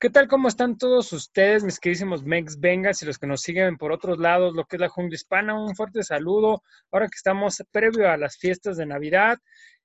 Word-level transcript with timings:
¿Qué 0.00 0.10
tal? 0.10 0.28
¿Cómo 0.28 0.46
están 0.46 0.78
todos 0.78 1.12
ustedes, 1.12 1.64
mis 1.64 1.80
queridísimos 1.80 2.22
Mex 2.22 2.60
Vengas 2.60 3.02
y 3.02 3.06
los 3.06 3.18
que 3.18 3.26
nos 3.26 3.40
siguen 3.40 3.76
por 3.76 3.90
otros 3.90 4.18
lados, 4.18 4.54
lo 4.54 4.64
que 4.64 4.76
es 4.76 4.80
la 4.80 4.88
jungla 4.88 5.16
hispana? 5.16 5.60
Un 5.60 5.74
fuerte 5.74 6.04
saludo. 6.04 6.62
Ahora 6.92 7.06
que 7.06 7.16
estamos 7.16 7.60
previo 7.72 8.08
a 8.08 8.16
las 8.16 8.36
fiestas 8.38 8.76
de 8.76 8.86
Navidad 8.86 9.38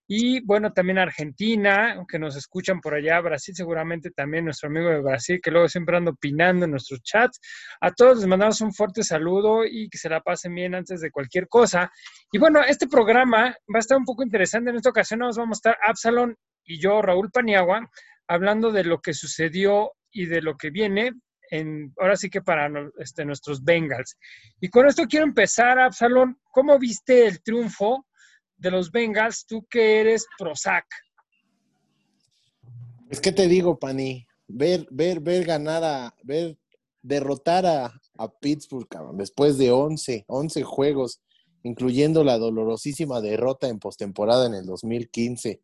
y 0.07 0.45
bueno, 0.45 0.71
también 0.71 0.99
Argentina, 0.99 2.05
que 2.07 2.19
nos 2.19 2.35
escuchan 2.35 2.79
por 2.79 2.93
allá, 2.93 3.19
Brasil 3.21 3.55
seguramente 3.55 4.11
también, 4.11 4.45
nuestro 4.45 4.69
amigo 4.69 4.89
de 4.89 5.01
Brasil, 5.01 5.39
que 5.41 5.49
luego 5.49 5.67
siempre 5.67 5.97
anda 5.97 6.11
opinando 6.11 6.65
en 6.65 6.71
nuestros 6.71 7.01
chats. 7.01 7.39
A 7.81 7.89
todos 7.89 8.19
les 8.19 8.27
mandamos 8.27 8.61
un 8.61 8.71
fuerte 8.71 9.01
saludo 9.01 9.65
y 9.65 9.89
que 9.89 9.97
se 9.97 10.09
la 10.09 10.21
pasen 10.21 10.53
bien 10.53 10.75
antes 10.75 11.01
de 11.01 11.09
cualquier 11.09 11.47
cosa. 11.47 11.91
Y 12.31 12.37
bueno, 12.37 12.61
este 12.61 12.87
programa 12.87 13.45
va 13.45 13.77
a 13.77 13.79
estar 13.79 13.97
un 13.97 14.05
poco 14.05 14.21
interesante. 14.21 14.69
En 14.69 14.75
esta 14.75 14.91
ocasión 14.91 15.21
nos 15.21 15.37
vamos 15.37 15.57
a 15.57 15.71
estar 15.71 15.77
Absalon 15.81 16.37
y 16.65 16.79
yo, 16.79 17.01
Raúl 17.01 17.31
Paniagua, 17.31 17.89
hablando 18.27 18.71
de 18.71 18.83
lo 18.83 19.01
que 19.01 19.15
sucedió 19.15 19.91
y 20.13 20.27
de 20.27 20.41
lo 20.41 20.55
que 20.55 20.69
viene, 20.69 21.11
en, 21.49 21.93
ahora 21.99 22.15
sí 22.15 22.29
que 22.29 22.41
para 22.41 22.71
este, 22.97 23.25
nuestros 23.25 23.63
Bengals. 23.63 24.17
Y 24.61 24.69
con 24.69 24.87
esto 24.87 25.03
quiero 25.07 25.25
empezar, 25.25 25.79
Absalón, 25.79 26.39
¿cómo 26.51 26.79
viste 26.79 27.27
el 27.27 27.41
triunfo 27.41 28.05
de 28.55 28.71
los 28.71 28.91
Bengals, 28.91 29.45
tú 29.45 29.65
que 29.69 29.99
eres 29.99 30.25
Prozac? 30.37 30.85
Es 33.09 33.19
que 33.19 33.31
te 33.31 33.47
digo, 33.47 33.77
Pani, 33.77 34.25
ver, 34.47 34.87
ver, 34.89 35.19
ver 35.19 35.43
ganar 35.43 35.83
a, 35.83 36.15
ver 36.23 36.57
derrotar 37.01 37.65
a, 37.65 38.01
a 38.17 38.39
Pittsburgh, 38.39 38.87
cabrón, 38.87 39.17
después 39.17 39.57
de 39.57 39.71
11, 39.71 40.23
11 40.27 40.63
juegos, 40.63 41.21
incluyendo 41.63 42.23
la 42.23 42.37
dolorosísima 42.37 43.21
derrota 43.21 43.67
en 43.67 43.79
postemporada 43.79 44.47
en 44.47 44.53
el 44.53 44.65
2015. 44.65 45.61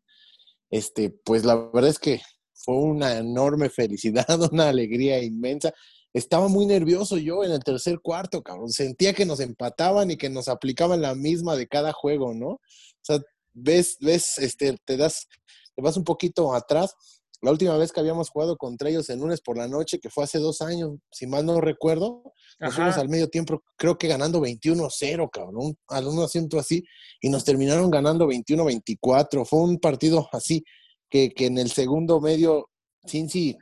Este, 0.70 1.10
pues 1.10 1.44
la 1.44 1.56
verdad 1.56 1.90
es 1.90 1.98
que 1.98 2.20
fue 2.62 2.76
una 2.76 3.16
enorme 3.16 3.70
felicidad, 3.70 4.26
una 4.52 4.68
alegría 4.68 5.22
inmensa. 5.22 5.72
Estaba 6.12 6.48
muy 6.48 6.66
nervioso 6.66 7.16
yo 7.16 7.44
en 7.44 7.52
el 7.52 7.60
tercer 7.62 8.00
cuarto, 8.00 8.42
cabrón. 8.42 8.70
Sentía 8.70 9.12
que 9.12 9.24
nos 9.24 9.40
empataban 9.40 10.10
y 10.10 10.16
que 10.16 10.28
nos 10.28 10.48
aplicaban 10.48 11.00
la 11.00 11.14
misma 11.14 11.56
de 11.56 11.68
cada 11.68 11.92
juego, 11.92 12.34
¿no? 12.34 12.48
O 12.48 12.60
sea, 13.02 13.20
ves, 13.52 13.96
ves, 14.00 14.38
este, 14.38 14.76
te 14.84 14.96
das, 14.96 15.28
te 15.74 15.82
vas 15.82 15.96
un 15.96 16.04
poquito 16.04 16.52
atrás. 16.54 16.94
La 17.42 17.52
última 17.52 17.76
vez 17.78 17.90
que 17.90 18.00
habíamos 18.00 18.28
jugado 18.28 18.58
contra 18.58 18.90
ellos 18.90 19.08
en 19.08 19.20
lunes 19.20 19.40
por 19.40 19.56
la 19.56 19.66
noche, 19.66 19.98
que 19.98 20.10
fue 20.10 20.24
hace 20.24 20.38
dos 20.38 20.60
años, 20.60 20.98
si 21.10 21.26
mal 21.26 21.46
no 21.46 21.60
recuerdo, 21.60 22.22
nos 22.58 22.74
fuimos 22.74 22.98
al 22.98 23.08
medio 23.08 23.28
tiempo, 23.28 23.62
creo 23.76 23.96
que 23.96 24.08
ganando 24.08 24.42
21-0, 24.42 25.30
cabrón, 25.32 25.74
al 25.88 26.06
un 26.06 26.22
asiento 26.22 26.58
así, 26.58 26.84
y 27.22 27.30
nos 27.30 27.44
terminaron 27.44 27.90
ganando 27.90 28.28
21-24. 28.28 29.46
Fue 29.46 29.60
un 29.60 29.78
partido 29.78 30.28
así, 30.32 30.62
que, 31.10 31.32
en 31.38 31.58
el 31.58 31.70
segundo 31.70 32.20
medio 32.20 32.70
Cincy 33.06 33.58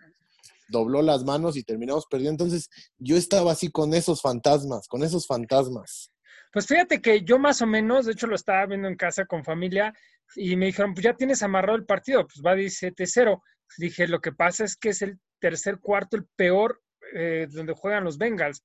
dobló 0.68 1.02
las 1.02 1.24
manos 1.24 1.56
y 1.56 1.64
terminamos 1.64 2.06
perdiendo. 2.06 2.44
Entonces, 2.44 2.68
yo 2.98 3.16
estaba 3.16 3.52
así 3.52 3.70
con 3.70 3.94
esos 3.94 4.20
fantasmas, 4.20 4.86
con 4.86 5.02
esos 5.02 5.26
fantasmas. 5.26 6.10
Pues 6.52 6.66
fíjate 6.66 7.00
que 7.00 7.22
yo 7.22 7.38
más 7.38 7.62
o 7.62 7.66
menos, 7.66 8.06
de 8.06 8.12
hecho 8.12 8.26
lo 8.26 8.34
estaba 8.34 8.66
viendo 8.66 8.88
en 8.88 8.96
casa 8.96 9.26
con 9.26 9.44
familia 9.44 9.92
y 10.36 10.56
me 10.56 10.66
dijeron, 10.66 10.94
pues 10.94 11.04
ya 11.04 11.14
tienes 11.14 11.42
amarrado 11.42 11.76
el 11.76 11.86
partido, 11.86 12.26
pues 12.26 12.42
va 12.44 12.54
17-0. 12.54 13.40
Dije, 13.78 14.08
lo 14.08 14.20
que 14.20 14.32
pasa 14.32 14.64
es 14.64 14.76
que 14.76 14.90
es 14.90 15.02
el 15.02 15.18
tercer 15.40 15.78
cuarto, 15.78 16.16
el 16.16 16.26
peor 16.36 16.80
eh, 17.14 17.46
donde 17.50 17.74
juegan 17.74 18.04
los 18.04 18.18
Bengals. 18.18 18.62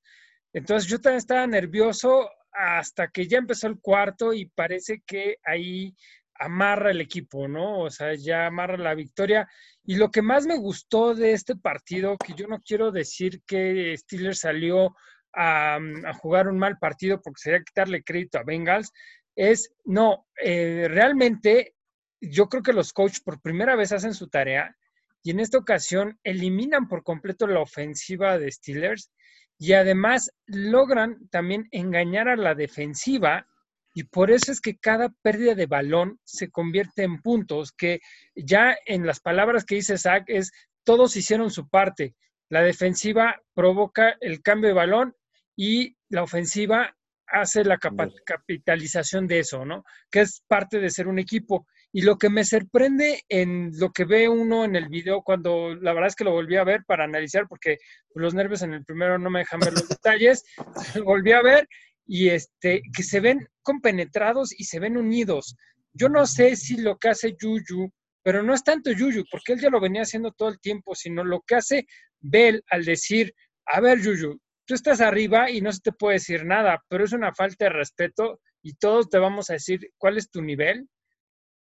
Entonces 0.53 0.89
yo 0.89 0.99
también 0.99 1.17
estaba 1.17 1.47
nervioso 1.47 2.29
hasta 2.51 3.07
que 3.07 3.27
ya 3.27 3.39
empezó 3.39 3.67
el 3.67 3.79
cuarto 3.79 4.33
y 4.33 4.45
parece 4.45 5.01
que 5.05 5.37
ahí 5.43 5.95
amarra 6.45 6.91
el 6.91 7.01
equipo, 7.01 7.47
¿no? 7.47 7.79
O 7.79 7.89
sea, 7.89 8.13
ya 8.15 8.47
amarra 8.47 8.77
la 8.77 8.95
victoria. 8.95 9.47
Y 9.83 9.95
lo 9.95 10.11
que 10.11 10.21
más 10.21 10.45
me 10.45 10.57
gustó 10.57 11.15
de 11.15 11.33
este 11.33 11.55
partido, 11.55 12.17
que 12.17 12.33
yo 12.33 12.47
no 12.47 12.59
quiero 12.59 12.91
decir 12.91 13.41
que 13.45 13.95
Steelers 13.97 14.39
salió 14.39 14.95
a, 15.33 15.79
jugar 16.21 16.47
un 16.47 16.57
mal 16.57 16.77
partido 16.77 17.21
porque 17.21 17.41
sería 17.41 17.63
quitarle 17.63 18.03
crédito 18.03 18.37
a 18.37 18.43
Bengals, 18.43 18.91
es, 19.35 19.73
no, 19.83 20.27
eh, 20.41 20.87
realmente 20.89 21.75
yo 22.21 22.47
creo 22.47 22.63
que 22.63 22.73
los 22.73 22.93
coaches 22.93 23.21
por 23.21 23.41
primera 23.41 23.75
vez 23.75 23.91
hacen 23.91 24.13
su 24.13 24.29
tarea 24.29 24.75
y 25.23 25.31
en 25.31 25.39
esta 25.39 25.57
ocasión 25.57 26.19
eliminan 26.23 26.87
por 26.87 27.03
completo 27.03 27.47
la 27.47 27.61
ofensiva 27.61 28.37
de 28.37 28.51
Steelers 28.51 29.11
y 29.57 29.73
además 29.73 30.31
logran 30.45 31.27
también 31.29 31.67
engañar 31.71 32.27
a 32.27 32.35
la 32.35 32.53
defensiva 32.53 33.47
y 33.93 34.05
por 34.05 34.31
eso 34.31 34.51
es 34.51 34.59
que 34.59 34.77
cada 34.77 35.09
pérdida 35.21 35.55
de 35.55 35.67
balón 35.67 36.19
se 36.23 36.49
convierte 36.49 37.03
en 37.03 37.21
puntos, 37.21 37.71
que 37.71 37.99
ya 38.35 38.75
en 38.85 39.05
las 39.05 39.19
palabras 39.19 39.65
que 39.65 39.75
dice 39.75 39.97
Zach 39.97 40.23
es, 40.27 40.51
todos 40.83 41.15
hicieron 41.15 41.51
su 41.51 41.69
parte. 41.69 42.15
La 42.49 42.61
defensiva 42.61 43.41
provoca 43.53 44.15
el 44.19 44.41
cambio 44.41 44.69
de 44.69 44.75
balón 44.75 45.15
y 45.55 45.95
la 46.09 46.23
ofensiva 46.23 46.95
hace 47.27 47.63
la 47.63 47.77
capitalización 47.77 49.27
de 49.27 49.39
eso, 49.39 49.65
¿no? 49.65 49.83
Que 50.11 50.21
es 50.21 50.43
parte 50.47 50.79
de 50.79 50.89
ser 50.89 51.07
un 51.07 51.19
equipo. 51.19 51.67
Y 51.91 52.01
lo 52.01 52.17
que 52.17 52.29
me 52.29 52.43
sorprende 52.43 53.23
en 53.29 53.71
lo 53.77 53.91
que 53.91 54.05
ve 54.05 54.27
uno 54.27 54.65
en 54.65 54.75
el 54.75 54.89
video, 54.89 55.21
cuando 55.21 55.75
la 55.75 55.93
verdad 55.93 56.07
es 56.07 56.15
que 56.15 56.23
lo 56.23 56.31
volví 56.31 56.57
a 56.57 56.63
ver 56.63 56.83
para 56.85 57.03
analizar, 57.03 57.47
porque 57.47 57.77
los 58.15 58.33
nervios 58.33 58.63
en 58.63 58.73
el 58.73 58.83
primero 58.83 59.19
no 59.19 59.29
me 59.29 59.39
dejan 59.39 59.59
ver 59.59 59.73
los 59.73 59.87
detalles, 59.89 60.43
volví 61.03 61.31
a 61.31 61.41
ver 61.41 61.67
y 62.05 62.29
este, 62.29 62.81
que 62.95 63.03
se 63.03 63.19
ven 63.19 63.47
compenetrados 63.61 64.57
y 64.57 64.65
se 64.65 64.79
ven 64.79 64.97
unidos. 64.97 65.55
Yo 65.93 66.09
no 66.09 66.25
sé 66.25 66.55
si 66.55 66.77
lo 66.77 66.97
que 66.97 67.09
hace 67.09 67.35
Yuyu, 67.39 67.91
pero 68.23 68.41
no 68.41 68.53
es 68.53 68.63
tanto 68.63 68.91
Yuyu, 68.91 69.23
porque 69.29 69.53
él 69.53 69.61
ya 69.61 69.69
lo 69.69 69.79
venía 69.79 70.01
haciendo 70.01 70.31
todo 70.31 70.49
el 70.49 70.59
tiempo, 70.59 70.95
sino 70.95 71.23
lo 71.23 71.41
que 71.41 71.55
hace 71.55 71.85
Bell 72.19 72.63
al 72.69 72.85
decir, 72.85 73.33
a 73.65 73.79
ver 73.79 74.01
Yuyu, 74.01 74.39
tú 74.65 74.73
estás 74.73 75.01
arriba 75.01 75.49
y 75.49 75.61
no 75.61 75.71
se 75.71 75.81
te 75.81 75.91
puede 75.91 76.15
decir 76.15 76.45
nada, 76.45 76.83
pero 76.87 77.03
es 77.03 77.13
una 77.13 77.33
falta 77.33 77.65
de 77.65 77.71
respeto 77.71 78.39
y 78.61 78.73
todos 78.75 79.09
te 79.09 79.19
vamos 79.19 79.49
a 79.49 79.53
decir 79.53 79.91
cuál 79.97 80.17
es 80.17 80.29
tu 80.29 80.41
nivel. 80.41 80.87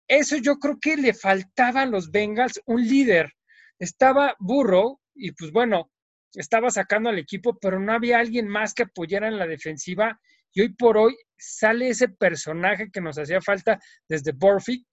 Eso 0.07 0.37
yo 0.37 0.57
creo 0.57 0.77
que 0.79 0.95
le 0.97 1.13
faltaba 1.13 1.81
a 1.81 1.85
los 1.85 2.11
Bengals 2.11 2.61
un 2.65 2.83
líder. 2.83 3.31
Estaba 3.79 4.35
Burrow 4.39 4.99
y 5.15 5.31
pues 5.31 5.51
bueno, 5.51 5.91
estaba 6.35 6.71
sacando 6.71 7.09
al 7.09 7.19
equipo, 7.19 7.57
pero 7.59 7.79
no 7.79 7.93
había 7.93 8.19
alguien 8.19 8.47
más 8.47 8.73
que 8.73 8.83
apoyara 8.83 9.27
en 9.27 9.37
la 9.37 9.47
defensiva. 9.47 10.19
Y 10.53 10.61
hoy 10.61 10.73
por 10.73 10.97
hoy 10.97 11.15
sale 11.37 11.89
ese 11.89 12.09
personaje 12.09 12.89
que 12.91 13.01
nos 13.01 13.17
hacía 13.17 13.41
falta 13.41 13.79
desde 14.07 14.31
Borfic. 14.31 14.85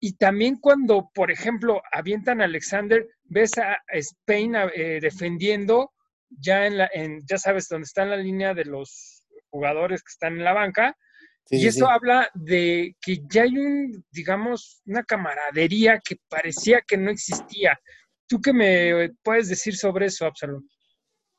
Y 0.00 0.16
también 0.16 0.56
cuando, 0.60 1.10
por 1.12 1.30
ejemplo, 1.30 1.82
avientan 1.92 2.40
a 2.40 2.44
Alexander, 2.44 3.06
ves 3.24 3.58
a 3.58 3.78
Spain 3.88 4.54
eh, 4.54 4.98
defendiendo 5.00 5.92
ya 6.30 6.66
en 6.66 6.78
la, 6.78 6.90
en, 6.92 7.20
ya 7.26 7.38
sabes, 7.38 7.68
donde 7.68 7.86
está 7.86 8.02
en 8.02 8.10
la 8.10 8.16
línea 8.16 8.54
de 8.54 8.64
los 8.64 9.24
jugadores 9.50 10.02
que 10.02 10.10
están 10.10 10.34
en 10.34 10.44
la 10.44 10.52
banca. 10.52 10.96
y 11.50 11.66
eso 11.66 11.88
habla 11.88 12.30
de 12.34 12.94
que 13.00 13.20
ya 13.32 13.42
hay 13.42 13.56
un, 13.56 14.04
digamos, 14.10 14.82
una 14.84 15.02
camaradería 15.02 15.98
que 15.98 16.16
parecía 16.28 16.82
que 16.86 16.98
no 16.98 17.10
existía. 17.10 17.78
¿Tú 18.26 18.40
qué 18.40 18.52
me 18.52 19.10
puedes 19.22 19.48
decir 19.48 19.74
sobre 19.74 20.06
eso, 20.06 20.26
Absalón? 20.26 20.68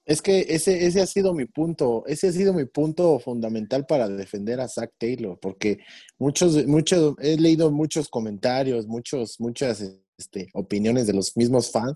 Es 0.10 0.24
que 0.24 0.48
ese, 0.50 0.88
ese 0.88 1.02
ha 1.02 1.06
sido 1.06 1.36
mi 1.36 1.46
punto, 1.46 2.04
ese 2.08 2.30
ha 2.30 2.32
sido 2.32 2.52
mi 2.52 2.66
punto 2.66 3.20
fundamental 3.20 3.86
para 3.86 4.10
defender 4.10 4.60
a 4.60 4.68
Zach 4.68 4.90
Taylor, 4.98 5.38
porque 5.40 5.78
muchos, 6.18 6.66
muchos, 6.66 7.14
he 7.20 7.38
leído 7.38 7.70
muchos 7.70 8.10
comentarios, 8.10 8.88
muchos, 8.88 9.40
muchas 9.40 9.86
este, 10.18 10.50
opiniones 10.54 11.06
de 11.06 11.14
los 11.14 11.38
mismos 11.38 11.70
fans 11.70 11.96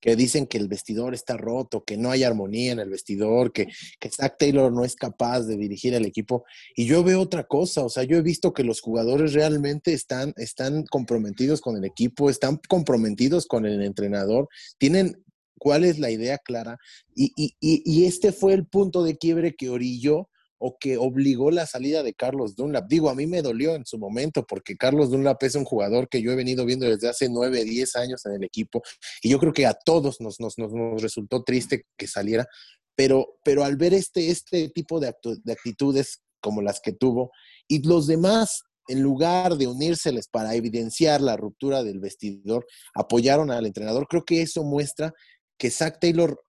que 0.00 0.16
dicen 0.16 0.48
que 0.48 0.58
el 0.58 0.66
vestidor 0.66 1.14
está 1.14 1.36
roto, 1.36 1.84
que 1.84 1.96
no 1.96 2.10
hay 2.10 2.24
armonía 2.24 2.72
en 2.72 2.80
el 2.80 2.90
vestidor, 2.90 3.52
que, 3.52 3.68
que 4.00 4.10
Zach 4.10 4.34
Taylor 4.36 4.72
no 4.72 4.84
es 4.84 4.96
capaz 4.96 5.42
de 5.42 5.56
dirigir 5.56 5.94
al 5.94 6.04
equipo. 6.04 6.44
Y 6.74 6.86
yo 6.86 7.04
veo 7.04 7.20
otra 7.20 7.44
cosa, 7.44 7.84
o 7.84 7.88
sea, 7.88 8.02
yo 8.02 8.16
he 8.16 8.22
visto 8.22 8.52
que 8.52 8.64
los 8.64 8.80
jugadores 8.80 9.34
realmente 9.34 9.92
están, 9.92 10.34
están 10.36 10.84
comprometidos 10.86 11.60
con 11.60 11.76
el 11.76 11.84
equipo, 11.84 12.28
están 12.28 12.58
comprometidos 12.68 13.46
con 13.46 13.66
el 13.66 13.80
entrenador, 13.82 14.48
tienen 14.78 15.22
cuál 15.62 15.84
es 15.84 16.00
la 16.00 16.10
idea 16.10 16.38
clara. 16.38 16.76
Y, 17.14 17.32
y, 17.36 17.54
y, 17.60 18.04
este 18.04 18.32
fue 18.32 18.52
el 18.52 18.66
punto 18.66 19.04
de 19.04 19.16
quiebre 19.16 19.54
que 19.54 19.70
orilló 19.70 20.28
o 20.58 20.76
que 20.76 20.96
obligó 20.96 21.52
la 21.52 21.66
salida 21.66 22.02
de 22.02 22.14
Carlos 22.14 22.56
Dunlap. 22.56 22.88
Digo, 22.88 23.10
a 23.10 23.14
mí 23.14 23.28
me 23.28 23.42
dolió 23.42 23.76
en 23.76 23.86
su 23.86 23.96
momento 23.96 24.44
porque 24.44 24.76
Carlos 24.76 25.10
Dunlap 25.12 25.40
es 25.44 25.54
un 25.54 25.64
jugador 25.64 26.08
que 26.08 26.20
yo 26.20 26.32
he 26.32 26.34
venido 26.34 26.64
viendo 26.64 26.86
desde 26.86 27.08
hace 27.08 27.28
nueve, 27.28 27.62
diez 27.62 27.94
años 27.94 28.26
en 28.26 28.32
el 28.32 28.42
equipo 28.42 28.82
y 29.22 29.28
yo 29.28 29.38
creo 29.38 29.52
que 29.52 29.66
a 29.66 29.74
todos 29.74 30.20
nos, 30.20 30.40
nos, 30.40 30.58
nos, 30.58 31.00
resultó 31.00 31.44
triste 31.44 31.86
que 31.96 32.08
saliera, 32.08 32.48
pero, 32.96 33.38
pero 33.44 33.62
al 33.62 33.76
ver 33.76 33.94
este, 33.94 34.30
este 34.30 34.68
tipo 34.68 34.98
de, 34.98 35.14
de 35.44 35.52
actitudes 35.52 36.22
como 36.40 36.60
las 36.60 36.80
que 36.80 36.90
tuvo 36.90 37.30
y 37.68 37.86
los 37.86 38.08
demás 38.08 38.64
en 38.88 39.02
lugar 39.02 39.56
de 39.56 39.66
unírseles 39.66 40.28
para 40.28 40.54
evidenciar 40.54 41.20
la 41.20 41.36
ruptura 41.36 41.82
del 41.82 42.00
vestidor, 42.00 42.66
apoyaron 42.94 43.50
al 43.50 43.66
entrenador. 43.66 44.06
Creo 44.08 44.24
que 44.24 44.42
eso 44.42 44.64
muestra 44.64 45.14
que 45.62 45.70
Zach 45.70 46.00
Taylor 46.00 46.44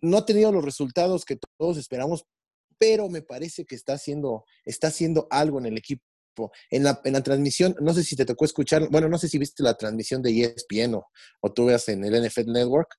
no 0.00 0.16
ha 0.16 0.24
tenido 0.24 0.52
los 0.52 0.64
resultados 0.64 1.24
que 1.24 1.36
todos 1.58 1.76
esperamos, 1.76 2.24
pero 2.78 3.08
me 3.08 3.20
parece 3.20 3.64
que 3.64 3.74
está 3.74 3.94
haciendo, 3.94 4.44
está 4.64 4.86
haciendo 4.86 5.26
algo 5.28 5.58
en 5.58 5.66
el 5.66 5.76
equipo. 5.76 6.04
En 6.70 6.84
la, 6.84 7.00
en 7.04 7.14
la 7.14 7.22
transmisión, 7.22 7.74
no 7.80 7.92
sé 7.94 8.04
si 8.04 8.14
te 8.14 8.24
tocó 8.24 8.44
escuchar, 8.44 8.88
bueno, 8.90 9.08
no 9.08 9.18
sé 9.18 9.28
si 9.28 9.38
viste 9.38 9.64
la 9.64 9.74
transmisión 9.76 10.22
de 10.22 10.54
ESPN 10.56 10.94
o, 10.94 11.06
o 11.40 11.52
tú 11.52 11.64
veas 11.64 11.88
en 11.88 12.04
el 12.04 12.24
NFL 12.24 12.52
Network. 12.52 12.94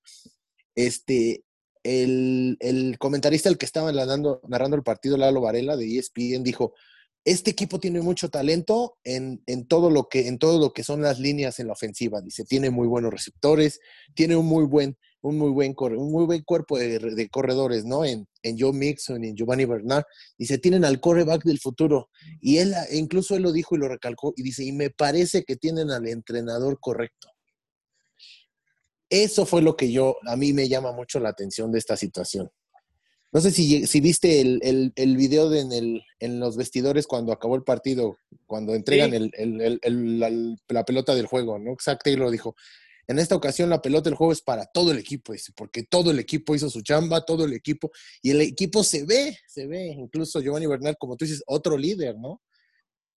este, 0.76 1.46
el, 1.84 2.58
el 2.60 2.98
comentarista, 2.98 3.48
el 3.48 3.58
que 3.58 3.66
estaba 3.66 3.94
narrando, 3.94 4.42
narrando 4.50 4.76
el 4.76 4.84
partido, 4.84 5.16
Lalo 5.16 5.40
Varela 5.40 5.78
de 5.78 5.98
ESPN, 5.98 6.44
dijo, 6.44 6.74
este 7.26 7.52
equipo 7.52 7.80
tiene 7.80 8.02
mucho 8.02 8.30
talento 8.30 8.98
en, 9.04 9.42
en, 9.48 9.68
todo 9.68 9.90
lo 9.90 10.08
que, 10.10 10.28
en 10.28 10.38
todo 10.38 10.60
lo 10.60 10.74
que 10.74 10.84
son 10.84 11.02
las 11.02 11.20
líneas 11.20 11.60
en 11.60 11.68
la 11.68 11.74
ofensiva. 11.74 12.22
Dice, 12.22 12.46
tiene 12.46 12.70
muy 12.70 12.88
buenos 12.88 13.12
receptores, 13.12 13.80
tiene 14.14 14.36
un 14.36 14.46
muy 14.46 14.66
buen, 14.66 14.98
un 15.26 15.40
muy 15.40 15.50
buen, 15.50 15.74
un 15.78 16.12
muy 16.12 16.26
buen 16.26 16.44
cuerpo 16.44 16.78
de, 16.78 17.00
de 17.00 17.30
corredores, 17.30 17.84
¿no? 17.84 18.06
En, 18.06 18.28
en 18.44 18.60
Joe 18.60 18.72
Mixon 18.72 19.24
y 19.24 19.30
en 19.30 19.36
Giovanni 19.36 19.66
Bernard. 19.66 20.04
Dice, 20.38 20.60
tienen 20.60 20.86
al 20.86 21.00
coreback 21.00 21.44
del 21.44 21.60
futuro. 21.60 22.10
Y 22.42 22.58
él, 22.58 22.76
incluso 22.92 23.36
él 23.36 23.42
lo 23.42 23.52
dijo 23.52 23.76
y 23.76 23.80
lo 23.80 23.88
recalcó, 23.88 24.34
y 24.38 24.44
dice, 24.44 24.64
y 24.64 24.72
me 24.72 24.92
parece 24.92 25.44
que 25.44 25.56
tienen 25.56 25.90
al 25.90 26.08
entrenador 26.08 26.80
correcto. 26.80 27.30
Eso 29.10 29.48
fue 29.48 29.64
lo 29.64 29.76
que 29.76 29.92
yo, 29.92 30.18
a 30.28 30.36
mí 30.36 30.54
me 30.54 30.70
llama 30.70 30.92
mucho 30.92 31.20
la 31.20 31.30
atención 31.30 31.72
de 31.72 31.80
esta 31.80 31.98
situación. 31.98 32.52
No 33.32 33.42
sé 33.42 33.52
si, 33.52 33.88
si 33.88 34.02
viste 34.02 34.42
el, 34.42 34.60
el, 34.64 34.94
el 34.96 35.18
video 35.18 35.50
de 35.50 35.62
en, 35.62 35.72
el, 35.72 36.04
en, 36.20 36.40
los 36.40 36.56
vestidores 36.56 37.08
cuando 37.08 37.34
acabó 37.34 37.56
el 37.56 37.64
partido, 37.64 38.18
cuando 38.46 38.76
entregan 38.76 39.12
sí. 39.12 39.32
el, 39.34 40.20
la, 40.20 40.30
la, 40.70 40.86
pelota 40.86 41.16
del 41.16 41.26
juego, 41.26 41.60
¿no? 41.60 41.76
Zach 41.82 42.00
Taylor 42.04 42.32
dijo, 42.32 42.56
en 43.08 43.20
esta 43.20 43.36
ocasión 43.36 43.70
la 43.70 43.82
pelota 43.82 44.10
del 44.10 44.18
juego 44.18 44.34
es 44.34 44.42
para 44.42 44.66
todo 44.66 44.92
el 44.92 44.98
equipo, 44.98 45.34
porque 45.56 45.84
todo 45.84 46.12
el 46.12 46.20
equipo 46.20 46.56
hizo 46.56 46.70
su 46.70 46.82
chamba, 46.82 47.26
todo 47.26 47.46
el 47.46 47.54
equipo, 47.54 47.92
y 48.22 48.32
el 48.32 48.42
equipo 48.42 48.84
se 48.84 49.06
ve, 49.06 49.38
se 49.48 49.68
ve, 49.68 49.88
incluso 49.88 50.42
Giovanni 50.42 50.66
Bernal, 50.66 50.98
como 50.98 51.16
tú 51.16 51.26
dices, 51.26 51.44
otro 51.46 51.78
líder, 51.78 52.18
¿no? 52.18 52.42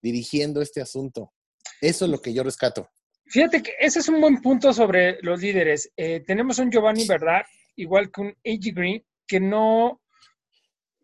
Dirigiendo 0.02 0.60
este 0.60 0.80
asunto. 0.80 1.32
Eso 1.80 2.04
es 2.04 2.10
lo 2.10 2.20
que 2.20 2.32
yo 2.32 2.42
rescato. 2.42 2.88
Fíjate 3.26 3.62
que 3.62 3.72
ese 3.78 3.98
es 3.98 4.08
un 4.08 4.20
buen 4.20 4.40
punto 4.40 4.72
sobre 4.72 5.18
los 5.22 5.40
líderes. 5.40 5.90
Eh, 5.96 6.22
tenemos 6.26 6.58
un 6.58 6.70
Giovanni 6.70 7.06
Bernard, 7.06 7.44
igual 7.76 8.10
que 8.10 8.20
un 8.22 8.28
A.G. 8.28 8.74
Green, 8.74 9.04
que 9.26 9.38
no, 9.38 10.00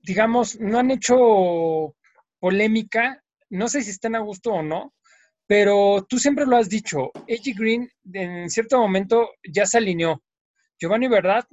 digamos, 0.03 0.59
no 0.59 0.79
han 0.79 0.91
hecho 0.91 1.95
polémica, 2.39 3.23
no 3.51 3.69
sé 3.69 3.83
si 3.83 3.91
están 3.91 4.15
a 4.15 4.21
gusto 4.21 4.53
o 4.53 4.63
no, 4.63 4.95
pero 5.47 6.07
tú 6.09 6.19
siempre 6.19 6.47
lo 6.47 6.57
has 6.57 6.69
dicho, 6.69 7.11
A.G. 7.15 7.55
Green 7.57 7.91
en 8.13 8.49
cierto 8.49 8.79
momento 8.79 9.31
ya 9.53 9.67
se 9.67 9.79
alineó. 9.79 10.23
Giovanni 10.79 11.09
Verdad 11.09 11.45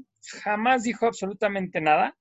jamás 0.44 0.84
dijo 0.84 1.06
absolutamente 1.06 1.82
nada 1.82 2.16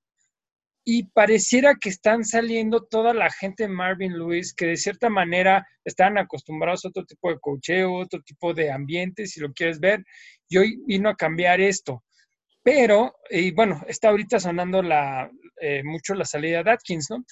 y 0.85 1.05
pareciera 1.05 1.77
que 1.81 1.91
están 1.91 2.25
saliendo 2.25 2.85
toda 2.85 3.13
la 3.15 3.31
gente 3.31 3.65
de 3.65 3.69
Marvin 3.69 4.19
Lewis 4.19 4.55
que 4.55 4.67
de 4.67 4.77
cierta 4.77 5.09
manera 5.09 5.67
están 5.85 6.19
acostumbrados 6.19 6.85
a 6.85 6.89
otro 6.89 7.05
tipo 7.05 7.31
de 7.31 7.39
cocheo, 7.39 7.95
otro 7.95 8.21
tipo 8.23 8.55
de 8.55 8.71
ambiente, 8.71 9.27
si 9.27 9.41
lo 9.41 9.53
quieres 9.53 9.79
ver, 9.79 10.05
y 10.49 10.59
hoy 10.59 10.83
vino 10.87 11.09
a 11.09 11.17
cambiar 11.17 11.61
esto. 11.61 12.03
Pero, 12.63 13.15
y 13.31 13.53
bueno, 13.53 13.83
está 13.89 14.09
ahorita 14.09 14.41
sonando 14.41 14.83
la, 14.83 15.31
eh, 15.61 15.83
mucho 15.85 16.15
la 16.15 16.25
salida 16.25 16.63
de 16.63 16.71
Atkins, 16.71 17.09
¿no? 17.11 17.25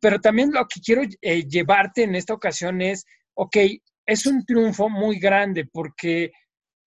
Pero 0.00 0.20
también 0.20 0.50
lo 0.52 0.66
que 0.66 0.80
quiero 0.80 1.02
eh, 1.20 1.44
llevarte 1.44 2.02
en 2.02 2.14
esta 2.14 2.34
ocasión 2.34 2.80
es, 2.82 3.04
ok, 3.38 3.56
es 4.04 4.26
un 4.26 4.44
triunfo 4.44 4.88
muy 4.88 5.20
grande 5.20 5.64
porque 5.72 6.32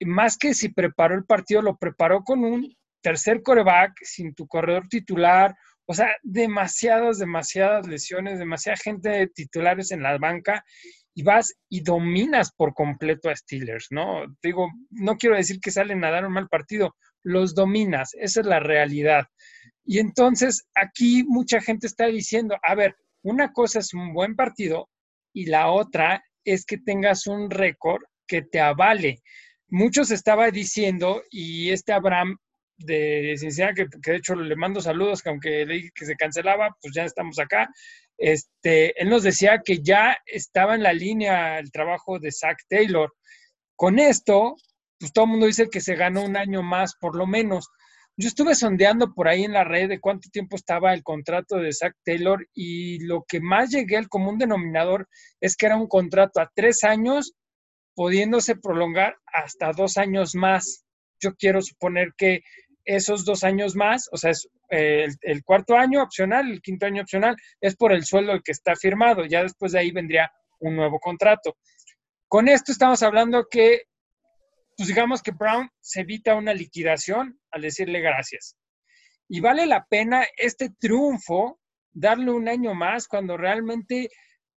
más 0.01 0.37
que 0.37 0.53
si 0.53 0.69
preparó 0.69 1.15
el 1.15 1.23
partido, 1.23 1.61
lo 1.61 1.77
preparó 1.77 2.23
con 2.23 2.43
un 2.43 2.75
tercer 3.01 3.41
coreback 3.41 3.93
sin 4.03 4.35
tu 4.35 4.47
corredor 4.47 4.87
titular, 4.89 5.55
o 5.85 5.93
sea, 5.93 6.09
demasiadas, 6.23 7.19
demasiadas 7.19 7.87
lesiones, 7.87 8.37
demasiada 8.37 8.77
gente 8.77 9.09
de 9.09 9.27
titulares 9.27 9.91
en 9.91 10.03
la 10.03 10.17
banca 10.17 10.63
y 11.13 11.23
vas 11.23 11.53
y 11.69 11.81
dominas 11.81 12.51
por 12.51 12.73
completo 12.73 13.29
a 13.29 13.35
Steelers, 13.35 13.87
¿no? 13.91 14.25
Digo, 14.43 14.69
no 14.89 15.15
quiero 15.15 15.37
decir 15.37 15.59
que 15.61 15.71
salen 15.71 16.03
a 16.03 16.11
dar 16.11 16.25
un 16.25 16.33
mal 16.33 16.49
partido, 16.49 16.95
los 17.23 17.55
dominas, 17.55 18.11
esa 18.15 18.41
es 18.41 18.45
la 18.45 18.59
realidad. 18.59 19.25
Y 19.85 19.99
entonces 19.99 20.67
aquí 20.75 21.23
mucha 21.23 21.61
gente 21.61 21.87
está 21.87 22.07
diciendo, 22.07 22.57
a 22.61 22.75
ver, 22.75 22.95
una 23.23 23.53
cosa 23.53 23.79
es 23.79 23.93
un 23.93 24.13
buen 24.13 24.35
partido 24.35 24.89
y 25.33 25.45
la 25.45 25.71
otra 25.71 26.21
es 26.43 26.65
que 26.65 26.77
tengas 26.77 27.27
un 27.27 27.49
récord 27.49 28.03
que 28.27 28.41
te 28.41 28.59
avale. 28.59 29.21
Muchos 29.69 30.11
estaba 30.11 30.51
diciendo, 30.51 31.23
y 31.29 31.69
este 31.69 31.93
Abraham 31.93 32.37
de 32.77 33.35
Cincinnati, 33.37 33.83
que, 33.83 33.87
que, 34.01 34.11
de 34.11 34.17
hecho 34.17 34.35
le 34.35 34.55
mando 34.55 34.81
saludos, 34.81 35.21
que 35.21 35.29
aunque 35.29 35.65
le 35.65 35.75
dije 35.75 35.91
que 35.93 36.05
se 36.05 36.15
cancelaba, 36.15 36.75
pues 36.81 36.93
ya 36.93 37.05
estamos 37.05 37.39
acá. 37.39 37.69
Este, 38.17 38.99
él 39.01 39.09
nos 39.09 39.23
decía 39.23 39.61
que 39.63 39.81
ya 39.81 40.17
estaba 40.25 40.75
en 40.75 40.83
la 40.83 40.93
línea 40.93 41.59
el 41.59 41.71
trabajo 41.71 42.19
de 42.19 42.31
Zach 42.31 42.57
Taylor. 42.69 43.13
Con 43.75 43.99
esto, 43.99 44.55
pues 44.99 45.11
todo 45.11 45.25
el 45.25 45.31
mundo 45.31 45.47
dice 45.47 45.69
que 45.69 45.81
se 45.81 45.95
ganó 45.95 46.23
un 46.23 46.37
año 46.37 46.61
más, 46.61 46.95
por 46.99 47.15
lo 47.15 47.25
menos. 47.25 47.67
Yo 48.17 48.27
estuve 48.27 48.55
sondeando 48.55 49.13
por 49.13 49.27
ahí 49.27 49.43
en 49.43 49.53
la 49.53 49.63
red 49.63 49.87
de 49.89 49.99
cuánto 49.99 50.29
tiempo 50.29 50.55
estaba 50.55 50.93
el 50.93 51.01
contrato 51.01 51.55
de 51.57 51.73
Zach 51.73 51.95
Taylor 52.03 52.47
y 52.53 52.99
lo 53.05 53.23
que 53.27 53.39
más 53.39 53.71
llegué 53.71 53.97
al 53.97 54.09
común 54.09 54.37
denominador 54.37 55.07
es 55.39 55.55
que 55.55 55.65
era 55.65 55.77
un 55.77 55.87
contrato 55.87 56.41
a 56.41 56.51
tres 56.53 56.83
años, 56.83 57.33
pudiéndose 57.95 58.55
prolongar 58.55 59.15
hasta 59.25 59.71
dos 59.71 59.97
años 59.97 60.35
más. 60.35 60.83
Yo 61.19 61.35
quiero 61.35 61.61
suponer 61.61 62.13
que 62.17 62.41
esos 62.83 63.25
dos 63.25 63.43
años 63.43 63.75
más, 63.75 64.09
o 64.11 64.17
sea, 64.17 64.31
es 64.31 64.47
eh, 64.69 65.05
el, 65.05 65.15
el, 65.21 65.43
cuarto 65.43 65.75
año 65.75 66.01
opcional, 66.01 66.49
el 66.49 66.61
quinto 66.61 66.85
año 66.85 67.01
opcional, 67.01 67.35
es 67.59 67.75
por 67.75 67.93
el 67.93 68.05
sueldo 68.05 68.33
el 68.33 68.43
que 68.43 68.51
está 68.51 68.75
firmado. 68.75 69.25
Ya 69.25 69.43
después 69.43 69.71
de 69.71 69.79
ahí 69.79 69.91
vendría 69.91 70.31
un 70.59 70.75
nuevo 70.75 70.99
contrato. 70.99 71.57
Con 72.27 72.47
esto 72.47 72.71
estamos 72.71 73.03
hablando 73.03 73.47
que, 73.49 73.83
pues 74.81 74.87
digamos 74.87 75.21
que 75.21 75.29
Brown 75.29 75.69
se 75.79 76.01
evita 76.01 76.33
una 76.33 76.55
liquidación 76.55 77.39
al 77.51 77.61
decirle 77.61 77.99
gracias. 77.99 78.57
Y 79.29 79.39
vale 79.39 79.67
la 79.67 79.85
pena 79.85 80.25
este 80.37 80.71
triunfo, 80.71 81.59
darle 81.91 82.31
un 82.31 82.49
año 82.49 82.73
más 82.73 83.07
cuando 83.07 83.37
realmente, 83.37 84.09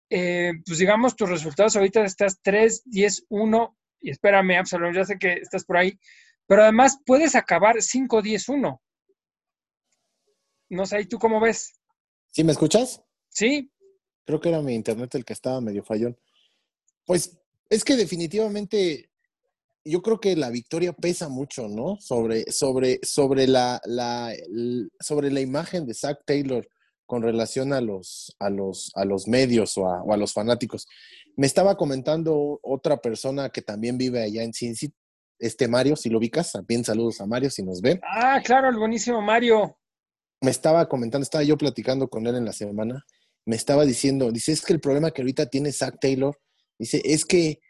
eh, 0.09 0.53
pues 0.65 0.79
digamos, 0.79 1.15
tus 1.15 1.29
resultados 1.29 1.77
ahorita 1.77 2.03
estás 2.05 2.41
3, 2.41 2.85
10, 2.87 3.27
1, 3.29 3.79
y 4.01 4.11
espérame, 4.13 4.57
Absalom, 4.61 4.95
ya 4.95 5.05
sé 5.05 5.19
que 5.19 5.35
estás 5.35 5.67
por 5.67 5.77
ahí, 5.77 5.99
pero 6.47 6.63
además 6.63 6.99
puedes 7.05 7.35
acabar 7.35 7.77
5-10-1. 7.77 8.81
No 10.71 10.87
sé, 10.87 11.03
¿y 11.03 11.07
tú 11.07 11.19
cómo 11.19 11.39
ves? 11.39 11.79
¿Sí 12.31 12.45
me 12.45 12.53
escuchas? 12.53 13.05
Sí. 13.29 13.71
Creo 14.25 14.41
que 14.41 14.49
era 14.49 14.63
mi 14.63 14.75
internet 14.75 15.15
el 15.17 15.27
que 15.27 15.35
estaba 15.35 15.61
medio 15.61 15.85
fallón. 15.85 16.19
Pues 17.05 17.39
es 17.69 17.85
que 17.85 17.97
definitivamente 17.97 19.11
yo 19.85 20.03
creo 20.03 20.21
que 20.21 20.35
la 20.37 20.51
victoria 20.51 20.93
pesa 20.93 21.29
mucho, 21.29 21.69
¿no? 21.69 21.99
Sobre, 22.01 22.51
sobre, 22.51 23.01
sobre, 23.03 23.47
la, 23.47 23.81
la, 23.85 24.33
sobre 25.01 25.31
la 25.31 25.41
imagen 25.41 25.87
de 25.87 25.95
Zach 25.95 26.19
Taylor 26.25 26.67
con 27.07 27.23
relación 27.23 27.73
a 27.73 27.81
los, 27.81 28.35
a 28.39 28.49
los, 28.49 28.91
a 28.95 29.05
los 29.05 29.29
medios 29.29 29.77
o 29.77 29.87
a, 29.87 30.03
o 30.03 30.13
a 30.13 30.17
los 30.17 30.33
fanáticos. 30.33 30.87
Me 31.37 31.47
estaba 31.47 31.77
comentando 31.77 32.59
otra 32.63 32.97
persona 32.99 33.51
que 33.51 33.61
también 33.61 33.99
vive 33.99 34.23
allá 34.23 34.43
en 34.43 34.55
Cincy, 34.55 34.93
este 35.39 35.69
Mario, 35.69 35.97
si 35.97 36.09
lo 36.09 36.19
ubicas, 36.19 36.53
bien 36.67 36.85
saludos 36.85 37.21
a 37.21 37.27
Mario 37.27 37.51
si 37.51 37.63
nos 37.63 37.81
ve. 37.81 38.01
Ah, 38.03 38.41
claro, 38.43 38.69
el 38.69 38.79
buenísimo 38.79 39.21
Mario. 39.21 39.77
Me 40.41 40.51
estaba 40.51 40.89
comentando, 40.89 41.25
estaba 41.25 41.45
yo 41.45 41.59
platicando 41.59 42.09
con 42.09 42.27
él 42.27 42.37
en 42.37 42.45
la 42.45 42.53
semana, 42.53 43.05
me 43.45 43.57
estaba 43.57 43.85
diciendo, 43.85 44.31
dice, 44.31 44.53
es 44.53 44.63
que 44.63 44.73
el 44.73 44.81
problema 44.81 45.11
que 45.11 45.23
ahorita 45.23 45.47
tiene 45.47 45.73
Zach 45.73 45.97
Taylor, 46.01 46.39
dice, 46.79 47.03
es 47.05 47.25
que 47.25 47.61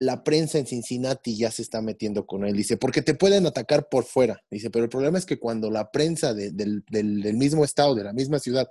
la 0.00 0.24
prensa 0.24 0.58
en 0.58 0.66
Cincinnati 0.66 1.36
ya 1.36 1.50
se 1.50 1.60
está 1.60 1.82
metiendo 1.82 2.26
con 2.26 2.44
él, 2.44 2.56
dice, 2.56 2.78
porque 2.78 3.02
te 3.02 3.14
pueden 3.14 3.46
atacar 3.46 3.88
por 3.90 4.04
fuera, 4.04 4.42
dice, 4.50 4.70
pero 4.70 4.84
el 4.84 4.88
problema 4.90 5.18
es 5.18 5.26
que 5.26 5.38
cuando 5.38 5.70
la 5.70 5.90
prensa 5.90 6.32
de, 6.32 6.50
del, 6.52 6.82
del, 6.90 7.20
del, 7.20 7.36
mismo 7.36 7.64
estado, 7.64 7.94
de 7.94 8.04
la 8.04 8.14
misma 8.14 8.38
ciudad, 8.38 8.66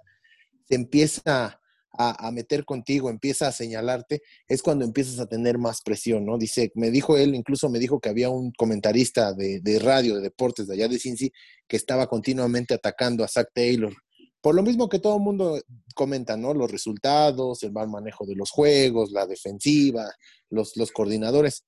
se 0.68 0.74
empieza 0.74 1.22
a, 1.94 2.28
a, 2.28 2.32
meter 2.32 2.66
contigo, 2.66 3.12
empieza 3.12 3.48
a 3.48 3.52
señalarte, 3.52 4.24
es 4.48 4.64
cuando 4.64 4.86
empiezas 4.86 5.20
a 5.20 5.28
tener 5.28 5.60
más 5.60 5.82
presión, 5.84 6.26
¿no? 6.26 6.40
Dice, 6.40 6.72
me 6.74 6.90
dijo 6.90 7.16
él, 7.16 7.36
incluso 7.36 7.70
me 7.70 7.78
dijo 7.78 8.00
que 8.00 8.10
había 8.10 8.30
un 8.30 8.52
comentarista 8.52 9.34
de, 9.34 9.60
de 9.60 9.78
radio, 9.78 10.16
de 10.16 10.22
deportes 10.22 10.68
de 10.68 10.74
allá 10.74 10.88
de 10.88 10.98
Cincy, 10.98 11.32
que 11.68 11.78
estaba 11.78 12.08
continuamente 12.08 12.74
atacando 12.74 13.24
a 13.24 13.28
Zach 13.28 13.50
Taylor. 13.54 13.94
Por 14.42 14.56
lo 14.56 14.64
mismo 14.64 14.88
que 14.88 15.00
todo 15.00 15.18
el 15.18 15.22
mundo 15.22 15.60
comenta, 15.96 16.38
¿no? 16.38 16.54
Los 16.54 16.72
resultados, 16.72 17.62
el 17.64 17.72
mal 17.72 17.90
manejo 17.90 18.26
de 18.26 18.36
los 18.36 18.52
juegos, 18.52 19.12
la 19.12 19.26
defensiva, 19.26 20.10
los, 20.50 20.78
los 20.78 20.92
coordinadores. 20.92 21.66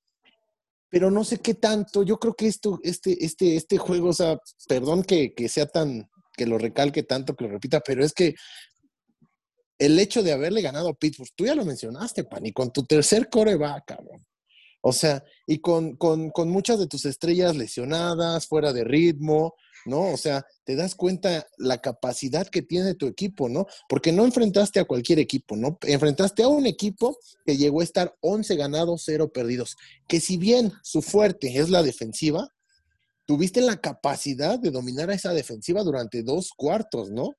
Pero 0.90 1.12
no 1.12 1.24
sé 1.24 1.40
qué 1.40 1.54
tanto, 1.54 2.04
yo 2.04 2.18
creo 2.18 2.34
que 2.34 2.48
esto, 2.48 2.80
este, 2.84 3.24
este, 3.24 3.56
este 3.56 3.78
juego, 3.78 4.10
o 4.10 4.14
sea, 4.14 4.38
perdón 4.68 5.04
que, 5.04 5.34
que 5.34 5.50
sea 5.50 5.66
tan, 5.66 6.10
que 6.36 6.46
lo 6.46 6.58
recalque 6.58 7.04
tanto, 7.04 7.36
que 7.36 7.46
lo 7.46 7.52
repita, 7.52 7.82
pero 7.82 8.04
es 8.04 8.14
que 8.14 8.36
el 9.82 9.98
hecho 9.98 10.22
de 10.22 10.32
haberle 10.32 10.62
ganado 10.62 10.90
a 10.90 10.94
Pittsburgh, 10.94 11.32
tú 11.36 11.46
ya 11.46 11.56
lo 11.56 11.66
mencionaste, 11.66 12.24
Pan, 12.26 12.46
y 12.46 12.52
con 12.52 12.72
tu 12.72 12.84
tercer 12.84 13.30
core 13.30 13.56
va, 13.56 13.82
cabrón. 13.82 14.26
O 14.82 14.94
sea, 14.94 15.24
y 15.48 15.60
con, 15.60 15.96
con, 15.96 16.30
con, 16.32 16.50
muchas 16.50 16.80
de 16.80 16.88
tus 16.88 17.06
estrellas 17.06 17.56
lesionadas, 17.56 18.48
fuera 18.48 18.74
de 18.74 18.84
ritmo, 18.84 19.56
¿no? 19.86 20.12
O 20.12 20.18
sea, 20.18 20.46
te 20.64 20.76
das 20.76 20.96
cuenta 20.96 21.48
la 21.58 21.82
capacidad 21.82 22.48
que 22.48 22.62
tiene 22.62 22.96
tu 22.96 23.08
equipo, 23.08 23.50
¿no? 23.50 23.66
Porque 23.90 24.12
no 24.12 24.26
enfrentaste 24.26 24.80
a 24.80 24.86
cualquier 24.86 25.20
equipo, 25.20 25.56
¿no? 25.56 25.78
Enfrentaste 25.82 26.44
a 26.44 26.48
un 26.48 26.66
equipo 26.66 27.18
que 27.46 27.58
llegó 27.58 27.82
a 27.82 27.84
estar 27.84 28.16
11 28.22 28.56
ganados, 28.56 29.04
0 29.06 29.32
perdidos. 29.32 29.78
Que 30.08 30.20
si 30.20 30.38
bien 30.38 30.72
su 30.84 31.02
fuerte 31.02 31.58
es 31.58 31.70
la 31.70 31.84
defensiva, 31.84 32.50
tuviste 33.26 33.62
la 33.62 33.78
capacidad 33.78 34.60
de 34.60 34.72
dominar 34.72 35.10
a 35.10 35.14
esa 35.14 35.34
defensiva 35.34 35.84
durante 35.84 36.24
dos 36.24 36.52
cuartos, 36.56 37.12
¿no? 37.12 37.36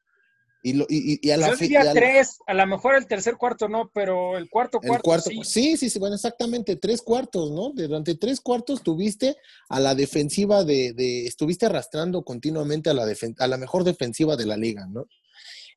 Y, 0.62 0.74
lo, 0.74 0.86
y, 0.88 1.28
a 1.30 1.36
la 1.36 1.50
Yo 1.50 1.56
diría 1.56 1.92
tres, 1.92 2.38
a 2.46 2.54
lo 2.54 2.66
mejor 2.66 2.94
el 2.94 3.06
tercer 3.06 3.36
cuarto 3.36 3.68
no, 3.68 3.90
pero 3.92 4.38
el 4.38 4.48
cuarto 4.48 4.78
cuarto, 4.78 4.94
el 4.94 5.02
cuarto 5.02 5.30
sí. 5.30 5.40
sí. 5.44 5.76
Sí, 5.76 5.90
sí, 5.90 5.98
bueno, 5.98 6.14
exactamente, 6.14 6.76
tres 6.76 7.02
cuartos, 7.02 7.50
¿no? 7.50 7.70
Durante 7.70 8.14
tres 8.14 8.40
cuartos 8.40 8.82
tuviste 8.82 9.36
a 9.68 9.80
la 9.80 9.94
defensiva 9.94 10.62
de, 10.64 10.92
de 10.92 11.26
estuviste 11.26 11.66
arrastrando 11.66 12.22
continuamente 12.22 12.90
a 12.90 12.94
la, 12.94 13.04
a 13.38 13.46
la 13.48 13.56
mejor 13.56 13.82
defensiva 13.82 14.36
de 14.36 14.46
la 14.46 14.56
liga, 14.56 14.86
¿no? 14.86 15.06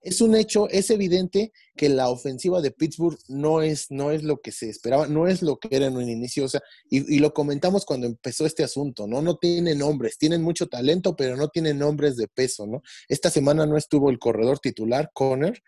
Es 0.01 0.21
un 0.21 0.35
hecho, 0.35 0.69
es 0.69 0.89
evidente 0.89 1.51
que 1.75 1.89
la 1.89 2.09
ofensiva 2.09 2.61
de 2.61 2.71
Pittsburgh 2.71 3.17
no 3.27 3.61
es, 3.61 3.91
no 3.91 4.11
es 4.11 4.23
lo 4.23 4.41
que 4.41 4.51
se 4.51 4.69
esperaba, 4.69 5.07
no 5.07 5.27
es 5.27 5.41
lo 5.41 5.57
que 5.57 5.75
era 5.75 5.87
en 5.87 5.97
un 5.97 6.09
inicio, 6.09 6.45
o 6.45 6.47
sea, 6.47 6.61
y, 6.89 7.19
lo 7.19 7.33
comentamos 7.33 7.85
cuando 7.85 8.07
empezó 8.07 8.45
este 8.45 8.63
asunto, 8.63 9.07
¿no? 9.07 9.21
No 9.21 9.37
tienen 9.37 9.79
nombres, 9.79 10.17
tienen 10.17 10.41
mucho 10.41 10.67
talento, 10.67 11.15
pero 11.15 11.35
no 11.35 11.49
tienen 11.49 11.79
nombres 11.79 12.15
de 12.17 12.27
peso, 12.27 12.67
¿no? 12.67 12.81
Esta 13.09 13.29
semana 13.29 13.65
no 13.65 13.77
estuvo 13.77 14.09
el 14.09 14.19
corredor 14.19 14.59
titular, 14.59 15.09
Conner, 15.13 15.61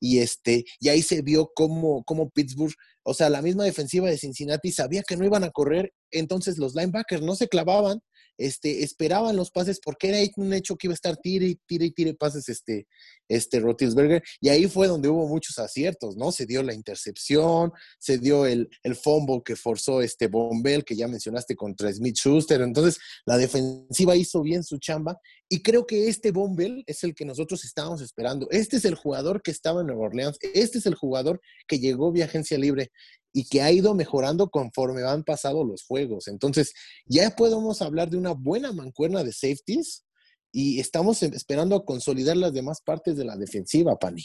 y 0.00 0.18
este, 0.18 0.64
y 0.80 0.88
ahí 0.88 1.02
se 1.02 1.22
vio 1.22 1.50
cómo, 1.54 2.04
cómo 2.04 2.30
Pittsburgh, 2.30 2.74
o 3.04 3.14
sea, 3.14 3.30
la 3.30 3.42
misma 3.42 3.64
defensiva 3.64 4.08
de 4.08 4.18
Cincinnati 4.18 4.72
sabía 4.72 5.02
que 5.02 5.16
no 5.16 5.24
iban 5.24 5.44
a 5.44 5.50
correr, 5.50 5.92
entonces 6.10 6.58
los 6.58 6.74
linebackers 6.74 7.22
no 7.22 7.34
se 7.36 7.48
clavaban, 7.48 8.00
este, 8.38 8.82
esperaban 8.82 9.36
los 9.36 9.50
pases 9.50 9.80
porque 9.80 10.08
era 10.08 10.32
un 10.36 10.52
hecho 10.52 10.76
que 10.76 10.86
iba 10.86 10.92
a 10.92 10.94
estar 10.94 11.16
tire 11.16 11.46
y 11.46 11.54
tire 11.66 11.86
y 11.86 11.90
tire 11.92 12.14
pases 12.14 12.48
este, 12.48 12.86
este 13.28 13.60
Rotisberger. 13.60 14.22
Y 14.40 14.48
ahí 14.48 14.66
fue 14.66 14.86
donde 14.86 15.08
hubo 15.08 15.26
muchos 15.28 15.58
aciertos, 15.58 16.16
¿no? 16.16 16.32
Se 16.32 16.46
dio 16.46 16.62
la 16.62 16.74
intercepción, 16.74 17.72
se 17.98 18.18
dio 18.18 18.46
el, 18.46 18.68
el 18.82 18.96
fumble 18.96 19.42
que 19.44 19.56
forzó 19.56 20.02
este 20.02 20.26
Bombell, 20.26 20.84
que 20.84 20.96
ya 20.96 21.08
mencionaste 21.08 21.56
contra 21.56 21.92
Smith 21.92 22.16
Schuster. 22.16 22.60
Entonces, 22.60 22.98
la 23.26 23.36
defensiva 23.36 24.16
hizo 24.16 24.42
bien 24.42 24.64
su 24.64 24.78
chamba. 24.78 25.18
Y 25.48 25.62
creo 25.62 25.86
que 25.86 26.08
este 26.08 26.30
Bombell 26.30 26.82
es 26.86 27.04
el 27.04 27.14
que 27.14 27.24
nosotros 27.24 27.64
estábamos 27.64 28.00
esperando. 28.00 28.48
Este 28.50 28.76
es 28.76 28.84
el 28.84 28.94
jugador 28.94 29.42
que 29.42 29.50
estaba 29.50 29.80
en 29.80 29.88
Nueva 29.88 30.06
Orleans. 30.06 30.38
Este 30.54 30.78
es 30.78 30.86
el 30.86 30.94
jugador 30.94 31.40
que 31.66 31.78
llegó 31.78 32.10
vía 32.12 32.24
agencia 32.24 32.58
libre 32.58 32.90
y 33.36 33.44
que 33.48 33.60
ha 33.60 33.70
ido 33.72 33.94
mejorando 33.94 34.48
conforme 34.48 35.02
han 35.02 35.24
pasado 35.24 35.64
los 35.64 35.82
juegos. 35.82 36.28
Entonces, 36.28 36.72
ya 37.04 37.30
podemos 37.30 37.82
hablar 37.82 38.08
de 38.08 38.16
una 38.16 38.32
buena 38.32 38.72
mancuerna 38.72 39.24
de 39.24 39.32
safeties 39.32 40.06
y 40.52 40.78
estamos 40.78 41.20
em, 41.24 41.34
esperando 41.34 41.84
consolidar 41.84 42.36
las 42.36 42.54
demás 42.54 42.80
partes 42.80 43.16
de 43.16 43.24
la 43.24 43.36
defensiva, 43.36 43.98
Pani. 43.98 44.24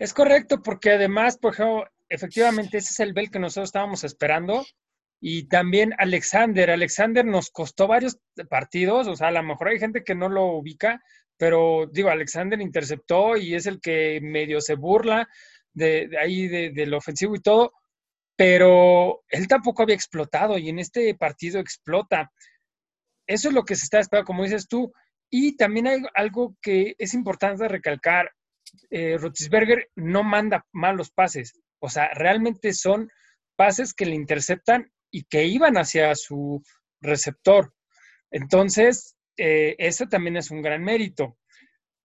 Es 0.00 0.12
correcto, 0.12 0.60
porque 0.62 0.90
además, 0.90 1.38
por 1.38 1.54
ejemplo, 1.54 1.84
efectivamente 2.08 2.78
ese 2.78 2.90
es 2.90 3.00
el 3.00 3.12
Bell 3.12 3.30
que 3.30 3.38
nosotros 3.38 3.68
estábamos 3.68 4.02
esperando. 4.02 4.66
Y 5.20 5.46
también 5.46 5.94
Alexander. 5.98 6.70
Alexander 6.70 7.24
nos 7.24 7.50
costó 7.50 7.86
varios 7.86 8.18
partidos, 8.50 9.06
o 9.06 9.14
sea, 9.14 9.28
a 9.28 9.32
lo 9.32 9.44
mejor 9.44 9.68
hay 9.68 9.78
gente 9.78 10.02
que 10.02 10.16
no 10.16 10.28
lo 10.28 10.46
ubica, 10.56 11.00
pero 11.38 11.88
digo, 11.92 12.10
Alexander 12.10 12.60
interceptó 12.60 13.36
y 13.36 13.54
es 13.54 13.66
el 13.66 13.80
que 13.80 14.18
medio 14.20 14.60
se 14.60 14.74
burla 14.74 15.28
de, 15.72 16.10
ahí 16.20 16.48
del 16.48 16.92
ofensivo 16.94 17.36
y 17.36 17.40
todo 17.40 17.72
pero 18.36 19.22
él 19.28 19.46
tampoco 19.46 19.82
había 19.82 19.94
explotado 19.94 20.58
y 20.58 20.68
en 20.68 20.78
este 20.78 21.14
partido 21.14 21.60
explota. 21.60 22.32
Eso 23.26 23.48
es 23.48 23.54
lo 23.54 23.64
que 23.64 23.76
se 23.76 23.84
está 23.84 24.00
esperando, 24.00 24.26
como 24.26 24.44
dices 24.44 24.68
tú. 24.68 24.92
Y 25.30 25.56
también 25.56 25.86
hay 25.86 26.02
algo 26.14 26.56
que 26.60 26.94
es 26.98 27.14
importante 27.14 27.68
recalcar. 27.68 28.30
Eh, 28.90 29.18
no 29.96 30.22
manda 30.24 30.66
malos 30.72 31.10
pases. 31.10 31.60
O 31.80 31.88
sea, 31.88 32.12
realmente 32.14 32.72
son 32.72 33.10
pases 33.56 33.94
que 33.94 34.06
le 34.06 34.14
interceptan 34.14 34.90
y 35.10 35.24
que 35.24 35.44
iban 35.44 35.76
hacia 35.76 36.14
su 36.14 36.62
receptor. 37.00 37.72
Entonces, 38.30 39.16
eh, 39.36 39.76
eso 39.78 40.06
también 40.06 40.36
es 40.36 40.50
un 40.50 40.60
gran 40.60 40.82
mérito. 40.82 41.38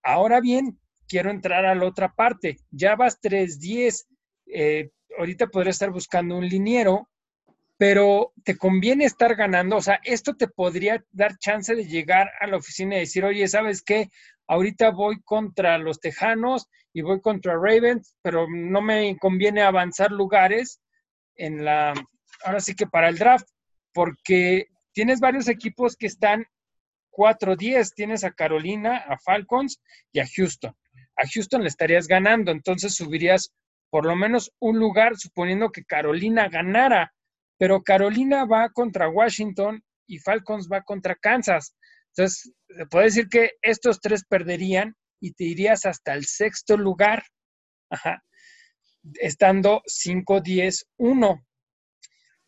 Ahora 0.03 0.39
bien, 0.41 0.79
quiero 1.07 1.31
entrar 1.31 1.65
a 1.65 1.75
la 1.75 1.85
otra 1.85 2.13
parte. 2.13 2.57
Ya 2.69 2.95
vas 2.95 3.19
3-10. 3.19 4.05
Eh, 4.45 4.91
ahorita 5.19 5.47
podría 5.47 5.71
estar 5.71 5.91
buscando 5.91 6.37
un 6.37 6.47
liniero, 6.47 7.09
pero 7.77 8.33
te 8.43 8.57
conviene 8.57 9.05
estar 9.05 9.35
ganando. 9.35 9.75
O 9.77 9.81
sea, 9.81 9.99
esto 10.03 10.35
te 10.35 10.47
podría 10.47 11.03
dar 11.11 11.37
chance 11.37 11.75
de 11.75 11.85
llegar 11.85 12.29
a 12.39 12.47
la 12.47 12.57
oficina 12.57 12.95
y 12.95 13.01
decir, 13.01 13.25
oye, 13.25 13.47
¿sabes 13.47 13.81
qué? 13.81 14.09
Ahorita 14.47 14.91
voy 14.91 15.21
contra 15.21 15.77
los 15.77 15.99
Tejanos 15.99 16.67
y 16.93 17.01
voy 17.01 17.21
contra 17.21 17.53
Ravens, 17.53 18.15
pero 18.21 18.47
no 18.49 18.81
me 18.81 19.15
conviene 19.17 19.61
avanzar 19.61 20.11
lugares 20.11 20.81
en 21.35 21.63
la, 21.63 21.93
ahora 22.43 22.59
sí 22.59 22.73
que 22.73 22.87
para 22.87 23.09
el 23.09 23.17
draft, 23.17 23.47
porque 23.93 24.67
tienes 24.93 25.19
varios 25.19 25.47
equipos 25.47 25.95
que 25.95 26.07
están 26.07 26.45
4-10, 27.11 27.93
tienes 27.93 28.23
a 28.23 28.31
Carolina, 28.31 28.97
a 28.97 29.17
Falcons 29.19 29.81
y 30.11 30.19
a 30.19 30.25
Houston. 30.35 30.75
A 31.15 31.27
Houston 31.33 31.61
le 31.61 31.67
estarías 31.67 32.07
ganando, 32.07 32.51
entonces 32.51 32.95
subirías 32.95 33.53
por 33.89 34.05
lo 34.05 34.15
menos 34.15 34.51
un 34.59 34.79
lugar, 34.79 35.17
suponiendo 35.17 35.71
que 35.71 35.83
Carolina 35.83 36.47
ganara, 36.49 37.13
pero 37.57 37.83
Carolina 37.83 38.45
va 38.45 38.69
contra 38.69 39.09
Washington 39.09 39.83
y 40.07 40.19
Falcons 40.19 40.69
va 40.71 40.81
contra 40.81 41.15
Kansas. 41.15 41.75
Entonces, 42.15 42.53
se 42.67 42.85
puede 42.85 43.05
decir 43.05 43.27
que 43.29 43.51
estos 43.61 43.99
tres 43.99 44.23
perderían 44.25 44.95
y 45.21 45.33
te 45.33 45.43
irías 45.43 45.85
hasta 45.85 46.13
el 46.13 46.25
sexto 46.25 46.77
lugar, 46.77 47.23
estando 49.15 49.81
5-10-1. 49.87 51.45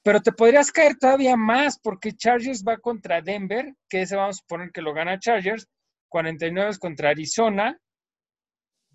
Pero 0.03 0.21
te 0.21 0.31
podrías 0.31 0.71
caer 0.71 0.95
todavía 0.97 1.35
más 1.35 1.79
porque 1.79 2.13
Chargers 2.13 2.63
va 2.67 2.77
contra 2.77 3.21
Denver, 3.21 3.73
que 3.87 4.01
ese 4.01 4.15
vamos 4.15 4.37
a 4.37 4.41
suponer 4.41 4.71
que 4.71 4.81
lo 4.81 4.93
gana 4.93 5.19
Chargers, 5.19 5.67
49 6.09 6.77
contra 6.79 7.09
Arizona, 7.09 7.77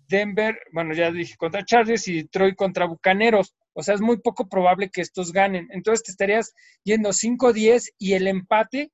Denver, 0.07 0.57
bueno, 0.71 0.93
ya 0.93 1.11
dije 1.11 1.35
contra 1.37 1.65
Chargers 1.65 2.07
y 2.07 2.21
Detroit 2.21 2.55
contra 2.55 2.87
Bucaneros. 2.87 3.55
O 3.73 3.83
sea, 3.83 3.95
es 3.95 4.01
muy 4.01 4.17
poco 4.17 4.47
probable 4.47 4.89
que 4.89 5.01
estos 5.01 5.31
ganen. 5.31 5.67
Entonces 5.71 6.03
te 6.03 6.11
estarías 6.11 6.53
yendo 6.83 7.09
5-10 7.09 7.93
y 7.97 8.13
el 8.13 8.27
empate 8.27 8.91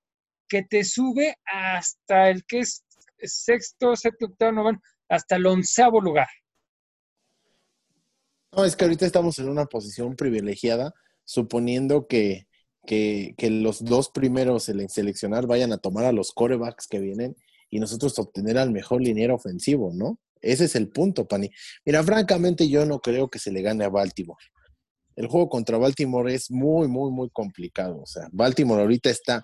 que 0.48 0.63
te 0.63 0.84
sube 0.84 1.36
hasta 1.46 2.29
el 2.29 2.43
que 2.46 2.60
es 2.60 2.84
sexto, 3.17 3.96
séptimo, 3.96 4.32
octavo, 4.32 4.51
noveno, 4.51 4.82
hasta 5.10 5.38
el 5.38 5.46
onceavo 5.46 6.01
lugar. 6.01 6.27
No, 8.51 8.65
es 8.65 8.75
que 8.75 8.86
ahorita 8.86 9.05
estamos 9.05 9.39
en 9.39 9.50
una 9.50 9.65
posición 9.65 10.15
privilegiada, 10.15 10.93
suponiendo 11.24 12.08
que, 12.08 12.46
que, 12.86 13.36
los 13.50 13.84
dos 13.84 14.10
primeros 14.10 14.70
en 14.70 14.88
seleccionar 14.89 15.48
vayan 15.48 15.74
a 15.74 15.77
tomar 15.77 16.05
a 16.05 16.12
los 16.12 16.32
corebacks 16.34 16.88
que 16.88 17.00
vienen 17.00 17.36
y 17.70 17.79
nosotros 17.79 18.20
obtener 18.20 18.58
al 18.58 18.72
mejor 18.72 19.01
liniero 19.01 19.36
ofensivo, 19.36 19.91
¿no? 19.93 20.20
Ese 20.44 20.66
es 20.66 20.76
el 20.76 20.90
punto, 20.90 21.28
Pani. 21.28 21.50
Mira, 21.86 22.04
francamente 22.04 22.70
yo 22.70 22.86
no 22.86 23.00
creo 23.00 23.30
que 23.30 23.40
se 23.40 23.52
le 23.52 23.62
gane 23.62 23.86
a 23.86 23.90
Baltimore. 23.90 24.44
El 25.16 25.28
juego 25.28 25.50
contra 25.50 25.78
Baltimore 25.78 26.34
es 26.34 26.52
muy, 26.52 26.88
muy, 26.88 27.12
muy 27.12 27.30
complicado. 27.32 28.02
O 28.02 28.06
sea, 28.06 28.28
Baltimore 28.32 28.82
ahorita 28.82 29.10
está 29.10 29.44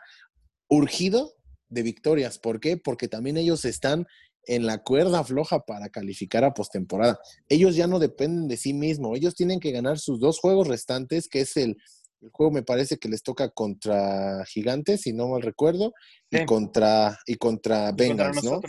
urgido 0.68 1.34
de 1.70 1.84
victorias. 1.84 2.38
¿Por 2.38 2.60
qué? 2.60 2.77
Porque 2.77 3.08
también 3.08 3.38
ellos 3.38 3.65
están 3.65 4.06
en 4.44 4.65
la 4.65 4.79
cuerda 4.79 5.24
floja 5.24 5.60
para 5.60 5.89
calificar 5.89 6.44
a 6.44 6.53
postemporada. 6.53 7.20
Ellos 7.48 7.75
ya 7.75 7.88
no 7.88 8.00
dependen 8.00 8.48
de 8.48 8.58
sí 8.58 8.74
mismos. 8.74 9.18
Ellos 9.18 9.36
tienen 9.36 9.60
que 9.60 9.72
ganar 9.72 10.00
sus 10.00 10.20
dos 10.20 10.39
juegos 10.39 10.68
restantes, 10.68 11.27
que 11.27 11.41
es 11.41 11.56
el, 11.56 11.77
el 12.22 12.29
juego 12.32 12.51
me 12.51 12.63
parece 12.63 12.98
que 12.98 13.10
les 13.10 13.24
toca 13.24 13.50
contra 13.50 14.44
Gigantes, 14.46 15.01
si 15.01 15.13
no 15.13 15.29
mal 15.29 15.41
recuerdo, 15.41 15.94
y 16.32 16.46
contra 16.46 17.18
y 17.25 17.36
contra 17.36 17.91
Bengals, 17.91 18.44
¿no? 18.44 18.60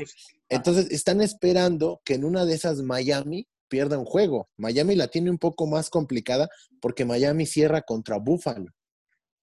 Entonces 0.51 0.91
están 0.91 1.21
esperando 1.21 2.03
que 2.05 2.15
en 2.15 2.25
una 2.25 2.45
de 2.45 2.55
esas 2.55 2.83
Miami 2.83 3.49
pierda 3.69 3.99
un 3.99 4.05
juego. 4.05 4.51
Miami 4.57 4.97
la 4.97 5.09
tiene 5.09 5.31
un 5.31 5.39
poco 5.39 5.67
más 5.67 5.89
complicada 5.89 6.51
porque 6.81 7.05
Miami 7.07 7.47
cierra 7.47 7.83
contra 7.83 8.19
Buffalo. 8.19 8.71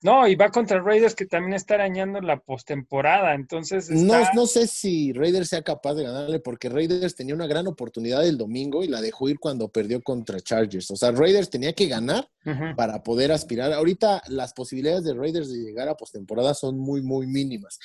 No, 0.01 0.27
y 0.27 0.35
va 0.35 0.51
contra 0.51 0.79
Raiders 0.79 1.15
que 1.15 1.25
también 1.25 1.53
está 1.53 1.73
arañando 1.73 2.21
la 2.21 2.39
postemporada, 2.39 3.33
entonces 3.33 3.89
no, 3.89 4.13
no 4.35 4.45
sé 4.45 4.67
si 4.67 5.11
Raiders 5.11 5.49
sea 5.49 5.63
capaz 5.63 5.95
de 5.95 6.03
ganarle 6.03 6.39
porque 6.39 6.69
Raiders 6.69 7.15
tenía 7.15 7.33
una 7.33 7.47
gran 7.47 7.65
oportunidad 7.65 8.23
el 8.23 8.37
domingo 8.37 8.83
y 8.83 8.87
la 8.87 9.01
dejó 9.01 9.27
ir 9.27 9.39
cuando 9.39 9.69
perdió 9.69 9.99
contra 10.03 10.39
Chargers. 10.39 10.91
O 10.91 10.95
sea, 10.95 11.11
Raiders 11.11 11.49
tenía 11.49 11.73
que 11.73 11.87
ganar 11.87 12.29
para 12.75 13.01
poder 13.01 13.31
aspirar. 13.31 13.73
Ahorita 13.73 14.21
las 14.27 14.53
posibilidades 14.53 15.03
de 15.03 15.15
Raiders 15.15 15.51
de 15.51 15.57
llegar 15.57 15.89
a 15.89 15.97
postemporada 15.97 16.53
son 16.53 16.77
muy, 16.77 17.01
muy 17.01 17.25
mínimas. 17.25 17.79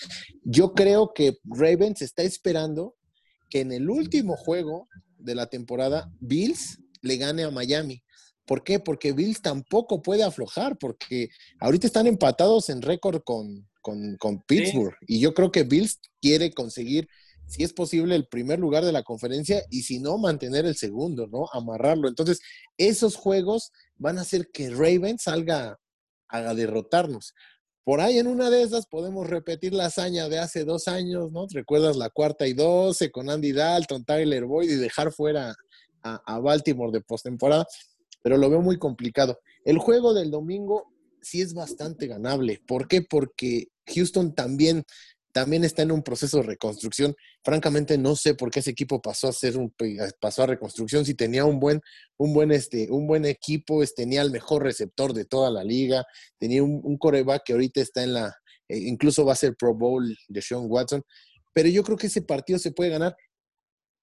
Yo 0.45 0.75
creo 0.75 1.14
que 1.14 1.38
Ravens 1.45 2.02
está 2.02 2.23
esperando 2.23 2.95
que 3.53 3.61
en 3.61 3.71
el 3.71 3.91
último 3.91 4.35
juego 4.35 4.89
de 5.19 5.35
la 5.35 5.47
temporada 5.47 6.11
Bills 6.21 6.79
le 7.03 7.19
gane 7.19 7.43
a 7.43 7.51
Miami. 7.51 8.03
¿Por 8.47 8.65
qué? 8.65 8.81
Porque 8.81 9.13
Bills 9.13 9.43
tampoco 9.43 10.01
puede 10.01 10.23
aflojar, 10.23 10.79
porque 10.79 11.29
ahorita 11.61 11.87
están 11.87 12.07
empatados 12.07 12.71
en 12.71 12.81
récord 12.81 13.21
con, 13.23 13.69
Pittsburgh. 14.47 14.97
Y 15.07 15.21
yo 15.21 15.35
creo 15.35 15.53
que 15.53 15.65
Bills 15.65 16.01
quiere 16.23 16.51
conseguir, 16.55 17.07
si 17.47 17.63
es 17.63 17.75
posible, 17.75 18.17
el 18.17 18.27
primer 18.27 18.59
lugar 18.59 18.87
de 18.87 18.93
la 18.93 19.03
conferencia 19.03 19.63
y 19.69 19.83
si 19.83 19.99
no, 19.99 20.17
mantener 20.17 20.65
el 20.65 20.77
segundo, 20.77 21.27
¿no? 21.27 21.47
Amarrarlo. 21.53 22.09
Entonces, 22.09 22.41
esos 22.79 23.17
juegos 23.17 23.71
van 23.97 24.17
a 24.17 24.23
hacer 24.23 24.49
que 24.51 24.71
Ravens 24.71 25.25
salga 25.25 25.79
a 26.29 26.55
derrotarnos. 26.55 27.35
Por 27.85 28.01
ahí 28.01 28.19
en 28.19 28.27
una 28.27 28.51
de 28.51 28.62
esas 28.62 28.87
podemos 28.87 29.27
repetir 29.27 29.75
la 29.75 29.87
hazaña 29.87 30.29
de 30.29 30.39
hace 30.39 30.65
dos 30.65 30.89
años, 30.89 31.33
¿no? 31.33 31.47
¿Recuerdas 31.53 31.97
la 31.97 32.11
cuarta 32.11 32.47
y 32.47 32.53
doce 32.53 33.11
con 33.11 33.29
Andy 33.29 33.53
Dalton, 33.53 34.05
Tyler 34.05 34.45
Boyd 34.45 34.71
y 34.71 34.77
dejar 34.77 35.12
fuera 35.12 35.55
a, 36.03 36.35
a 36.35 36.39
Baltimore 36.39 36.93
de 36.93 37.01
postemporada? 37.01 37.67
Pero 38.23 38.37
lo 38.37 38.49
veo 38.49 38.61
muy 38.61 38.79
complicado. 38.79 39.41
El 39.65 39.79
juego 39.79 40.15
del 40.15 40.31
domingo 40.31 40.93
sí 41.21 41.41
es 41.41 41.55
bastante 41.55 42.07
ganable. 42.07 42.61
¿Por 42.67 42.87
qué? 42.87 43.03
Porque 43.03 43.69
Houston 43.87 44.35
también 44.35 44.85
también 45.33 45.65
está 45.65 45.83
en 45.83 45.93
un 45.93 46.03
proceso 46.03 46.39
de 46.39 46.43
reconstrucción. 46.45 47.17
Francamente, 47.43 47.97
no 47.97 48.15
sé 48.15 48.35
por 48.35 48.51
qué 48.51 48.61
ese 48.61 48.71
equipo 48.71 49.01
pasó 49.01 49.29
a 49.29 49.33
ser 49.33 49.57
un 49.57 49.75
pasó 50.21 50.43
a 50.43 50.47
reconstrucción. 50.47 51.05
Si 51.05 51.15
tenía 51.15 51.45
un 51.45 51.59
buen, 51.59 51.81
un 52.19 52.35
buen, 52.35 52.53
este, 52.53 52.91
un 52.91 53.07
buen 53.07 53.25
equipo, 53.25 53.83
tenía 53.97 54.23
el 54.23 54.31
mejor 54.31 54.62
receptor 54.62 55.15
de 55.15 55.25
toda 55.25 55.51
la 55.51 55.65
liga, 55.65 56.05
tenía 56.39 56.62
un, 56.62 56.99
coreback 56.99 57.43
que 57.45 57.53
ahorita 57.55 57.81
está 57.81 58.05
en 58.05 58.12
la, 58.12 58.37
eh, 58.69 58.79
incluso 58.79 59.25
va 59.25 59.33
a 59.33 59.37
ser 59.37 59.57
Pro 59.57 59.75
Bowl 59.75 60.17
de 60.29 60.43
Sean 60.43 60.67
Watson. 60.67 61.03
Pero 61.55 61.69
yo 61.69 61.83
creo 61.83 61.97
que 61.97 62.07
ese 62.07 62.23
partido 62.23 62.59
se 62.59 62.73
puede 62.73 62.91
ganar. 62.91 63.17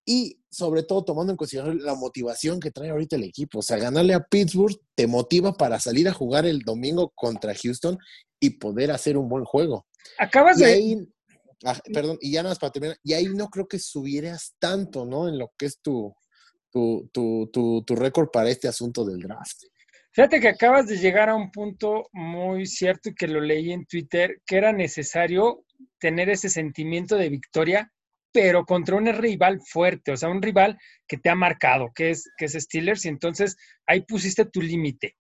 Y 0.06 0.42
sobre 0.50 0.82
todo 0.82 1.04
tomando 1.04 1.32
en 1.32 1.38
consideración 1.38 1.84
la 1.84 1.94
motivación 1.94 2.60
que 2.60 2.72
trae 2.72 2.90
ahorita 2.90 3.16
el 3.16 3.24
equipo. 3.24 3.60
O 3.60 3.62
sea, 3.62 3.78
ganarle 3.78 4.16
a 4.16 4.24
Pittsburgh 4.24 4.76
te 4.96 5.06
motiva 5.06 5.54
para 5.54 5.80
salir 5.80 6.08
a 6.08 6.14
jugar 6.14 6.48
el 6.48 6.62
domingo 6.62 7.12
contra 7.16 7.54
Houston 7.54 8.00
y 8.40 8.52
poder 8.52 8.90
hacer 8.90 9.18
un 9.18 9.30
buen 9.30 9.46
juego. 9.46 9.86
Acabas 10.18 10.58
de, 10.58 11.08
Ah, 11.66 11.80
perdón, 11.94 12.18
y 12.22 12.32
ya 12.32 12.42
nada 12.42 12.52
más 12.52 12.60
para 12.60 12.72
terminar, 12.72 12.98
y 13.04 13.14
ahí 13.14 13.26
no 13.28 13.50
creo 13.50 13.68
que 13.68 13.80
subieras 13.80 14.56
tanto, 14.60 15.06
¿no? 15.06 15.28
En 15.28 15.38
lo 15.38 15.52
que 15.58 15.66
es 15.66 15.80
tu, 15.82 16.14
tu, 16.72 17.10
tu, 17.12 17.50
tu, 17.52 17.84
tu 17.84 17.96
récord 17.96 18.30
para 18.32 18.50
este 18.50 18.68
asunto 18.68 19.04
del 19.04 19.20
draft. 19.20 19.64
Fíjate 20.12 20.40
que 20.40 20.48
acabas 20.48 20.88
de 20.88 20.98
llegar 20.98 21.30
a 21.30 21.36
un 21.36 21.52
punto 21.52 22.10
muy 22.14 22.66
cierto 22.66 23.10
y 23.10 23.16
que 23.16 23.28
lo 23.28 23.42
leí 23.42 23.72
en 23.72 23.86
Twitter, 23.86 24.42
que 24.46 24.58
era 24.58 24.72
necesario 24.72 25.66
tener 26.00 26.30
ese 26.30 26.50
sentimiento 26.50 27.16
de 27.16 27.30
victoria, 27.30 27.92
pero 28.32 28.66
contra 28.66 28.96
un 28.96 29.06
rival 29.06 29.60
fuerte, 29.62 30.12
o 30.12 30.18
sea, 30.18 30.30
un 30.30 30.42
rival 30.42 30.78
que 31.08 31.18
te 31.18 31.30
ha 31.30 31.36
marcado, 31.36 31.92
que 31.94 32.12
es, 32.12 32.30
que 32.38 32.46
es 32.46 32.54
Steelers, 32.54 33.06
y 33.06 33.10
entonces 33.10 33.56
ahí 33.86 34.02
pusiste 34.02 34.46
tu 34.46 34.62
límite. 34.62 35.16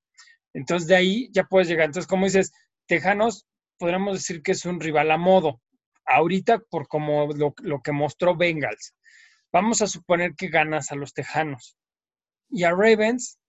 Entonces 0.53 0.87
de 0.87 0.95
ahí 0.95 1.29
ya 1.31 1.43
puedes 1.43 1.67
llegar. 1.67 1.85
Entonces, 1.85 2.07
como 2.07 2.25
dices, 2.25 2.51
Tejanos, 2.87 3.45
podríamos 3.77 4.15
decir 4.15 4.41
que 4.41 4.53
es 4.53 4.65
un 4.65 4.79
rival 4.79 5.11
a 5.11 5.17
modo, 5.17 5.61
ahorita 6.09 6.59
por 6.69 6.87
como 6.87 7.27
lo, 7.33 7.81
que 7.81 7.91
mostró 7.91 8.35
Bengals. 8.35 8.93
Vamos 9.51 9.81
a 9.81 9.87
suponer 9.87 10.35
que 10.35 10.47
ganas 10.47 10.91
a 10.91 10.95
los 10.95 11.13
Tejanos. 11.13 11.77
Y 12.49 12.63
a 12.63 12.71
Ravens, 12.71 13.39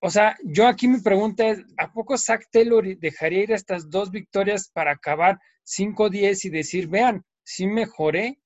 o 0.00 0.10
sea, 0.10 0.36
yo 0.44 0.66
aquí 0.66 0.88
mi 0.88 1.00
pregunta 1.00 1.48
es, 1.48 1.60
¿a 1.76 1.92
poco 1.92 2.16
Zach 2.16 2.44
Taylor 2.50 2.84
dejaría 2.98 3.42
ir 3.42 3.52
estas 3.52 3.90
dos 3.90 4.10
victorias 4.10 4.70
para 4.72 4.92
acabar 4.92 5.38
5-10 5.64 6.44
y 6.44 6.50
decir, 6.50 6.88
vean, 6.88 7.24
sí 7.44 7.66
mejoré? 7.66 8.38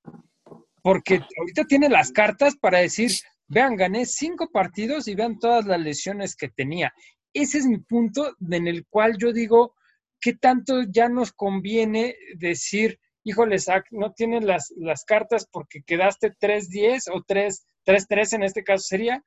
Porque 0.82 1.20
ahorita 1.38 1.64
tiene 1.64 1.88
las 1.88 2.10
cartas 2.10 2.56
para 2.56 2.78
decir, 2.78 3.12
vean, 3.46 3.76
gané 3.76 4.06
cinco 4.06 4.50
partidos 4.50 5.06
y 5.06 5.14
vean 5.14 5.38
todas 5.38 5.66
las 5.66 5.80
lesiones 5.80 6.34
que 6.34 6.48
tenía. 6.48 6.92
Ese 7.32 7.58
es 7.58 7.66
mi 7.66 7.78
punto 7.78 8.34
en 8.50 8.66
el 8.66 8.86
cual 8.86 9.16
yo 9.18 9.32
digo, 9.32 9.74
¿qué 10.20 10.34
tanto 10.34 10.82
ya 10.88 11.08
nos 11.08 11.32
conviene 11.32 12.16
decir, 12.36 12.98
híjole, 13.24 13.56
no 13.90 14.12
tienes 14.12 14.44
las, 14.44 15.04
cartas 15.04 15.46
porque 15.50 15.82
quedaste 15.82 16.32
3-10 16.32 17.10
o 17.12 17.22
3-3 17.24 18.34
en 18.34 18.42
este 18.42 18.64
caso 18.64 18.84
sería, 18.84 19.22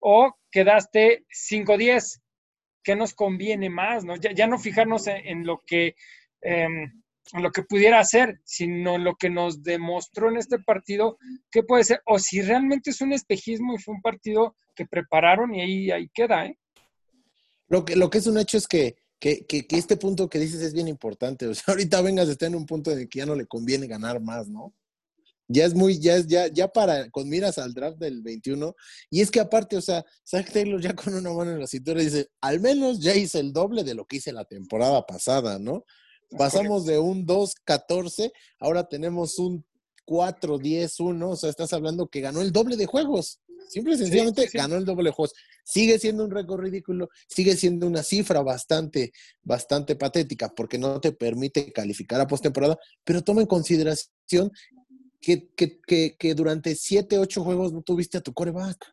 o 0.00 0.36
quedaste 0.50 1.26
5-10. 1.30 2.20
¿Qué 2.82 2.96
nos 2.96 3.14
conviene 3.14 3.68
más? 3.68 4.04
¿no? 4.04 4.16
Ya, 4.16 4.46
no 4.46 4.58
fijarnos 4.58 5.06
en, 5.08 5.44
lo 5.44 5.62
que, 5.66 5.96
em, 6.40 7.02
lo 7.32 7.50
que 7.50 7.62
pudiera 7.62 7.98
hacer, 7.98 8.40
sino 8.44 8.96
lo 8.98 9.16
que 9.16 9.28
nos 9.28 9.62
demostró 9.62 10.30
en 10.30 10.36
este 10.36 10.58
partido, 10.60 11.18
qué 11.50 11.62
puede 11.62 11.84
ser, 11.84 12.00
o 12.04 12.18
si 12.18 12.42
realmente 12.42 12.90
es 12.90 13.00
un 13.00 13.12
espejismo 13.12 13.74
y 13.74 13.78
fue 13.78 13.94
un 13.94 14.02
partido 14.02 14.56
que 14.76 14.86
prepararon 14.86 15.54
y 15.54 15.62
ahí, 15.62 15.90
ahí 15.90 16.08
queda. 16.14 16.46
¿eh? 16.46 16.56
Lo, 17.68 17.84
que, 17.84 17.96
lo 17.96 18.08
que 18.08 18.18
es 18.18 18.26
un 18.28 18.38
hecho 18.38 18.56
es 18.56 18.68
que 18.68 18.94
que, 19.18 19.46
que, 19.46 19.64
este 19.70 19.96
punto 19.96 20.28
que 20.28 20.38
dices 20.38 20.60
es 20.60 20.72
bien 20.72 20.88
importante. 20.88 21.46
O 21.46 21.54
sea, 21.54 21.64
ahorita 21.68 22.02
vengas, 22.02 22.28
está 22.28 22.46
en 22.46 22.54
un 22.54 22.66
punto 22.66 22.90
en 22.90 23.00
el 23.00 23.08
que 23.08 23.20
ya 23.20 23.26
no 23.26 23.34
le 23.34 23.46
conviene 23.46 23.86
ganar 23.86 24.20
más, 24.20 24.48
¿no? 24.48 24.74
Ya 25.48 25.64
es 25.64 25.74
muy, 25.74 26.00
ya 26.00 26.16
es, 26.16 26.26
ya, 26.26 26.48
ya 26.48 26.66
para, 26.66 27.08
con 27.10 27.28
miras 27.28 27.58
al 27.58 27.72
draft 27.72 27.98
del 27.98 28.20
21. 28.20 28.74
Y 29.10 29.20
es 29.20 29.30
que 29.30 29.38
aparte, 29.38 29.76
o 29.76 29.80
sea, 29.80 30.04
Zach 30.28 30.50
Taylor 30.50 30.80
ya 30.80 30.94
con 30.94 31.14
una 31.14 31.32
mano 31.32 31.52
en 31.52 31.60
la 31.60 31.68
cintura 31.68 32.00
dice, 32.00 32.28
al 32.40 32.58
menos 32.60 32.98
ya 32.98 33.14
hice 33.14 33.38
el 33.38 33.52
doble 33.52 33.84
de 33.84 33.94
lo 33.94 34.06
que 34.06 34.16
hice 34.16 34.32
la 34.32 34.44
temporada 34.44 35.06
pasada, 35.06 35.58
¿no? 35.60 35.84
Pasamos 36.36 36.84
de 36.84 36.98
un 36.98 37.24
2-14, 37.24 38.32
ahora 38.58 38.88
tenemos 38.88 39.38
un 39.38 39.64
4-10-1, 40.06 41.30
o 41.30 41.36
sea, 41.36 41.50
estás 41.50 41.72
hablando 41.72 42.08
que 42.08 42.20
ganó 42.20 42.40
el 42.40 42.50
doble 42.50 42.76
de 42.76 42.86
juegos. 42.86 43.40
Simple 43.68 43.94
y 43.94 43.98
sencillamente 43.98 44.48
ganó 44.52 44.76
el 44.76 44.84
doble 44.84 45.10
juego. 45.10 45.32
Sigue 45.64 45.98
siendo 45.98 46.24
un 46.24 46.30
récord 46.30 46.60
ridículo, 46.60 47.08
sigue 47.28 47.56
siendo 47.56 47.86
una 47.86 48.02
cifra 48.02 48.42
bastante, 48.42 49.12
bastante 49.42 49.96
patética 49.96 50.52
porque 50.54 50.78
no 50.78 51.00
te 51.00 51.12
permite 51.12 51.72
calificar 51.72 52.20
a 52.20 52.26
postemporada, 52.26 52.78
pero 53.04 53.22
toma 53.22 53.40
en 53.40 53.46
consideración 53.46 54.52
que, 55.20 55.48
que, 55.56 56.16
que, 56.16 56.34
durante 56.34 56.76
siete, 56.76 57.18
ocho 57.18 57.42
juegos 57.42 57.72
no 57.72 57.82
tuviste 57.82 58.18
a 58.18 58.20
tu 58.20 58.32
coreback. 58.32 58.92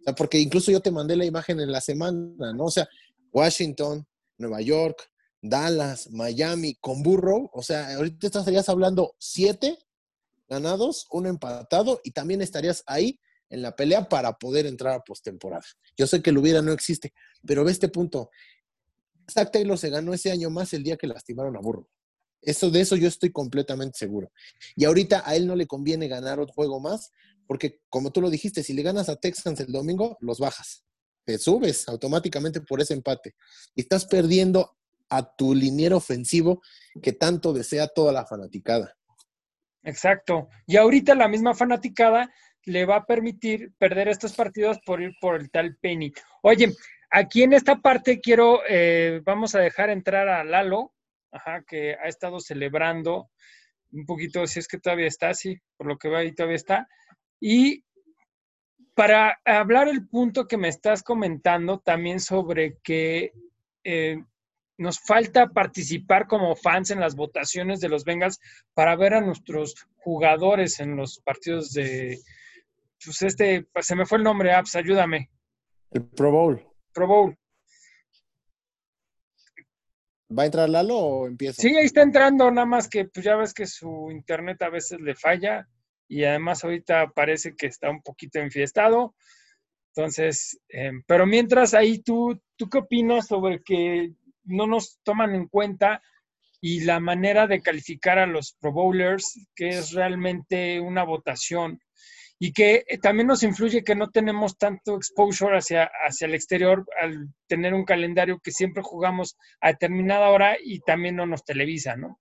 O 0.00 0.04
sea, 0.04 0.14
porque 0.14 0.38
incluso 0.38 0.70
yo 0.70 0.80
te 0.80 0.90
mandé 0.90 1.16
la 1.16 1.26
imagen 1.26 1.60
en 1.60 1.70
la 1.70 1.80
semana, 1.80 2.52
¿no? 2.54 2.64
O 2.64 2.70
sea, 2.70 2.88
Washington, 3.32 4.06
Nueva 4.38 4.62
York, 4.62 5.10
Dallas, 5.42 6.10
Miami, 6.10 6.76
con 6.76 7.02
Burrow, 7.02 7.50
o 7.52 7.62
sea, 7.62 7.94
ahorita 7.96 8.28
estarías 8.28 8.68
hablando 8.70 9.14
siete 9.18 9.78
ganados, 10.48 11.06
uno 11.10 11.28
empatado, 11.28 12.00
y 12.02 12.12
también 12.12 12.40
estarías 12.40 12.82
ahí 12.86 13.18
en 13.50 13.62
la 13.62 13.74
pelea 13.76 14.08
para 14.08 14.32
poder 14.38 14.66
entrar 14.66 14.94
a 14.94 15.04
postemporada. 15.04 15.64
Yo 15.96 16.06
sé 16.06 16.22
que 16.22 16.32
lo 16.32 16.40
hubiera 16.40 16.62
no 16.62 16.72
existe, 16.72 17.12
pero 17.46 17.64
ve 17.64 17.72
este 17.72 17.88
punto. 17.88 18.30
Zach 19.30 19.50
Taylor 19.50 19.78
se 19.78 19.90
ganó 19.90 20.12
ese 20.12 20.30
año 20.30 20.50
más 20.50 20.72
el 20.72 20.82
día 20.82 20.96
que 20.96 21.06
lastimaron 21.06 21.56
a 21.56 21.60
Burro. 21.60 21.88
Eso, 22.42 22.70
de 22.70 22.80
eso 22.80 22.96
yo 22.96 23.08
estoy 23.08 23.32
completamente 23.32 23.98
seguro. 23.98 24.30
Y 24.76 24.84
ahorita 24.84 25.22
a 25.24 25.34
él 25.34 25.46
no 25.46 25.56
le 25.56 25.66
conviene 25.66 26.08
ganar 26.08 26.40
otro 26.40 26.54
juego 26.54 26.78
más, 26.78 27.10
porque 27.46 27.80
como 27.88 28.10
tú 28.10 28.20
lo 28.20 28.30
dijiste, 28.30 28.62
si 28.62 28.74
le 28.74 28.82
ganas 28.82 29.08
a 29.08 29.16
Texans 29.16 29.60
el 29.60 29.72
domingo, 29.72 30.18
los 30.20 30.38
bajas. 30.38 30.84
Te 31.24 31.38
subes 31.38 31.88
automáticamente 31.88 32.60
por 32.60 32.82
ese 32.82 32.92
empate. 32.92 33.34
Y 33.74 33.82
estás 33.82 34.04
perdiendo 34.04 34.76
a 35.08 35.34
tu 35.36 35.54
liniero 35.54 35.96
ofensivo 35.96 36.62
que 37.02 37.12
tanto 37.12 37.52
desea 37.52 37.88
toda 37.88 38.12
la 38.12 38.26
fanaticada. 38.26 38.94
Exacto. 39.82 40.48
Y 40.66 40.76
ahorita 40.76 41.14
la 41.14 41.28
misma 41.28 41.54
fanaticada 41.54 42.32
le 42.66 42.84
va 42.84 42.96
a 42.96 43.04
permitir 43.04 43.72
perder 43.78 44.08
estos 44.08 44.34
partidos 44.34 44.78
por 44.84 45.02
ir 45.02 45.14
por 45.20 45.36
el 45.36 45.50
tal 45.50 45.76
Penny. 45.76 46.12
Oye, 46.42 46.72
aquí 47.10 47.42
en 47.42 47.52
esta 47.52 47.76
parte 47.76 48.20
quiero, 48.20 48.62
eh, 48.68 49.20
vamos 49.24 49.54
a 49.54 49.60
dejar 49.60 49.90
entrar 49.90 50.28
a 50.28 50.44
Lalo, 50.44 50.92
ajá, 51.30 51.62
que 51.66 51.94
ha 51.94 52.08
estado 52.08 52.40
celebrando 52.40 53.30
un 53.92 54.06
poquito, 54.06 54.46
si 54.46 54.58
es 54.58 54.68
que 54.68 54.78
todavía 54.78 55.06
está, 55.06 55.34
sí, 55.34 55.56
por 55.76 55.86
lo 55.86 55.98
que 55.98 56.08
veo 56.08 56.18
ahí 56.18 56.32
todavía 56.32 56.56
está. 56.56 56.88
Y 57.40 57.84
para 58.94 59.40
hablar 59.44 59.88
el 59.88 60.08
punto 60.08 60.46
que 60.46 60.56
me 60.56 60.68
estás 60.68 61.02
comentando 61.02 61.80
también 61.80 62.20
sobre 62.20 62.78
que 62.82 63.32
eh, 63.84 64.22
nos 64.78 64.98
falta 65.00 65.48
participar 65.48 66.26
como 66.26 66.56
fans 66.56 66.90
en 66.90 67.00
las 67.00 67.14
votaciones 67.14 67.80
de 67.80 67.88
los 67.88 68.04
Bengals 68.04 68.40
para 68.72 68.96
ver 68.96 69.14
a 69.14 69.20
nuestros 69.20 69.86
jugadores 69.96 70.80
en 70.80 70.96
los 70.96 71.20
partidos 71.20 71.72
de, 71.72 72.18
pues 73.04 73.22
este, 73.22 73.66
pues 73.72 73.86
se 73.86 73.96
me 73.96 74.06
fue 74.06 74.18
el 74.18 74.24
nombre, 74.24 74.52
Apps, 74.52 74.76
ayúdame. 74.76 75.30
El 75.90 76.06
Pro 76.06 76.30
Bowl. 76.30 76.66
Pro 76.92 77.06
Bowl. 77.06 77.38
¿Va 80.36 80.42
a 80.42 80.46
entrar 80.46 80.68
Lalo 80.68 80.96
o 80.96 81.26
empieza? 81.26 81.62
Sí, 81.62 81.76
ahí 81.76 81.84
está 81.84 82.02
entrando, 82.02 82.50
nada 82.50 82.66
más 82.66 82.88
que 82.88 83.04
pues 83.06 83.24
ya 83.24 83.36
ves 83.36 83.54
que 83.54 83.66
su 83.66 84.10
internet 84.10 84.60
a 84.62 84.70
veces 84.70 85.00
le 85.00 85.14
falla 85.14 85.68
y 86.08 86.24
además 86.24 86.64
ahorita 86.64 87.12
parece 87.14 87.54
que 87.54 87.66
está 87.66 87.90
un 87.90 88.02
poquito 88.02 88.38
enfiestado. 88.38 89.14
Entonces, 89.94 90.58
em, 90.68 91.02
pero 91.06 91.26
mientras 91.26 91.74
ahí 91.74 92.02
tú, 92.02 92.40
¿tú 92.56 92.68
qué 92.68 92.78
opinas 92.78 93.28
sobre 93.28 93.62
que 93.62 94.12
no 94.44 94.66
nos 94.66 94.98
toman 95.04 95.34
en 95.34 95.46
cuenta 95.46 96.02
y 96.60 96.80
la 96.80 96.98
manera 96.98 97.46
de 97.46 97.60
calificar 97.60 98.18
a 98.18 98.26
los 98.26 98.56
Pro 98.58 98.72
Bowlers, 98.72 99.38
que 99.54 99.68
es 99.68 99.92
realmente 99.92 100.80
una 100.80 101.04
votación 101.04 101.78
y 102.38 102.52
que 102.52 102.84
eh, 102.88 102.98
también 102.98 103.28
nos 103.28 103.42
influye 103.42 103.84
que 103.84 103.94
no 103.94 104.10
tenemos 104.10 104.58
tanto 104.58 104.96
exposure 104.96 105.56
hacia, 105.56 105.90
hacia 106.06 106.26
el 106.26 106.34
exterior 106.34 106.84
al 107.00 107.28
tener 107.46 107.74
un 107.74 107.84
calendario 107.84 108.40
que 108.42 108.50
siempre 108.50 108.82
jugamos 108.82 109.36
a 109.60 109.68
determinada 109.68 110.30
hora 110.30 110.56
y 110.62 110.80
también 110.80 111.16
no 111.16 111.26
nos 111.26 111.44
televisa, 111.44 111.96
¿no? 111.96 112.20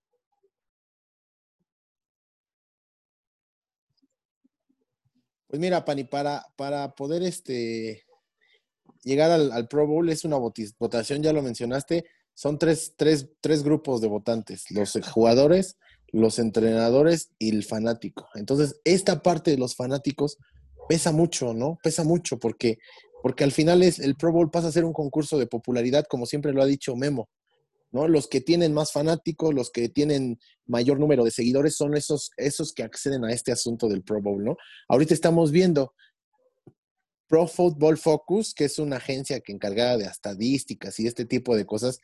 Pues 5.47 5.59
mira, 5.59 5.85
Pani, 5.85 6.03
para, 6.03 6.43
para 6.55 6.95
poder 6.95 7.21
este, 7.21 8.05
llegar 9.03 9.29
al, 9.29 9.67
Pro 9.67 9.85
Bowl 9.85 10.09
es 10.09 10.25
una 10.25 10.37
votación, 10.37 11.21
ya 11.21 11.31
lo 11.31 11.43
mencionaste, 11.43 12.05
son 12.33 12.57
tres, 12.57 12.95
tres, 12.97 13.29
tres 13.39 13.63
grupos 13.63 14.01
de 14.01 14.07
votantes, 14.07 14.71
los 14.71 14.93
jugadores, 15.11 15.77
los 16.13 16.39
entrenadores 16.39 17.31
y 17.39 17.49
el 17.49 17.65
fanático. 17.65 18.29
Entonces, 18.35 18.79
esta 18.85 19.21
parte 19.21 19.51
de 19.51 19.57
los 19.57 19.75
fanáticos 19.75 20.37
pesa 20.87 21.11
mucho, 21.11 21.53
¿no? 21.53 21.79
Pesa 21.83 22.03
mucho 22.03 22.37
porque, 22.37 22.77
porque 23.21 23.43
al 23.43 23.51
final 23.51 23.81
es, 23.81 23.99
el 23.99 24.15
Pro 24.15 24.31
Bowl 24.31 24.51
pasa 24.51 24.67
a 24.67 24.71
ser 24.71 24.85
un 24.85 24.93
concurso 24.93 25.37
de 25.39 25.47
popularidad, 25.47 26.05
como 26.07 26.27
siempre 26.27 26.53
lo 26.53 26.61
ha 26.61 26.67
dicho 26.67 26.95
Memo. 26.95 27.29
¿no? 27.91 28.07
Los 28.07 28.27
que 28.27 28.41
tienen 28.41 28.73
más 28.73 28.91
fanáticos, 28.91 29.53
los 29.53 29.71
que 29.71 29.89
tienen 29.89 30.39
mayor 30.65 30.99
número 30.99 31.23
de 31.23 31.31
seguidores 31.31 31.75
son 31.75 31.95
esos, 31.95 32.31
esos 32.37 32.73
que 32.73 32.83
acceden 32.83 33.25
a 33.25 33.31
este 33.31 33.51
asunto 33.51 33.87
del 33.87 34.03
Pro 34.03 34.21
Bowl, 34.21 34.43
¿no? 34.43 34.57
Ahorita 34.87 35.13
estamos 35.13 35.51
viendo 35.51 35.93
Pro 37.33 37.47
Football 37.47 37.97
Focus, 37.97 38.53
que 38.53 38.65
es 38.65 38.77
una 38.77 38.97
agencia 38.97 39.39
que 39.39 39.51
encargada 39.53 39.97
de 39.97 40.05
estadísticas 40.05 40.99
y 40.99 41.07
este 41.07 41.25
tipo 41.25 41.55
de 41.55 41.65
cosas, 41.65 41.99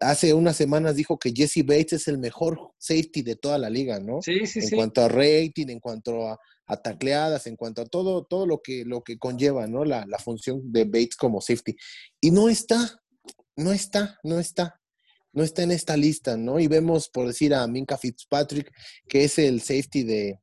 hace 0.00 0.32
unas 0.32 0.56
semanas 0.56 0.94
dijo 0.94 1.18
que 1.18 1.32
Jesse 1.34 1.66
Bates 1.66 1.94
es 1.94 2.06
el 2.06 2.18
mejor 2.18 2.70
safety 2.78 3.22
de 3.22 3.34
toda 3.34 3.58
la 3.58 3.68
liga, 3.68 3.98
¿no? 3.98 4.22
Sí, 4.22 4.46
sí, 4.46 4.60
en 4.60 4.68
sí. 4.68 4.76
cuanto 4.76 5.02
a 5.02 5.08
rating, 5.08 5.70
en 5.70 5.80
cuanto 5.80 6.28
a, 6.28 6.38
tacleadas, 6.84 7.48
en 7.48 7.56
cuanto 7.56 7.82
a 7.82 7.86
todo, 7.86 8.26
todo 8.26 8.46
lo 8.46 8.62
que, 8.62 8.84
lo 8.84 9.02
que 9.02 9.18
conlleva, 9.18 9.66
¿no? 9.66 9.84
La, 9.84 10.06
la 10.06 10.20
función 10.20 10.70
de 10.70 10.84
Bates 10.84 11.16
como 11.16 11.40
safety. 11.40 11.74
Y 12.20 12.30
no 12.30 12.48
está, 12.48 13.02
no 13.56 13.72
está, 13.72 14.20
no 14.22 14.38
está 14.38 14.80
no 15.32 15.42
está 15.42 15.64
en 15.64 15.72
esta 15.72 15.96
lista, 15.96 16.36
¿no? 16.36 16.60
Y 16.60 16.68
vemos, 16.68 17.08
por 17.08 17.26
decir, 17.26 17.54
a 17.54 17.66
Minka 17.66 17.98
Fitzpatrick, 17.98 18.70
que 19.08 19.24
es 19.24 19.36
el 19.40 19.62
safety 19.62 20.04
de, 20.04 20.38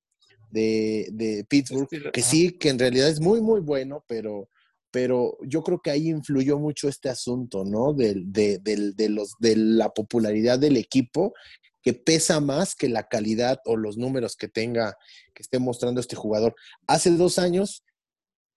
de, 0.51 1.45
Pittsburgh, 1.49 1.87
que 2.11 2.21
sí, 2.21 2.51
que 2.51 2.69
en 2.69 2.79
realidad 2.79 3.09
es 3.09 3.19
muy, 3.19 3.41
muy 3.41 3.61
bueno, 3.61 4.03
pero, 4.07 4.49
pero 4.91 5.37
yo 5.41 5.63
creo 5.63 5.81
que 5.81 5.91
ahí 5.91 6.09
influyó 6.09 6.59
mucho 6.59 6.87
este 6.87 7.09
asunto, 7.09 7.63
¿no? 7.63 7.93
De, 7.93 8.13
de, 8.25 9.09
los, 9.09 9.33
de 9.39 9.55
la 9.55 9.89
popularidad 9.89 10.59
del 10.59 10.77
equipo, 10.77 11.33
que 11.81 11.93
pesa 11.93 12.39
más 12.39 12.75
que 12.75 12.89
la 12.89 13.07
calidad 13.07 13.59
o 13.65 13.75
los 13.75 13.97
números 13.97 14.35
que 14.35 14.47
tenga, 14.47 14.97
que 15.33 15.41
esté 15.41 15.59
mostrando 15.59 15.99
este 15.99 16.15
jugador. 16.15 16.55
Hace 16.87 17.11
dos 17.11 17.39
años, 17.39 17.83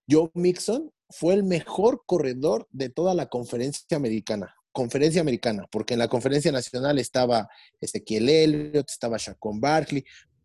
Joe 0.09 0.31
Mixon 0.35 0.91
fue 1.09 1.35
el 1.35 1.45
mejor 1.45 2.03
corredor 2.07 2.67
de 2.71 2.91
toda 2.91 3.15
la 3.15 3.27
conferencia 3.27 3.97
americana. 3.97 4.55
Conferencia 4.73 5.21
americana, 5.21 5.67
porque 5.71 5.95
en 5.95 6.01
la 6.01 6.09
conferencia 6.09 6.51
nacional 6.51 6.99
estaba 6.99 7.49
Ezequiel 7.81 8.29
Elliott, 8.29 8.91
estaba 8.91 9.17
Shaquon 9.17 9.61
Barkley, 9.61 10.05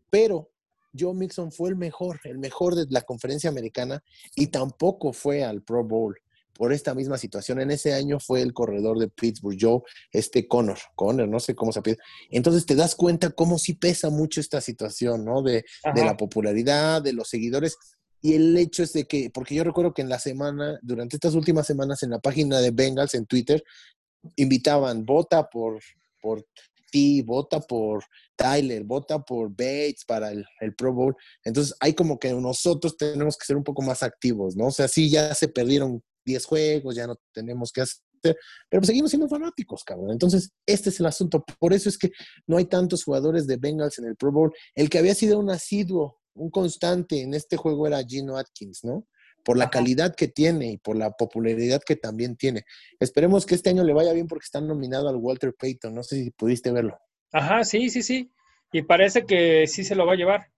pero 0.10 0.52
Joe 0.98 1.14
Mixon 1.14 1.52
fue 1.52 1.70
el 1.70 1.76
mejor, 1.76 2.20
el 2.24 2.40
mejor 2.40 2.76
de 2.76 2.86
la 2.90 3.02
conferencia 3.02 3.50
americana 3.50 4.04
y 4.36 4.48
tampoco 4.48 5.14
fue 5.14 5.44
al 5.44 5.62
Pro 5.62 5.84
Bowl 5.84 6.16
por 6.60 6.74
esta 6.74 6.94
misma 6.94 7.18
situación. 7.18 7.62
En 7.62 7.72
ese 7.72 7.94
año 7.94 8.20
fue 8.20 8.42
el 8.42 8.54
corredor 8.54 9.00
de 9.00 9.08
Pittsburgh, 9.08 9.58
Joe, 9.60 9.82
este 10.12 10.46
Connor, 10.46 10.78
Connor, 10.94 11.28
no 11.30 11.40
sé 11.40 11.56
cómo 11.56 11.72
se 11.72 11.82
pide. 11.82 11.98
Entonces 12.30 12.66
te 12.66 12.76
das 12.76 12.96
cuenta 12.96 13.30
cómo 13.30 13.58
sí 13.58 13.76
pesa 13.76 14.10
mucho 14.10 14.42
esta 14.42 14.60
situación, 14.60 15.24
¿no? 15.24 15.42
De, 15.42 15.64
de, 15.96 16.04
la 16.04 16.18
popularidad, 16.18 17.02
de 17.02 17.14
los 17.14 17.30
seguidores. 17.30 17.78
Y 18.22 18.34
el 18.34 18.58
hecho 18.58 18.84
es 18.84 18.92
de 18.92 19.06
que, 19.06 19.30
porque 19.30 19.56
yo 19.56 19.64
recuerdo 19.64 19.94
que 19.94 20.02
en 20.02 20.10
la 20.10 20.20
semana, 20.20 20.78
durante 20.82 21.16
estas 21.16 21.34
últimas 21.34 21.66
semanas, 21.66 22.04
en 22.04 22.10
la 22.10 22.20
página 22.20 22.60
de 22.60 22.72
Bengals, 22.72 23.14
en 23.16 23.26
Twitter, 23.26 23.64
invitaban, 24.36 25.06
vota 25.06 25.50
por, 25.50 25.80
por 26.22 26.46
ti, 26.90 27.22
vota 27.22 27.60
por 27.60 28.04
Tyler, 28.36 28.84
vota 28.84 29.20
por 29.20 29.50
Bates 29.50 30.06
para 30.06 30.32
el, 30.32 30.46
Pro 30.78 30.94
Bowl. 30.94 31.16
Entonces, 31.44 31.76
hay 31.80 31.94
como 31.94 32.20
que 32.20 32.34
nosotros 32.34 32.98
tenemos 32.98 33.38
que 33.38 33.46
ser 33.46 33.58
un 33.58 33.64
poco 33.64 33.82
más 33.82 34.04
activos, 34.04 34.56
¿no? 34.56 34.68
O 34.68 34.72
sea, 34.72 34.88
sí, 34.88 35.10
ya 35.10 35.34
se 35.36 35.48
perdieron 35.48 36.02
10 36.26 36.46
juegos, 36.46 36.96
ya 36.96 37.08
no 37.08 37.16
tenemos 37.34 37.72
que 37.72 37.82
hacer, 37.82 38.38
pero 38.70 38.84
seguimos 38.84 39.12
siendo 39.12 39.28
fanáticos, 39.28 39.84
cabrón. 39.84 40.12
Entonces, 40.12 40.52
este 40.66 40.90
es 40.90 41.00
el 41.00 41.06
asunto. 41.06 41.44
Por 41.60 41.74
eso 41.74 41.90
es 41.90 41.98
que 41.98 42.12
no 42.48 42.58
hay 42.58 42.66
tantos 42.66 43.04
jugadores 43.04 43.48
de 43.48 43.58
Bengals 43.58 44.00
en 44.00 44.06
el 44.06 44.16
Pro 44.16 44.32
Bowl. 44.32 44.54
El 44.76 44.90
que 44.90 45.00
había 45.00 45.16
sido 45.16 45.40
un 45.40 45.50
asiduo, 45.50 46.20
un 46.34 46.50
constante 46.50 47.22
en 47.22 47.34
este 47.34 47.58
juego 47.58 47.88
era 47.88 48.04
Gino 48.04 48.38
Atkins, 48.38 48.84
¿no? 48.84 49.06
Por 49.50 49.58
la 49.58 49.72
calidad 49.72 50.14
que 50.14 50.28
tiene 50.28 50.74
y 50.74 50.78
por 50.78 50.96
la 50.96 51.10
popularidad 51.10 51.82
que 51.84 51.96
también 51.96 52.36
tiene. 52.36 52.66
Esperemos 53.00 53.48
que 53.48 53.56
este 53.56 53.72
año 53.72 53.84
le 53.84 53.94
vaya 53.94 54.14
bien 54.14 54.28
porque 54.28 54.46
está 54.46 54.62
nominado 54.62 55.10
al 55.10 55.16
Walter 55.16 55.56
Payton. 55.58 55.92
No 55.92 56.04
sé 56.04 56.24
si 56.24 56.30
pudiste 56.30 56.72
verlo. 56.72 57.00
Ajá, 57.32 57.64
sí, 57.64 57.90
sí, 57.90 58.04
sí. 58.04 58.32
Y 58.72 58.84
parece 58.84 59.26
que 59.26 59.66
sí 59.66 59.84
se 59.84 59.96
lo 59.96 60.06
va 60.06 60.14
a 60.14 60.18
llevar. 60.18 60.52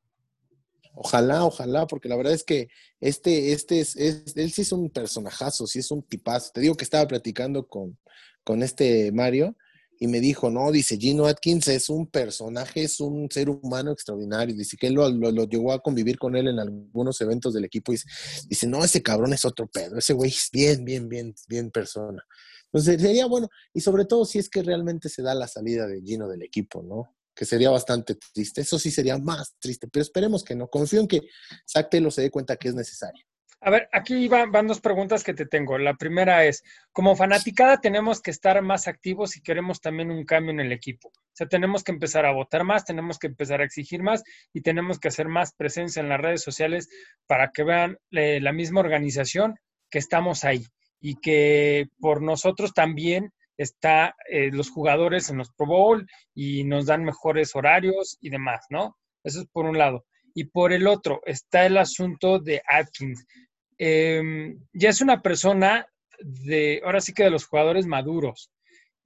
Ojalá, 0.94 1.46
ojalá, 1.46 1.88
porque 1.88 2.10
la 2.10 2.18
verdad 2.18 2.34
es 2.34 2.44
que 2.44 2.68
este, 3.00 3.54
este 3.54 3.80
es, 3.80 3.96
él 3.96 4.52
sí 4.52 4.64
es 4.64 4.74
un 4.74 4.90
personajazo, 4.90 5.68
sí 5.68 5.80
es 5.80 5.90
un 5.90 6.04
tipazo. 6.04 6.52
Te 6.54 6.60
digo 6.60 6.76
que 6.76 6.84
estaba 6.84 7.08
platicando 7.08 7.70
con, 7.70 7.98
con 8.44 8.62
este 8.62 9.14
Mario 9.14 9.56
y 10.04 10.08
me 10.08 10.20
dijo, 10.20 10.50
no, 10.50 10.72
dice, 10.72 10.98
Gino 10.98 11.28
Atkins 11.28 11.68
es 11.68 11.88
un 11.88 12.08
personaje, 12.08 12.82
es 12.82 13.00
un 13.00 13.30
ser 13.30 13.52
humano 13.52 13.92
extraordinario. 13.92 14.56
Dice 14.56 14.76
que 14.76 14.88
él 14.88 14.96
lo, 14.96 15.08
lo, 15.08 15.48
llegó 15.48 15.74
a 15.74 15.80
convivir 15.80 16.18
con 16.18 16.36
él 16.36 16.48
en 16.48 16.58
algunos 16.58 17.22
eventos 17.22 17.54
del 17.54 17.66
equipo 17.66 17.94
y 17.94 17.98
dice, 18.50 18.66
no, 18.66 18.84
ese 18.84 19.04
cabrón 19.04 19.32
es 19.32 19.46
otro 19.46 19.68
pedo, 19.68 20.00
ese 20.00 20.14
güey 20.14 20.32
es 20.32 20.50
bien, 20.52 20.84
bien, 20.86 21.08
bien, 21.08 21.36
bien 21.48 21.70
persona. 21.70 22.26
Entonces 22.74 23.00
sería 23.00 23.28
bueno, 23.28 23.48
y 23.76 23.82
sobre 23.82 24.06
todo 24.06 24.26
si 24.26 24.40
es 24.40 24.50
que 24.50 24.64
realmente 24.64 25.08
se 25.08 25.22
da 25.22 25.36
la 25.36 25.48
salida 25.48 25.86
de 25.86 26.02
Gino 26.02 26.28
del 26.28 26.42
equipo, 26.42 26.82
¿no? 26.82 27.16
Que 27.36 27.46
sería 27.46 27.70
bastante 27.70 28.18
triste. 28.34 28.62
Eso 28.62 28.80
sí 28.80 28.90
sería 28.90 29.20
más 29.20 29.54
triste, 29.60 29.88
pero 29.88 30.02
esperemos 30.02 30.44
que 30.44 30.56
no. 30.56 30.68
Confío 30.68 31.02
en 31.02 31.08
que 31.08 31.22
Zach 31.72 31.92
Taylor 31.92 32.12
se 32.12 32.24
dé 32.24 32.32
cuenta 32.32 32.56
que 32.56 32.70
es 32.70 32.74
necesario. 32.74 33.24
A 33.64 33.70
ver, 33.70 33.88
aquí 33.92 34.28
van, 34.28 34.66
dos 34.66 34.82
preguntas 34.82 35.24
que 35.24 35.36
te 35.36 35.46
tengo. 35.46 35.78
La 35.78 35.94
primera 35.94 36.46
es, 36.46 36.64
como 36.92 37.16
fanaticada 37.16 37.80
tenemos 37.80 38.20
que 38.20 38.32
estar 38.32 38.60
más 38.64 38.88
activos 38.88 39.32
si 39.32 39.44
queremos 39.44 39.82
también 39.82 40.10
un 40.10 40.26
cambio 40.26 40.52
en 40.52 40.62
el 40.62 40.72
equipo. 40.72 41.10
O 41.10 41.34
sea, 41.34 41.48
tenemos 41.48 41.84
que 41.84 41.92
empezar 41.92 42.26
a 42.26 42.32
votar 42.34 42.64
más, 42.64 42.86
tenemos 42.86 43.20
que 43.20 43.28
empezar 43.28 43.62
a 43.62 43.64
exigir 43.64 44.02
más 44.02 44.24
y 44.52 44.62
tenemos 44.62 45.00
que 45.00 45.10
hacer 45.10 45.28
más 45.28 45.54
presencia 45.54 46.00
en 46.00 46.10
las 46.10 46.20
redes 46.20 46.42
sociales 46.42 46.90
para 47.28 47.52
que 47.52 47.64
vean 47.64 48.00
eh, 48.10 48.40
la 48.42 48.52
misma 48.52 48.80
organización 48.80 49.60
que 49.92 50.00
estamos 50.00 50.44
ahí 50.44 50.66
y 51.00 51.20
que 51.20 51.88
por 52.00 52.24
nosotros 52.24 52.74
también 52.74 53.32
está 53.58 54.16
eh, 54.28 54.50
los 54.52 54.72
jugadores 54.72 55.30
en 55.30 55.38
los 55.38 55.52
Pro 55.52 55.68
Bowl 55.68 56.08
y 56.34 56.64
nos 56.64 56.88
dan 56.88 57.04
mejores 57.04 57.56
horarios 57.56 58.18
y 58.22 58.32
demás, 58.32 58.66
¿no? 58.72 58.98
Eso 59.24 59.42
es 59.42 59.48
por 59.52 59.66
un 59.66 59.78
lado. 59.78 60.06
Y 60.34 60.46
por 60.46 60.74
el 60.74 60.88
otro 60.88 61.22
está 61.26 61.66
el 61.66 61.78
asunto 61.78 62.40
de 62.40 62.64
Atkins. 62.66 63.26
Em, 63.84 64.60
ya 64.74 64.90
es 64.90 65.02
una 65.02 65.24
persona 65.24 65.88
de, 66.20 66.82
ahora 66.86 67.02
sí 67.02 67.14
que 67.14 67.24
de 67.24 67.32
los 67.32 67.48
jugadores 67.48 67.88
maduros. 67.88 68.52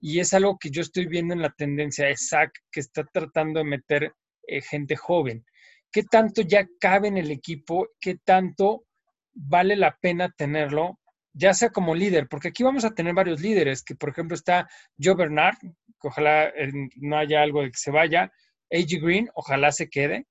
Y 0.01 0.19
es 0.19 0.33
algo 0.33 0.57
que 0.59 0.69
yo 0.69 0.81
estoy 0.81 1.05
viendo 1.05 1.33
en 1.33 1.41
la 1.41 1.51
tendencia 1.51 2.07
de 2.07 2.17
Zach, 2.17 2.51
que 2.69 2.81
está 2.81 3.05
tratando 3.05 3.59
de 3.59 3.69
meter 3.69 4.13
eh, 4.45 4.61
gente 4.61 4.97
joven. 4.97 5.45
¿Qué 5.89 6.03
tanto 6.03 6.41
ya 6.41 6.67
cabe 6.77 7.07
en 7.07 7.15
el 7.15 7.31
equipo? 7.31 7.87
¿Qué 8.01 8.17
tanto 8.21 8.85
vale 9.33 9.77
la 9.77 9.95
pena 9.95 10.29
tenerlo? 10.35 10.99
Ya 11.31 11.53
sea 11.53 11.69
como 11.69 11.95
líder, 11.95 12.27
porque 12.27 12.49
aquí 12.49 12.61
vamos 12.61 12.83
a 12.83 12.93
tener 12.93 13.13
varios 13.13 13.39
líderes, 13.39 13.81
que 13.81 13.95
por 13.95 14.09
ejemplo 14.09 14.35
está 14.35 14.67
Joe 15.01 15.15
Bernard, 15.15 15.55
que 15.57 16.07
ojalá 16.09 16.49
eh, 16.49 16.69
no 16.97 17.17
haya 17.17 17.41
algo 17.41 17.61
de 17.61 17.71
que 17.71 17.77
se 17.77 17.91
vaya, 17.91 18.29
AJ 18.69 19.01
Green, 19.01 19.29
ojalá 19.35 19.71
se 19.71 19.89
quede, 19.89 20.27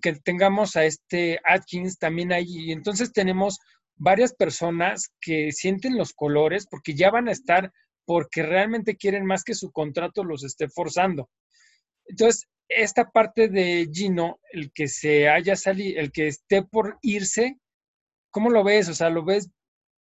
que 0.00 0.14
tengamos 0.16 0.76
a 0.76 0.84
este 0.84 1.38
Atkins 1.44 1.98
también 1.98 2.32
ahí. 2.32 2.46
Y 2.48 2.72
entonces 2.72 3.12
tenemos 3.12 3.58
varias 3.96 4.34
personas 4.34 5.10
que 5.20 5.52
sienten 5.52 5.96
los 5.96 6.12
colores 6.12 6.66
porque 6.70 6.94
ya 6.94 7.10
van 7.10 7.28
a 7.28 7.32
estar 7.32 7.72
porque 8.04 8.42
realmente 8.42 8.96
quieren 8.96 9.26
más 9.26 9.42
que 9.42 9.54
su 9.54 9.72
contrato 9.72 10.22
los 10.22 10.44
esté 10.44 10.68
forzando. 10.68 11.28
Entonces, 12.06 12.46
esta 12.68 13.10
parte 13.10 13.48
de 13.48 13.88
Gino, 13.92 14.38
el 14.52 14.72
que 14.72 14.88
se 14.88 15.28
haya 15.28 15.56
salido, 15.56 16.00
el 16.00 16.12
que 16.12 16.28
esté 16.28 16.62
por 16.62 16.98
irse, 17.02 17.58
¿cómo 18.30 18.50
lo 18.50 18.64
ves? 18.64 18.88
O 18.88 18.94
sea, 18.94 19.10
¿lo 19.10 19.24
ves 19.24 19.50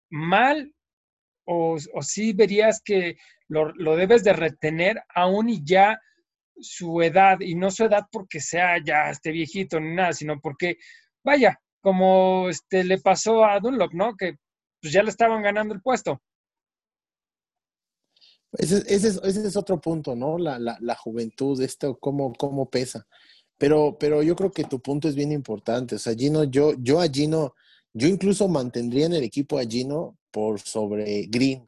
mal? 0.10 0.74
¿O, 1.46 1.78
o 1.94 2.02
sí 2.02 2.34
verías 2.34 2.82
que 2.84 3.18
lo, 3.48 3.74
lo 3.74 3.96
debes 3.96 4.24
de 4.24 4.34
retener 4.34 5.02
aún 5.14 5.50
y 5.50 5.64
ya 5.64 6.00
su 6.60 7.02
edad, 7.02 7.40
y 7.40 7.56
no 7.56 7.72
su 7.72 7.86
edad 7.86 8.06
porque 8.12 8.40
sea 8.40 8.84
ya 8.84 9.10
este 9.10 9.32
viejito 9.32 9.80
ni 9.80 9.96
nada, 9.96 10.14
sino 10.14 10.40
porque, 10.40 10.78
vaya, 11.24 11.60
como 11.82 12.50
este 12.50 12.84
le 12.84 13.00
pasó 13.00 13.44
a 13.44 13.60
Dunlop, 13.60 13.94
¿no? 13.94 14.16
Que 14.16 14.38
pues 14.82 14.94
ya 14.94 15.04
le 15.04 15.10
estaban 15.10 15.42
ganando 15.42 15.74
el 15.74 15.82
puesto. 15.82 16.22
Ese, 18.54 18.78
ese, 18.88 19.08
es, 19.08 19.22
ese 19.24 19.48
es, 19.48 19.58
otro 19.58 19.82
punto, 19.82 20.16
¿no? 20.16 20.38
La, 20.38 20.60
la, 20.60 20.78
la 20.80 20.96
juventud, 20.96 21.60
esto, 21.62 21.98
cómo, 22.00 22.34
cómo 22.34 22.70
pesa. 22.70 23.08
Pero, 23.58 23.98
pero 24.00 24.22
yo 24.22 24.36
creo 24.36 24.52
que 24.52 24.66
tu 24.66 24.80
punto 24.82 25.08
es 25.08 25.16
bien 25.16 25.32
importante. 25.32 25.96
O 25.96 26.00
sea, 26.00 26.14
Gino, 26.14 26.44
yo, 26.44 26.74
yo 26.80 27.00
a 27.00 27.08
Gino, 27.08 27.56
yo 27.94 28.08
incluso 28.08 28.48
mantendría 28.48 29.08
en 29.08 29.14
el 29.14 29.24
equipo 29.24 29.58
a 29.58 29.64
Gino 29.64 30.18
por 30.32 30.60
sobre 30.60 31.26
Green. 31.28 31.66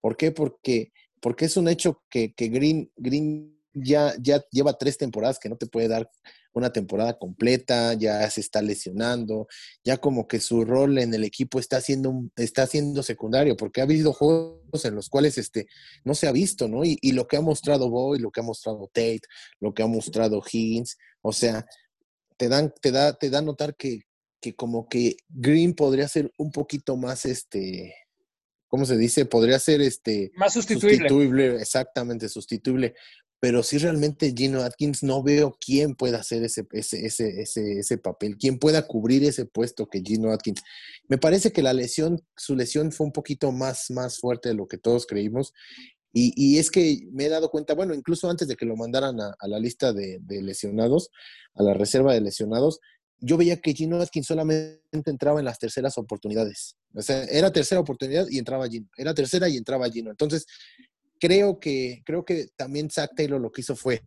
¿Por 0.00 0.16
qué? 0.16 0.32
Porque, 0.32 0.92
porque 1.20 1.46
es 1.46 1.56
un 1.56 1.68
hecho 1.68 2.02
que, 2.10 2.34
que 2.34 2.48
Green, 2.48 2.90
Green 2.96 3.61
ya, 3.74 4.14
ya 4.20 4.44
lleva 4.50 4.78
tres 4.78 4.98
temporadas 4.98 5.38
que 5.38 5.48
no 5.48 5.56
te 5.56 5.66
puede 5.66 5.88
dar 5.88 6.10
una 6.52 6.72
temporada 6.72 7.18
completa, 7.18 7.94
ya 7.94 8.28
se 8.30 8.40
está 8.40 8.60
lesionando, 8.60 9.48
ya 9.84 9.96
como 9.96 10.28
que 10.28 10.38
su 10.38 10.64
rol 10.64 10.98
en 10.98 11.14
el 11.14 11.24
equipo 11.24 11.58
está 11.58 11.80
siendo, 11.80 12.24
está 12.36 12.66
siendo 12.66 13.02
secundario, 13.02 13.56
porque 13.56 13.80
ha 13.80 13.84
habido 13.84 14.12
juegos 14.12 14.84
en 14.84 14.94
los 14.94 15.08
cuales 15.08 15.38
este, 15.38 15.66
no 16.04 16.14
se 16.14 16.26
ha 16.26 16.32
visto, 16.32 16.68
¿no? 16.68 16.84
Y, 16.84 16.98
y 17.00 17.12
lo 17.12 17.26
que 17.26 17.36
ha 17.36 17.40
mostrado 17.40 17.88
Boy, 17.88 18.18
lo 18.18 18.30
que 18.30 18.40
ha 18.40 18.44
mostrado 18.44 18.90
Tate, 18.92 19.22
lo 19.60 19.72
que 19.72 19.82
ha 19.82 19.86
mostrado 19.86 20.42
Higgins, 20.42 20.98
o 21.22 21.32
sea, 21.32 21.66
te, 22.36 22.48
dan, 22.48 22.72
te, 22.80 22.90
da, 22.90 23.14
te 23.14 23.30
da 23.30 23.38
a 23.38 23.42
notar 23.42 23.74
que, 23.74 24.02
que 24.40 24.54
como 24.54 24.88
que 24.88 25.16
Green 25.28 25.74
podría 25.74 26.08
ser 26.08 26.30
un 26.36 26.50
poquito 26.50 26.96
más, 26.98 27.24
este, 27.24 27.94
¿cómo 28.68 28.84
se 28.84 28.98
dice? 28.98 29.24
Podría 29.24 29.58
ser 29.58 29.80
este... 29.80 30.32
Más 30.34 30.52
sustituible. 30.52 30.96
sustituible. 30.96 31.56
Exactamente, 31.62 32.28
sustituible 32.28 32.94
pero 33.42 33.64
sí 33.64 33.76
realmente 33.78 34.32
Gino 34.36 34.60
Atkins 34.60 35.02
no 35.02 35.20
veo 35.20 35.58
quién 35.60 35.96
pueda 35.96 36.20
hacer 36.20 36.44
ese, 36.44 36.64
ese, 36.70 37.04
ese, 37.04 37.40
ese, 37.80 37.98
papel, 37.98 38.36
quién 38.38 38.56
pueda 38.56 38.86
cubrir 38.86 39.24
ese 39.24 39.46
puesto 39.46 39.88
que 39.88 40.00
Gino 40.00 40.30
Atkins. 40.30 40.62
Me 41.08 41.18
parece 41.18 41.50
que 41.50 41.60
la 41.60 41.72
lesión, 41.72 42.24
su 42.36 42.54
lesión 42.54 42.92
fue 42.92 43.04
un 43.04 43.12
poquito 43.12 43.50
más, 43.50 43.90
más 43.90 44.20
fuerte 44.20 44.50
de 44.50 44.54
lo 44.54 44.68
que 44.68 44.78
todos 44.78 45.06
creímos. 45.06 45.54
Y, 46.12 46.32
y 46.36 46.60
es 46.60 46.70
que 46.70 47.00
me 47.10 47.24
he 47.24 47.28
dado 47.28 47.50
cuenta, 47.50 47.74
bueno, 47.74 47.94
incluso 47.94 48.30
antes 48.30 48.46
de 48.46 48.54
que 48.54 48.64
lo 48.64 48.76
mandaran 48.76 49.20
a, 49.20 49.34
la 49.48 49.58
lista 49.58 49.92
de, 49.92 50.20
de, 50.20 50.40
lesionados, 50.40 51.10
a 51.56 51.64
la 51.64 51.74
reserva 51.74 52.14
de 52.14 52.20
lesionados, 52.20 52.78
yo 53.18 53.36
veía 53.36 53.60
que 53.60 53.74
Gino 53.74 54.00
Atkins 54.00 54.28
solamente 54.28 54.82
entraba 54.92 55.40
en 55.40 55.46
las 55.46 55.58
terceras 55.58 55.98
oportunidades. 55.98 56.76
O 56.94 57.02
sea, 57.02 57.24
era 57.24 57.50
tercera 57.50 57.80
oportunidad 57.80 58.28
y 58.30 58.38
entraba 58.38 58.68
Gino. 58.68 58.86
Era 58.96 59.14
tercera 59.14 59.48
y 59.48 59.56
entraba 59.56 59.90
Gino. 59.90 60.12
Entonces, 60.12 60.46
creo 61.22 61.60
que, 61.60 62.02
creo 62.04 62.24
que 62.24 62.48
también 62.56 62.90
Zach 62.90 63.12
Taylor 63.14 63.40
lo 63.40 63.52
que 63.52 63.60
hizo 63.60 63.76
fue 63.76 64.02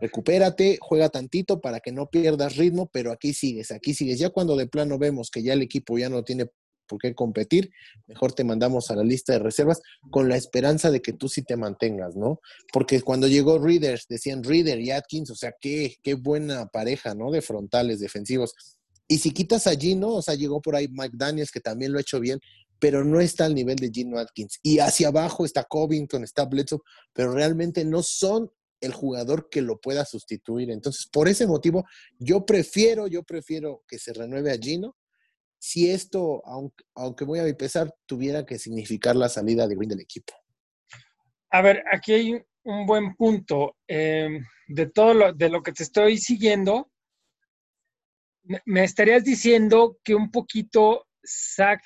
recupérate, 0.00 0.78
juega 0.80 1.10
tantito 1.10 1.60
para 1.60 1.78
que 1.78 1.92
no 1.92 2.08
pierdas 2.08 2.56
ritmo, 2.56 2.88
pero 2.90 3.12
aquí 3.12 3.34
sigues, 3.34 3.70
aquí 3.70 3.94
sigues. 3.94 4.18
Ya 4.18 4.30
cuando 4.30 4.56
de 4.56 4.66
plano 4.66 4.98
vemos 4.98 5.30
que 5.30 5.42
ya 5.42 5.52
el 5.52 5.62
equipo 5.62 5.98
ya 5.98 6.08
no 6.08 6.24
tiene 6.24 6.46
por 6.88 6.98
qué 6.98 7.14
competir, 7.14 7.70
mejor 8.08 8.32
te 8.32 8.42
mandamos 8.42 8.90
a 8.90 8.96
la 8.96 9.04
lista 9.04 9.34
de 9.34 9.40
reservas 9.40 9.80
con 10.10 10.28
la 10.28 10.36
esperanza 10.36 10.90
de 10.90 11.02
que 11.02 11.12
tú 11.12 11.28
sí 11.28 11.42
te 11.42 11.56
mantengas, 11.56 12.16
¿no? 12.16 12.40
Porque 12.72 13.02
cuando 13.02 13.28
llegó 13.28 13.58
Readers, 13.58 14.06
decían 14.08 14.42
Reader 14.42 14.80
y 14.80 14.90
Atkins, 14.90 15.30
o 15.30 15.36
sea, 15.36 15.52
qué, 15.60 15.96
qué 16.02 16.14
buena 16.14 16.66
pareja, 16.66 17.14
¿no? 17.14 17.30
De 17.30 17.42
frontales 17.42 18.00
defensivos. 18.00 18.54
Y 19.06 19.18
si 19.18 19.32
quitas 19.32 19.66
allí, 19.66 19.94
¿no? 19.94 20.14
O 20.14 20.22
sea, 20.22 20.34
llegó 20.34 20.62
por 20.62 20.74
ahí 20.74 20.88
Mike 20.88 21.16
Daniels, 21.16 21.50
que 21.50 21.60
también 21.60 21.92
lo 21.92 21.98
ha 21.98 22.00
hecho 22.00 22.18
bien, 22.20 22.40
pero 22.80 23.04
no 23.04 23.20
está 23.20 23.44
al 23.44 23.54
nivel 23.54 23.76
de 23.76 23.90
Gino 23.90 24.18
Atkins. 24.18 24.58
Y 24.62 24.78
hacia 24.78 25.08
abajo 25.08 25.44
está 25.44 25.64
Covington, 25.64 26.24
está 26.24 26.46
Bledsoe, 26.46 26.80
pero 27.12 27.32
realmente 27.32 27.84
no 27.84 28.02
son 28.02 28.50
el 28.80 28.94
jugador 28.94 29.50
que 29.50 29.60
lo 29.60 29.78
pueda 29.78 30.06
sustituir. 30.06 30.70
Entonces, 30.70 31.06
por 31.06 31.28
ese 31.28 31.46
motivo, 31.46 31.84
yo 32.18 32.46
prefiero, 32.46 33.06
yo 33.06 33.22
prefiero 33.22 33.84
que 33.86 33.98
se 33.98 34.14
renueve 34.14 34.50
a 34.50 34.58
Gino. 34.58 34.96
Si 35.58 35.90
esto, 35.90 36.42
aunque, 36.46 36.84
aunque 36.94 37.26
voy 37.26 37.38
a 37.38 37.44
mi 37.44 37.52
pesar, 37.52 37.94
tuviera 38.06 38.46
que 38.46 38.58
significar 38.58 39.14
la 39.14 39.28
salida 39.28 39.68
de 39.68 39.76
Green 39.76 39.90
del 39.90 40.00
equipo. 40.00 40.32
A 41.50 41.60
ver, 41.60 41.84
aquí 41.92 42.14
hay 42.14 42.42
un 42.62 42.86
buen 42.86 43.14
punto. 43.14 43.76
Em, 43.86 44.42
de 44.68 44.86
todo 44.86 45.12
lo, 45.12 45.32
de 45.34 45.50
lo 45.50 45.62
que 45.62 45.72
te 45.72 45.82
estoy 45.82 46.16
siguiendo, 46.16 46.90
me 48.64 48.84
estarías 48.84 49.22
diciendo 49.22 49.98
que 50.02 50.14
un 50.14 50.30
poquito 50.30 51.06
Zach 51.22 51.82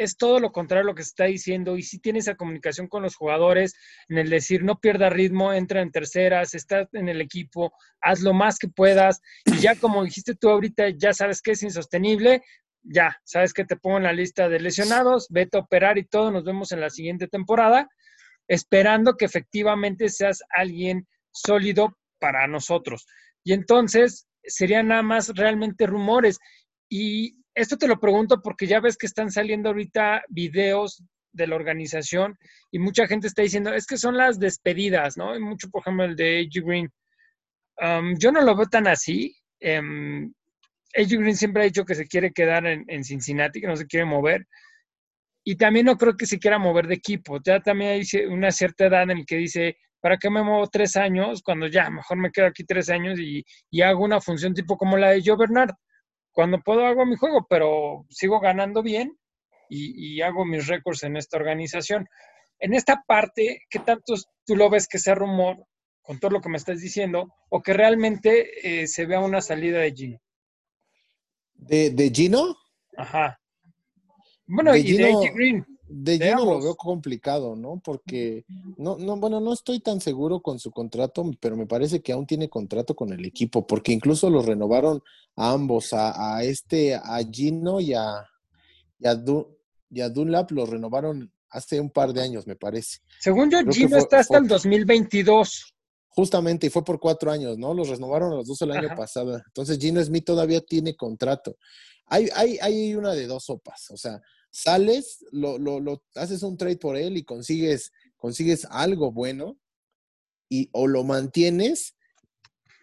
es 0.00 0.16
todo 0.16 0.40
lo 0.40 0.50
contrario 0.50 0.82
a 0.82 0.86
lo 0.86 0.94
que 0.94 1.02
se 1.02 1.10
está 1.10 1.24
diciendo 1.26 1.76
y 1.76 1.82
si 1.82 1.98
tiene 1.98 2.20
esa 2.20 2.34
comunicación 2.34 2.88
con 2.88 3.02
los 3.02 3.16
jugadores 3.16 3.74
en 4.08 4.16
el 4.16 4.30
decir 4.30 4.64
no 4.64 4.80
pierda 4.80 5.10
ritmo, 5.10 5.52
entra 5.52 5.82
en 5.82 5.92
terceras, 5.92 6.54
está 6.54 6.88
en 6.94 7.10
el 7.10 7.20
equipo, 7.20 7.74
haz 8.00 8.22
lo 8.22 8.32
más 8.32 8.58
que 8.58 8.68
puedas 8.68 9.20
y 9.44 9.58
ya 9.58 9.74
como 9.76 10.02
dijiste 10.02 10.34
tú 10.34 10.48
ahorita, 10.48 10.88
ya 10.96 11.12
sabes 11.12 11.42
que 11.42 11.50
es 11.50 11.62
insostenible, 11.62 12.42
ya 12.82 13.20
sabes 13.24 13.52
que 13.52 13.66
te 13.66 13.76
pongo 13.76 13.98
en 13.98 14.04
la 14.04 14.14
lista 14.14 14.48
de 14.48 14.60
lesionados, 14.60 15.26
vete 15.28 15.58
a 15.58 15.60
operar 15.60 15.98
y 15.98 16.06
todo, 16.06 16.30
nos 16.30 16.44
vemos 16.44 16.72
en 16.72 16.80
la 16.80 16.88
siguiente 16.88 17.28
temporada, 17.28 17.86
esperando 18.48 19.18
que 19.18 19.26
efectivamente 19.26 20.08
seas 20.08 20.42
alguien 20.48 21.06
sólido 21.30 21.98
para 22.18 22.46
nosotros. 22.46 23.06
Y 23.44 23.52
entonces 23.52 24.26
serían 24.44 24.88
nada 24.88 25.02
más 25.02 25.28
realmente 25.36 25.86
rumores. 25.86 26.38
Y 26.88 27.39
esto 27.60 27.76
te 27.76 27.86
lo 27.86 28.00
pregunto 28.00 28.40
porque 28.42 28.66
ya 28.66 28.80
ves 28.80 28.96
que 28.96 29.06
están 29.06 29.30
saliendo 29.30 29.68
ahorita 29.68 30.22
videos 30.28 31.04
de 31.32 31.46
la 31.46 31.56
organización 31.56 32.38
y 32.70 32.78
mucha 32.78 33.06
gente 33.06 33.26
está 33.26 33.42
diciendo, 33.42 33.72
es 33.72 33.86
que 33.86 33.98
son 33.98 34.16
las 34.16 34.38
despedidas, 34.38 35.16
¿no? 35.16 35.36
Y 35.36 35.40
mucho, 35.40 35.68
por 35.68 35.82
ejemplo, 35.82 36.04
el 36.04 36.16
de 36.16 36.40
AJ 36.40 36.64
Green. 36.64 36.90
Um, 37.80 38.16
yo 38.18 38.32
no 38.32 38.40
lo 38.40 38.56
veo 38.56 38.66
tan 38.66 38.86
así. 38.88 39.36
Um, 39.60 40.32
AJ 40.96 41.10
Green 41.10 41.36
siempre 41.36 41.62
ha 41.62 41.66
dicho 41.66 41.84
que 41.84 41.94
se 41.94 42.06
quiere 42.06 42.32
quedar 42.32 42.66
en, 42.66 43.04
Cincinnati, 43.04 43.60
que 43.60 43.66
no 43.66 43.76
se 43.76 43.86
quiere 43.86 44.06
mover. 44.06 44.46
Y 45.44 45.56
también 45.56 45.86
no 45.86 45.96
creo 45.96 46.16
que 46.16 46.26
se 46.26 46.38
quiera 46.38 46.58
mover 46.58 46.86
de 46.86 46.94
equipo. 46.94 47.38
Ya 47.44 47.60
también 47.60 47.90
hay 47.90 48.26
una 48.26 48.50
cierta 48.50 48.86
edad 48.86 49.02
en 49.02 49.18
la 49.18 49.24
que 49.26 49.36
dice, 49.36 49.76
¿para 50.00 50.16
qué 50.16 50.30
me 50.30 50.42
muevo 50.42 50.66
tres 50.68 50.96
años 50.96 51.42
cuando 51.42 51.66
ya 51.66 51.90
mejor 51.90 52.16
me 52.16 52.30
quedo 52.30 52.46
aquí 52.46 52.64
tres 52.64 52.88
años 52.88 53.18
y, 53.18 53.44
y 53.70 53.82
hago 53.82 54.02
una 54.04 54.20
función 54.20 54.54
tipo 54.54 54.76
como 54.78 54.96
la 54.96 55.10
de 55.10 55.22
Joe 55.24 55.36
Bernard? 55.36 55.74
Cuando 56.40 56.62
puedo 56.62 56.86
hago 56.86 57.04
mi 57.04 57.16
juego, 57.16 57.46
pero 57.50 58.06
sigo 58.08 58.40
ganando 58.40 58.82
bien 58.82 59.14
y, 59.68 60.22
hago 60.22 60.46
mis 60.46 60.68
récords 60.68 61.02
en 61.02 61.18
esta 61.18 61.36
organización. 61.36 62.08
En 62.58 62.72
esta 62.72 63.04
parte, 63.06 63.60
¿qué 63.68 63.78
tanto 63.80 64.14
tú 64.46 64.56
lo 64.56 64.70
ves 64.70 64.88
que 64.88 64.98
sea 64.98 65.14
rumor 65.14 65.66
con 66.00 66.18
todo 66.18 66.30
lo 66.30 66.40
que 66.40 66.48
me 66.48 66.56
estás 66.56 66.80
diciendo 66.80 67.30
o 67.50 67.60
que 67.60 67.74
realmente 67.74 68.46
eh, 68.82 68.86
se 68.86 69.04
vea 69.04 69.20
una 69.20 69.42
salida 69.42 69.80
de 69.80 69.92
Gino? 69.92 70.18
¿De, 71.52 71.90
de 71.90 72.08
Gino? 72.08 72.56
Ajá. 72.96 73.38
Bueno, 74.46 74.74
y 74.74 74.96
de 74.96 75.12
AJ 75.12 75.34
Green. 75.34 75.69
De 75.92 76.18
Gino 76.18 76.44
lo 76.44 76.62
veo 76.62 76.76
complicado, 76.76 77.56
¿no? 77.56 77.80
Porque, 77.84 78.44
no, 78.76 78.96
no, 78.96 79.16
bueno, 79.16 79.40
no 79.40 79.52
estoy 79.52 79.80
tan 79.80 80.00
seguro 80.00 80.40
con 80.40 80.60
su 80.60 80.70
contrato, 80.70 81.28
pero 81.40 81.56
me 81.56 81.66
parece 81.66 82.00
que 82.00 82.12
aún 82.12 82.26
tiene 82.26 82.48
contrato 82.48 82.94
con 82.94 83.12
el 83.12 83.24
equipo, 83.24 83.66
porque 83.66 83.90
incluso 83.90 84.30
los 84.30 84.46
renovaron 84.46 85.02
a 85.34 85.50
ambos, 85.50 85.92
a, 85.92 86.44
este, 86.44 86.94
a 86.94 87.18
Gino 87.28 87.80
y 87.80 87.94
a, 87.94 88.24
y 89.00 90.00
a, 90.00 90.08
Dunlap, 90.08 90.52
los 90.52 90.68
renovaron 90.68 91.32
hace 91.48 91.80
un 91.80 91.90
par 91.90 92.12
de 92.12 92.22
años, 92.22 92.46
me 92.46 92.54
parece. 92.54 92.98
Según 93.18 93.50
yo, 93.50 93.58
Gino 93.68 93.96
está 93.96 94.20
hasta 94.20 94.38
el 94.38 94.46
2022. 94.46 95.74
Justamente, 96.10 96.68
y 96.68 96.70
fue 96.70 96.84
por 96.84 97.00
cuatro 97.00 97.32
años, 97.32 97.58
¿no? 97.58 97.74
Los 97.74 97.88
renovaron 97.88 98.32
a 98.32 98.36
los 98.36 98.46
dos 98.46 98.62
el 98.62 98.70
año 98.70 98.94
pasado. 98.96 99.36
Entonces, 99.44 99.76
Gino 99.78 100.00
Smith 100.04 100.24
todavía 100.24 100.60
tiene 100.60 100.94
contrato. 100.94 101.56
Hay, 102.06 102.28
hay, 102.34 102.58
hay 102.60 102.94
una 102.94 103.12
de 103.12 103.26
dos 103.26 103.44
sopas, 103.44 103.90
o 103.90 103.96
sea, 103.96 104.20
sales, 104.50 105.24
lo, 105.32 105.58
lo, 105.58 105.80
lo, 105.80 106.02
haces 106.14 106.42
un 106.42 106.56
trade 106.56 106.76
por 106.76 106.96
él 106.96 107.16
y 107.16 107.24
consigues, 107.24 107.92
consigues 108.16 108.66
algo 108.70 109.12
bueno 109.12 109.58
y, 110.48 110.68
o 110.72 110.86
lo 110.86 111.04
mantienes, 111.04 111.96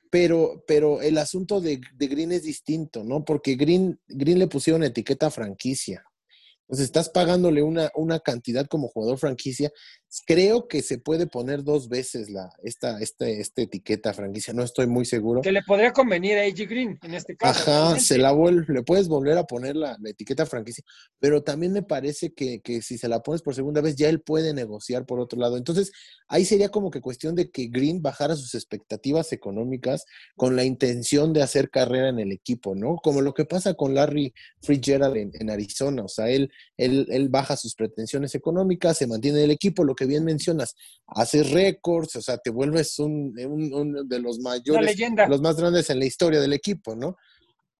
pero, 0.10 0.64
pero 0.68 1.02
el 1.02 1.18
asunto 1.18 1.60
de, 1.60 1.82
de, 1.96 2.08
Green 2.08 2.32
es 2.32 2.44
distinto, 2.44 3.04
¿no? 3.04 3.26
Porque 3.26 3.56
Green, 3.56 4.00
Green 4.08 4.40
le 4.40 4.48
pusieron 4.48 4.84
etiqueta 4.84 5.30
franquicia. 5.30 6.04
Entonces 6.62 6.86
estás 6.86 7.10
pagándole 7.10 7.62
una, 7.62 7.92
una 7.96 8.20
cantidad 8.20 8.68
como 8.68 8.90
jugador 8.90 9.18
franquicia. 9.18 9.72
Creo 10.26 10.68
que 10.68 10.82
se 10.82 10.98
puede 10.98 11.28
poner 11.28 11.64
dos 11.64 11.90
veces 11.90 12.30
la, 12.30 12.50
esta, 12.64 13.00
esta, 13.00 13.28
esta 13.28 13.62
etiqueta 13.62 14.14
franquicia, 14.14 14.54
no 14.54 14.64
estoy 14.64 14.88
muy 14.88 15.06
seguro. 15.06 15.42
Que 15.42 15.52
le 15.52 15.62
podría 15.64 15.92
convenir 15.92 16.38
a 16.38 16.44
AJ 16.44 16.70
Green 16.70 17.00
en 17.04 17.14
este 17.14 17.36
caso. 17.36 17.72
Ajá, 17.72 18.00
se 18.00 18.18
la 18.18 18.34
le 18.34 18.84
puedes 18.84 19.08
volver 19.08 19.38
a 19.38 19.44
poner 19.44 19.76
la, 19.76 19.98
etiqueta 20.06 20.46
franquicia, 20.46 20.84
pero 21.20 21.44
también 21.44 21.74
me 21.74 21.84
parece 21.84 22.34
que, 22.34 22.62
que, 22.62 22.82
si 22.82 22.98
se 22.98 23.08
la 23.08 23.22
pones 23.22 23.42
por 23.42 23.54
segunda 23.56 23.82
vez, 23.82 23.96
ya 23.96 24.10
él 24.10 24.22
puede 24.22 24.54
negociar 24.54 25.06
por 25.06 25.20
otro 25.20 25.40
lado. 25.40 25.58
Entonces, 25.58 25.92
ahí 26.28 26.46
sería 26.46 26.70
como 26.70 26.90
que 26.90 27.02
cuestión 27.02 27.36
de 27.36 27.52
que 27.52 27.68
Green 27.68 28.02
bajara 28.02 28.36
sus 28.36 28.56
expectativas 28.56 29.34
económicas 29.34 30.06
con 30.36 30.56
la 30.56 30.64
intención 30.64 31.34
de 31.34 31.42
hacer 31.42 31.70
carrera 31.70 32.10
en 32.10 32.20
el 32.20 32.32
equipo, 32.32 32.76
¿no? 32.76 32.98
Como 32.98 33.22
lo 33.22 33.34
que 33.34 33.46
pasa 33.46 33.74
con 33.74 33.94
Larry 33.94 34.34
Fitzgerald 34.62 35.18
en, 35.18 35.32
en 35.34 35.50
Arizona, 35.50 36.04
o 36.04 36.08
sea, 36.08 36.30
él 36.30 36.52
él, 36.78 37.28
baja 37.30 37.58
sus 37.58 37.76
pretensiones 37.76 38.36
económicas, 38.36 38.98
se 38.98 39.08
mantiene 39.08 39.40
en 39.40 39.46
el 39.46 39.52
equipo, 39.52 39.84
lo 39.84 39.96
que 39.98 40.06
bien 40.06 40.24
mencionas, 40.24 40.76
haces 41.08 41.52
récords, 41.52 42.16
o 42.16 42.22
sea, 42.22 42.38
te 42.38 42.50
vuelves 42.50 42.98
un, 43.00 43.34
de 43.34 44.20
los 44.20 44.40
mayores, 44.40 44.98
los 45.28 45.42
más 45.42 45.58
grandes 45.58 45.90
en 45.90 46.00
la 46.00 46.06
historia 46.06 46.40
del 46.40 46.54
equipo, 46.54 46.96
¿no? 46.96 47.18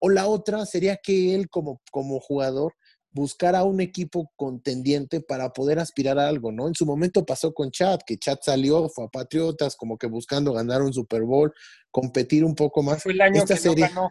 O 0.00 0.10
la 0.10 0.26
otra 0.26 0.66
sería 0.66 0.98
que 1.02 1.34
él 1.34 1.48
como, 1.48 1.80
como 1.90 2.20
jugador 2.20 2.74
buscara 3.10 3.64
un 3.64 3.80
equipo 3.80 4.30
contendiente 4.36 5.20
para 5.20 5.52
poder 5.52 5.78
aspirar 5.78 6.18
a 6.18 6.28
algo, 6.28 6.52
¿no? 6.52 6.68
En 6.68 6.74
su 6.74 6.84
momento 6.86 7.24
pasó 7.24 7.52
con 7.52 7.70
Chad, 7.70 8.00
que 8.06 8.18
Chad 8.18 8.38
salió, 8.42 8.88
fue 8.88 9.06
a 9.06 9.08
Patriotas, 9.08 9.76
como 9.76 9.96
que 9.96 10.06
buscando 10.06 10.52
ganar 10.52 10.82
un 10.82 10.92
Super 10.92 11.22
Bowl, 11.22 11.52
competir 11.90 12.44
un 12.44 12.54
poco 12.54 12.82
más. 12.82 13.02
Fue 13.02 13.12
el 13.12 13.20
año 13.20 13.44
que 13.44 13.54
no 13.64 13.74
ganó. 13.74 14.10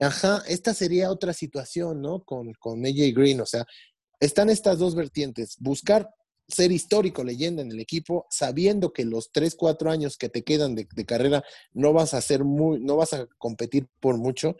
Ajá, 0.00 0.42
esta 0.48 0.74
sería 0.74 1.10
otra 1.10 1.32
situación, 1.32 2.00
¿no? 2.00 2.24
Con, 2.24 2.52
con 2.54 2.84
AJ 2.84 3.14
Green, 3.14 3.40
o 3.40 3.46
sea, 3.46 3.64
están 4.18 4.50
estas 4.50 4.78
dos 4.78 4.94
vertientes, 4.94 5.56
buscar 5.58 6.08
ser 6.52 6.72
histórico, 6.72 7.24
leyenda 7.24 7.62
en 7.62 7.72
el 7.72 7.80
equipo, 7.80 8.26
sabiendo 8.30 8.92
que 8.92 9.04
los 9.04 9.32
3, 9.32 9.54
4 9.54 9.90
años 9.90 10.16
que 10.16 10.28
te 10.28 10.42
quedan 10.42 10.74
de, 10.74 10.86
carrera 11.06 11.42
no 11.72 11.92
vas 11.92 12.14
a 12.14 12.20
ser 12.20 12.44
muy, 12.44 12.80
no 12.80 12.96
vas 12.96 13.12
a 13.12 13.26
competir 13.38 13.88
por 14.00 14.18
mucho, 14.18 14.56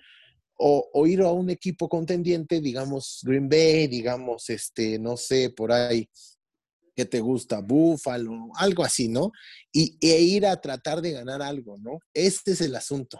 o, 0.64 1.06
ir 1.06 1.22
a 1.22 1.32
un 1.32 1.50
equipo 1.50 1.88
contendiente, 1.88 2.60
digamos 2.60 3.20
Green 3.24 3.48
Bay, 3.48 3.88
digamos, 3.88 4.48
este, 4.48 4.98
no 4.98 5.16
sé, 5.16 5.50
por 5.50 5.72
ahí, 5.72 6.08
que 6.94 7.04
te 7.04 7.20
gusta? 7.20 7.60
Buffalo, 7.60 8.50
algo 8.54 8.84
así, 8.84 9.08
¿no? 9.08 9.32
Y, 9.72 9.96
e 10.00 10.20
ir 10.20 10.46
a 10.46 10.60
tratar 10.60 11.00
de 11.00 11.12
ganar 11.12 11.42
algo, 11.42 11.78
¿no? 11.78 11.98
Este 12.14 12.52
es 12.52 12.60
el 12.60 12.76
asunto. 12.76 13.18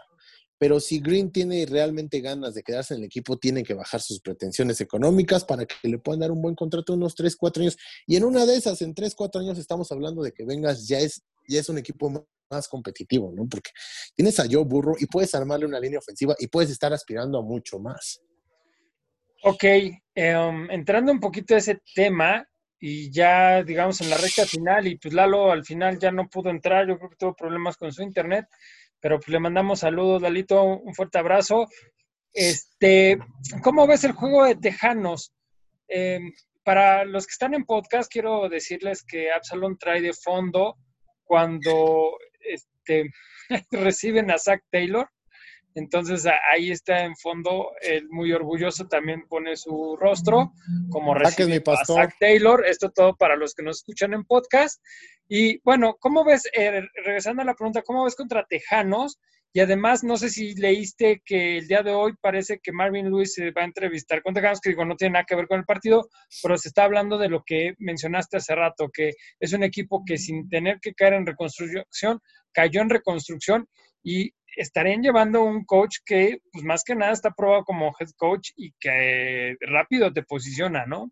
Pero 0.57 0.79
si 0.79 0.99
Green 0.99 1.31
tiene 1.31 1.65
realmente 1.65 2.21
ganas 2.21 2.53
de 2.53 2.63
quedarse 2.63 2.93
en 2.93 3.01
el 3.01 3.05
equipo, 3.05 3.37
tiene 3.37 3.63
que 3.63 3.73
bajar 3.73 4.01
sus 4.01 4.21
pretensiones 4.21 4.79
económicas 4.81 5.43
para 5.43 5.65
que 5.65 5.75
le 5.83 5.97
puedan 5.97 6.21
dar 6.21 6.31
un 6.31 6.41
buen 6.41 6.55
contrato 6.55 6.93
unos 6.93 7.15
3, 7.15 7.35
4 7.35 7.61
años. 7.61 7.77
Y 8.07 8.15
en 8.15 8.23
una 8.23 8.45
de 8.45 8.55
esas, 8.55 8.81
en 8.81 8.93
3, 8.93 9.15
4 9.15 9.41
años, 9.41 9.57
estamos 9.57 9.91
hablando 9.91 10.23
de 10.23 10.31
que 10.31 10.45
vengas, 10.45 10.87
ya 10.87 10.99
es, 10.99 11.21
ya 11.47 11.59
es 11.59 11.69
un 11.69 11.77
equipo 11.77 12.27
más 12.49 12.67
competitivo, 12.67 13.31
¿no? 13.35 13.47
Porque 13.49 13.71
tienes 14.15 14.39
a 14.39 14.45
Joe 14.49 14.63
Burro 14.63 14.93
y 14.99 15.05
puedes 15.07 15.33
armarle 15.35 15.65
una 15.65 15.79
línea 15.79 15.99
ofensiva 15.99 16.35
y 16.39 16.47
puedes 16.47 16.69
estar 16.69 16.93
aspirando 16.93 17.39
a 17.39 17.41
mucho 17.41 17.79
más. 17.79 18.21
Ok, 19.45 19.63
em, 20.15 20.71
entrando 20.71 21.11
un 21.11 21.19
poquito 21.19 21.55
a 21.55 21.57
ese 21.57 21.81
tema 21.93 22.47
y 22.79 23.11
ya, 23.11 23.63
digamos, 23.63 23.99
en 24.01 24.09
la 24.09 24.17
recta 24.17 24.45
final, 24.45 24.87
y 24.87 24.97
pues 24.97 25.13
Lalo 25.13 25.51
al 25.51 25.65
final 25.65 25.99
ya 25.99 26.11
no 26.11 26.29
pudo 26.29 26.49
entrar, 26.49 26.87
yo 26.87 26.97
creo 26.97 27.09
que 27.09 27.15
tuvo 27.15 27.33
problemas 27.33 27.77
con 27.77 27.91
su 27.91 28.03
internet, 28.03 28.45
pero 29.03 29.19
pues 29.19 29.27
le 29.27 29.39
mandamos 29.39 29.81
saludos, 29.81 30.21
Lalito, 30.21 30.63
un 30.63 30.95
fuerte 30.95 31.17
abrazo. 31.17 31.67
Este, 32.31 33.19
¿Cómo 33.61 33.85
ves 33.85 34.05
el 34.05 34.13
juego 34.13 34.45
de 34.45 34.55
Tejanos? 34.55 35.33
Em, 35.89 36.31
para 36.63 37.03
los 37.03 37.27
que 37.27 37.31
están 37.31 37.53
en 37.53 37.65
podcast, 37.65 38.09
quiero 38.09 38.47
decirles 38.47 39.03
que 39.03 39.29
Absalom 39.29 39.77
trae 39.77 39.99
de 39.99 40.13
fondo 40.13 40.77
cuando 41.25 42.17
este, 42.39 43.11
reciben 43.71 44.31
a 44.31 44.37
Zach 44.37 44.63
Taylor. 44.71 45.09
Entonces 45.75 46.25
ahí 46.51 46.71
está 46.71 47.03
en 47.03 47.15
fondo, 47.15 47.71
él 47.81 48.07
muy 48.09 48.31
orgulloso 48.31 48.87
también 48.87 49.27
pone 49.27 49.55
su 49.55 49.97
rostro 49.99 50.53
como 50.89 51.13
recibe 51.13 51.61
a 51.65 51.85
Zach 51.85 52.13
Taylor. 52.19 52.65
Esto 52.65 52.91
todo 52.91 53.15
para 53.15 53.35
los 53.35 53.53
que 53.53 53.63
nos 53.63 53.77
escuchan 53.77 54.13
en 54.13 54.23
podcast. 54.23 54.81
Y 55.27 55.59
bueno, 55.63 55.95
¿cómo 55.99 56.23
ves, 56.23 56.43
eh, 56.53 56.81
regresando 57.03 57.41
a 57.41 57.45
la 57.45 57.55
pregunta, 57.55 57.81
¿cómo 57.81 58.03
ves 58.03 58.15
contra 58.15 58.45
Tejanos? 58.45 59.19
Y 59.55 59.59
además, 59.59 60.03
no 60.03 60.17
sé 60.17 60.29
si 60.29 60.55
leíste 60.55 61.21
que 61.23 61.59
el 61.59 61.67
día 61.67 61.83
de 61.83 61.91
hoy 61.91 62.13
parece 62.19 62.59
que 62.61 62.71
Marvin 62.71 63.09
Lewis 63.09 63.35
se 63.35 63.51
va 63.51 63.61
a 63.61 63.65
entrevistar 63.65 64.23
con 64.23 64.33
Tejanos, 64.33 64.59
que 64.59 64.71
digo, 64.71 64.83
no 64.83 64.95
tiene 64.95 65.13
nada 65.13 65.25
que 65.27 65.35
ver 65.35 65.47
con 65.47 65.59
el 65.59 65.65
partido, 65.65 66.09
pero 66.41 66.57
se 66.57 66.69
está 66.69 66.85
hablando 66.85 67.19
de 67.19 67.29
lo 67.29 67.43
que 67.45 67.75
mencionaste 67.77 68.37
hace 68.37 68.55
rato, 68.55 68.89
que 68.91 69.11
es 69.39 69.53
un 69.53 69.61
equipo 69.61 70.03
que 70.05 70.17
sin 70.17 70.49
tener 70.49 70.79
que 70.81 70.95
caer 70.95 71.13
en 71.13 71.27
reconstrucción, 71.27 72.19
cayó 72.51 72.81
en 72.81 72.89
reconstrucción 72.89 73.67
y 74.01 74.33
estarían 74.55 75.01
llevando 75.01 75.43
un 75.43 75.65
coach 75.65 75.97
que, 76.05 76.39
pues 76.51 76.63
más 76.63 76.83
que 76.83 76.95
nada, 76.95 77.11
está 77.11 77.31
probado 77.31 77.63
como 77.63 77.93
head 77.99 78.09
coach 78.17 78.51
y 78.55 78.73
que 78.79 79.55
rápido 79.61 80.11
te 80.13 80.23
posiciona, 80.23 80.85
¿no? 80.85 81.11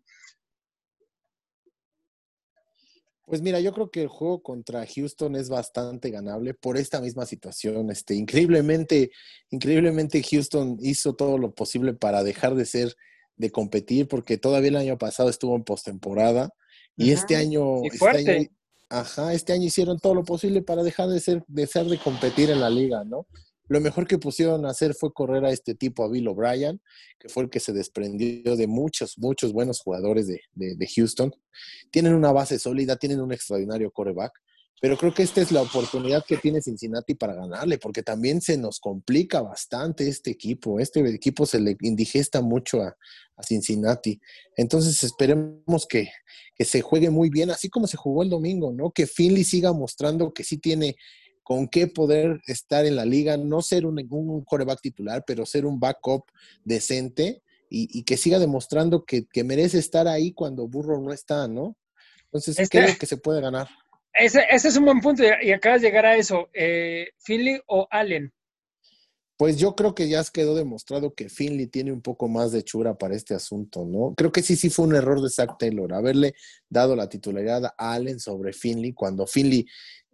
Pues 3.24 3.40
mira, 3.40 3.60
yo 3.60 3.72
creo 3.72 3.90
que 3.90 4.02
el 4.02 4.08
juego 4.08 4.42
contra 4.42 4.84
Houston 4.84 5.36
es 5.36 5.48
bastante 5.48 6.10
ganable 6.10 6.54
por 6.54 6.76
esta 6.76 7.00
misma 7.00 7.24
situación. 7.24 7.90
Este, 7.90 8.14
increíblemente, 8.14 9.10
increíblemente 9.50 10.22
Houston 10.22 10.76
hizo 10.80 11.14
todo 11.14 11.38
lo 11.38 11.54
posible 11.54 11.94
para 11.94 12.24
dejar 12.24 12.54
de 12.56 12.66
ser, 12.66 12.94
de 13.36 13.50
competir, 13.50 14.08
porque 14.08 14.38
todavía 14.38 14.68
el 14.68 14.76
año 14.76 14.98
pasado 14.98 15.30
estuvo 15.30 15.56
en 15.56 15.64
postemporada 15.64 16.50
y 16.96 17.12
este 17.12 17.36
año, 17.36 17.82
este 17.84 18.06
año, 18.06 18.48
ajá, 18.92 19.32
este 19.32 19.52
año 19.52 19.64
hicieron 19.64 19.98
todo 19.98 20.14
lo 20.14 20.24
posible 20.24 20.62
para 20.62 20.82
dejar 20.82 21.08
de 21.08 21.18
ser, 21.18 21.42
de 21.48 21.66
ser 21.66 21.86
de 21.86 21.98
competir 21.98 22.50
en 22.50 22.60
la 22.60 22.70
liga, 22.70 23.04
¿no? 23.04 23.26
Lo 23.68 23.80
mejor 23.80 24.06
que 24.06 24.18
pusieron 24.18 24.66
a 24.66 24.70
hacer 24.70 24.92
fue 24.92 25.14
correr 25.14 25.46
a 25.46 25.50
este 25.50 25.74
tipo, 25.74 26.04
a 26.04 26.10
Bill 26.10 26.28
O'Brien, 26.28 26.80
que 27.18 27.30
fue 27.30 27.44
el 27.44 27.48
que 27.48 27.58
se 27.58 27.72
desprendió 27.72 28.54
de 28.54 28.66
muchos, 28.66 29.16
muchos 29.18 29.52
buenos 29.52 29.80
jugadores 29.80 30.26
de, 30.26 30.88
Houston. 30.94 31.34
Tienen 31.90 32.14
una 32.14 32.32
base 32.32 32.58
sólida, 32.58 32.96
tienen 32.96 33.20
un 33.22 33.32
extraordinario 33.32 33.90
coreback, 33.90 34.32
pero 34.82 34.98
creo 34.98 35.14
que 35.14 35.22
esta 35.22 35.40
es 35.40 35.52
la 35.52 35.62
oportunidad 35.62 36.24
que 36.26 36.38
tiene 36.38 36.60
Cincinnati 36.60 37.14
para 37.14 37.36
ganarle, 37.36 37.78
porque 37.78 38.02
también 38.02 38.40
se 38.40 38.58
nos 38.58 38.80
complica 38.80 39.40
bastante 39.40 40.08
este 40.08 40.32
equipo. 40.32 40.80
Este 40.80 40.98
equipo 41.08 41.46
se 41.46 41.60
le 41.60 41.76
indigesta 41.82 42.40
mucho 42.42 42.82
a, 42.82 42.96
Cincinnati. 43.44 44.20
Entonces 44.56 45.02
esperemos 45.04 45.86
que, 45.88 46.10
que, 46.56 46.64
se 46.64 46.80
juegue 46.80 47.10
muy 47.10 47.30
bien, 47.30 47.50
así 47.50 47.68
como 47.68 47.86
se 47.86 47.96
jugó 47.96 48.24
el 48.24 48.30
domingo, 48.30 48.72
¿no? 48.72 48.90
Que 48.90 49.06
Finley 49.06 49.44
siga 49.44 49.72
mostrando 49.72 50.32
que 50.32 50.42
sí 50.42 50.58
tiene 50.58 50.96
con 51.44 51.68
qué 51.68 51.86
poder 51.86 52.40
estar 52.48 52.84
en 52.84 52.96
la 52.96 53.04
liga, 53.04 53.36
no 53.36 53.62
ser 53.62 53.86
un, 53.86 54.04
un 54.10 54.44
coreback 54.44 54.80
titular, 54.80 55.22
pero 55.24 55.46
ser 55.46 55.64
un 55.64 55.78
backup 55.78 56.24
decente 56.64 57.42
y, 57.68 58.02
que 58.02 58.16
siga 58.16 58.40
demostrando 58.40 59.04
que, 59.04 59.26
merece 59.44 59.78
estar 59.78 60.08
ahí 60.08 60.32
cuando 60.32 60.66
Burro 60.66 61.00
no 61.00 61.12
está, 61.12 61.46
¿no? 61.46 61.76
Entonces, 62.24 62.56
¿qué 62.56 62.62
este 62.62 62.82
creo 62.82 62.98
que 62.98 63.06
se 63.06 63.16
puede 63.16 63.40
ganar. 63.40 63.68
Ese, 64.14 64.44
es 64.50 64.76
un 64.76 64.84
buen 64.84 65.00
punto 65.00 65.22
y, 65.40 65.52
acabas 65.52 65.80
de 65.80 65.88
llegar 65.88 66.06
a 66.06 66.16
eso. 66.16 66.48
Eh, 66.52 67.08
¿Finley 67.18 67.60
o 67.66 67.86
Allen? 67.90 68.32
Pues 69.36 69.58
yo 69.58 69.74
creo 69.74 69.94
que 69.94 70.08
ya 70.08 70.22
quedó 70.32 70.54
demostrado 70.54 71.14
que 71.14 71.28
Finley 71.28 71.66
tiene 71.66 71.90
un 71.90 72.02
poco 72.02 72.28
más 72.28 72.52
de 72.52 72.62
chura 72.62 72.96
para 72.96 73.16
este 73.16 73.34
asunto, 73.34 73.84
¿no? 73.84 74.14
Creo 74.16 74.30
que 74.30 74.42
sí, 74.42 74.54
sí 74.54 74.70
fue 74.70 74.84
un 74.84 74.94
error 74.94 75.20
de 75.20 75.30
Zach 75.30 75.56
Taylor, 75.58 75.92
haberle 75.94 76.34
dado 76.68 76.94
la 76.94 77.08
titularidad 77.08 77.64
a 77.64 77.92
Allen 77.92 78.20
sobre 78.20 78.52
Finley, 78.52 78.92
cuando 78.92 79.26
Finley 79.26 79.66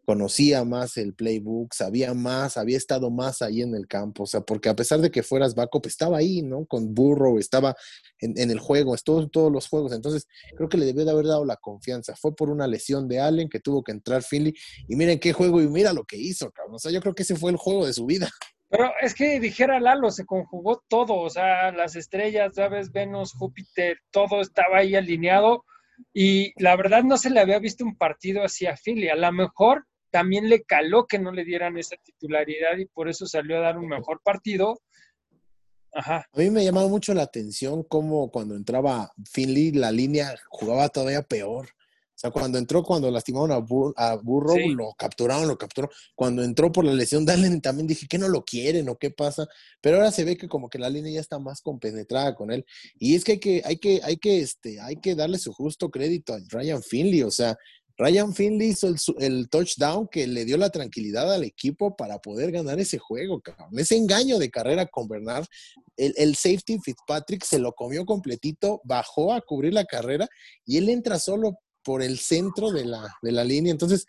conocía 0.08 0.64
más 0.64 0.96
el 0.96 1.12
playbook, 1.12 1.74
sabía 1.74 2.14
más, 2.14 2.56
había 2.56 2.78
estado 2.78 3.10
más 3.10 3.42
ahí 3.42 3.60
en 3.60 3.74
el 3.74 3.86
campo, 3.86 4.22
o 4.22 4.26
sea, 4.26 4.40
porque 4.40 4.70
a 4.70 4.74
pesar 4.74 5.00
de 5.00 5.10
que 5.10 5.22
fueras 5.22 5.54
backup, 5.54 5.84
estaba 5.84 6.16
ahí, 6.16 6.40
¿no? 6.40 6.64
Con 6.64 6.94
Burro, 6.94 7.38
estaba 7.38 7.76
en, 8.18 8.50
el 8.50 8.58
juego, 8.58 8.94
estuvo 8.94 9.28
todos 9.28 9.52
los 9.52 9.68
juegos, 9.68 9.92
entonces 9.92 10.26
creo 10.56 10.66
que 10.70 10.78
le 10.78 10.86
debió 10.86 11.04
de 11.04 11.10
haber 11.10 11.26
dado 11.26 11.44
la 11.44 11.56
confianza. 11.56 12.16
Fue 12.16 12.34
por 12.34 12.48
una 12.48 12.66
lesión 12.66 13.06
de 13.06 13.20
Allen 13.20 13.50
que 13.50 13.60
tuvo 13.60 13.82
que 13.82 13.92
entrar 13.92 14.22
Finley, 14.22 14.54
y 14.88 14.96
miren 14.96 15.18
qué 15.18 15.34
juego, 15.34 15.60
y 15.60 15.68
mira 15.68 15.92
lo 15.92 16.04
que 16.04 16.16
hizo, 16.16 16.50
cabrón, 16.52 16.76
o 16.76 16.78
sea, 16.78 16.90
yo 16.90 17.02
creo 17.02 17.14
que 17.14 17.24
ese 17.24 17.36
fue 17.36 17.50
el 17.50 17.58
juego 17.58 17.84
de 17.84 17.92
su 17.92 18.06
vida. 18.06 18.30
Pero 18.70 18.90
es 19.02 19.12
que 19.12 19.38
dijera 19.40 19.78
Lalo, 19.78 20.10
se 20.10 20.24
conjugó 20.24 20.82
todo, 20.88 21.16
o 21.16 21.28
sea, 21.28 21.70
las 21.70 21.96
estrellas, 21.96 22.52
Venus, 22.94 23.34
Júpiter, 23.34 23.98
todo 24.10 24.40
estaba 24.40 24.78
ahí 24.78 24.94
alineado. 24.94 25.66
Y 26.14 26.52
la 26.62 26.76
verdad 26.76 27.02
no 27.02 27.18
se 27.18 27.28
le 27.28 27.40
había 27.40 27.58
visto 27.58 27.84
un 27.84 27.96
partido 27.96 28.42
así 28.42 28.66
a 28.66 28.76
Philly. 28.76 29.08
A 29.08 29.16
lo 29.16 29.32
mejor 29.32 29.84
también 30.10 30.48
le 30.48 30.62
caló 30.62 31.06
que 31.06 31.18
no 31.18 31.32
le 31.32 31.44
dieran 31.44 31.76
esa 31.78 31.96
titularidad 31.96 32.78
y 32.78 32.86
por 32.86 33.08
eso 33.08 33.26
salió 33.26 33.58
a 33.58 33.60
dar 33.60 33.78
un 33.78 33.88
mejor 33.88 34.20
partido. 34.22 34.80
Ajá. 35.92 36.26
A 36.32 36.38
mí 36.38 36.50
me 36.50 36.64
llamaba 36.64 36.88
mucho 36.88 37.14
la 37.14 37.22
atención 37.22 37.82
cómo 37.82 38.30
cuando 38.30 38.54
entraba 38.54 39.10
Finley 39.30 39.72
la 39.72 39.90
línea 39.90 40.34
jugaba 40.50 40.88
todavía 40.88 41.22
peor. 41.22 41.68
O 42.18 42.20
sea, 42.20 42.32
cuando 42.32 42.58
entró, 42.58 42.82
cuando 42.82 43.12
lastimaron 43.12 43.52
a, 43.52 43.58
Burro, 44.16 44.56
lo 44.56 44.92
capturaron, 44.98 45.46
lo 45.46 45.56
capturaron. 45.56 45.94
Cuando 46.16 46.42
entró 46.42 46.72
por 46.72 46.84
la 46.84 46.92
lesión 46.92 47.24
de 47.24 47.32
Allen, 47.32 47.60
también 47.60 47.86
dije 47.86 48.08
que 48.08 48.18
no 48.18 48.26
lo 48.26 48.44
quieren 48.44 48.88
o 48.88 48.96
qué 48.96 49.12
pasa. 49.12 49.46
Pero 49.80 49.98
ahora 49.98 50.10
se 50.10 50.24
ve 50.24 50.36
que 50.36 50.48
como 50.48 50.68
que 50.68 50.80
la 50.80 50.90
línea 50.90 51.12
ya 51.12 51.20
está 51.20 51.38
más 51.38 51.62
compenetrada 51.62 52.34
con 52.34 52.50
él. 52.50 52.66
Y 52.98 53.14
es 53.14 53.22
que 53.22 53.32
hay 53.32 53.38
que, 53.38 53.62
hay 53.64 53.76
que, 53.76 54.00
hay 54.02 54.16
que, 54.16 54.40
este, 54.40 54.80
hay 54.80 54.96
que 54.96 55.14
darle 55.14 55.38
su 55.38 55.52
justo 55.52 55.92
crédito 55.92 56.34
a 56.34 56.40
Ryan 56.48 56.82
Finley. 56.82 57.22
O 57.22 57.30
sea, 57.30 57.56
Ryan 57.98 58.32
Finley 58.32 58.68
hizo 58.68 58.94
el, 59.18 59.48
touchdown 59.50 60.06
que 60.06 60.28
le 60.28 60.44
dio 60.44 60.56
la 60.56 60.70
tranquilidad 60.70 61.32
al 61.34 61.42
equipo 61.42 61.96
para 61.96 62.20
poder 62.20 62.52
ganar 62.52 62.78
ese 62.78 62.98
juego, 62.98 63.40
cabrón. 63.40 63.76
Ese 63.76 63.96
engaño 63.96 64.38
de 64.38 64.50
carrera 64.50 64.86
con 64.86 65.08
Bernard, 65.08 65.46
el, 65.96 66.36
safety 66.36 66.78
Fitzpatrick 66.78 67.44
se 67.44 67.58
lo 67.58 67.72
comió 67.72 68.06
completito, 68.06 68.80
bajó 68.84 69.32
a 69.32 69.40
cubrir 69.40 69.74
la 69.74 69.84
carrera 69.84 70.28
y 70.64 70.76
él 70.76 70.88
entra 70.90 71.18
solo 71.18 71.58
por 71.82 72.00
el 72.00 72.20
centro 72.20 72.70
de 72.70 72.84
la, 72.84 73.04
de 73.20 73.32
la 73.32 73.42
línea. 73.42 73.72
Entonces, 73.72 74.06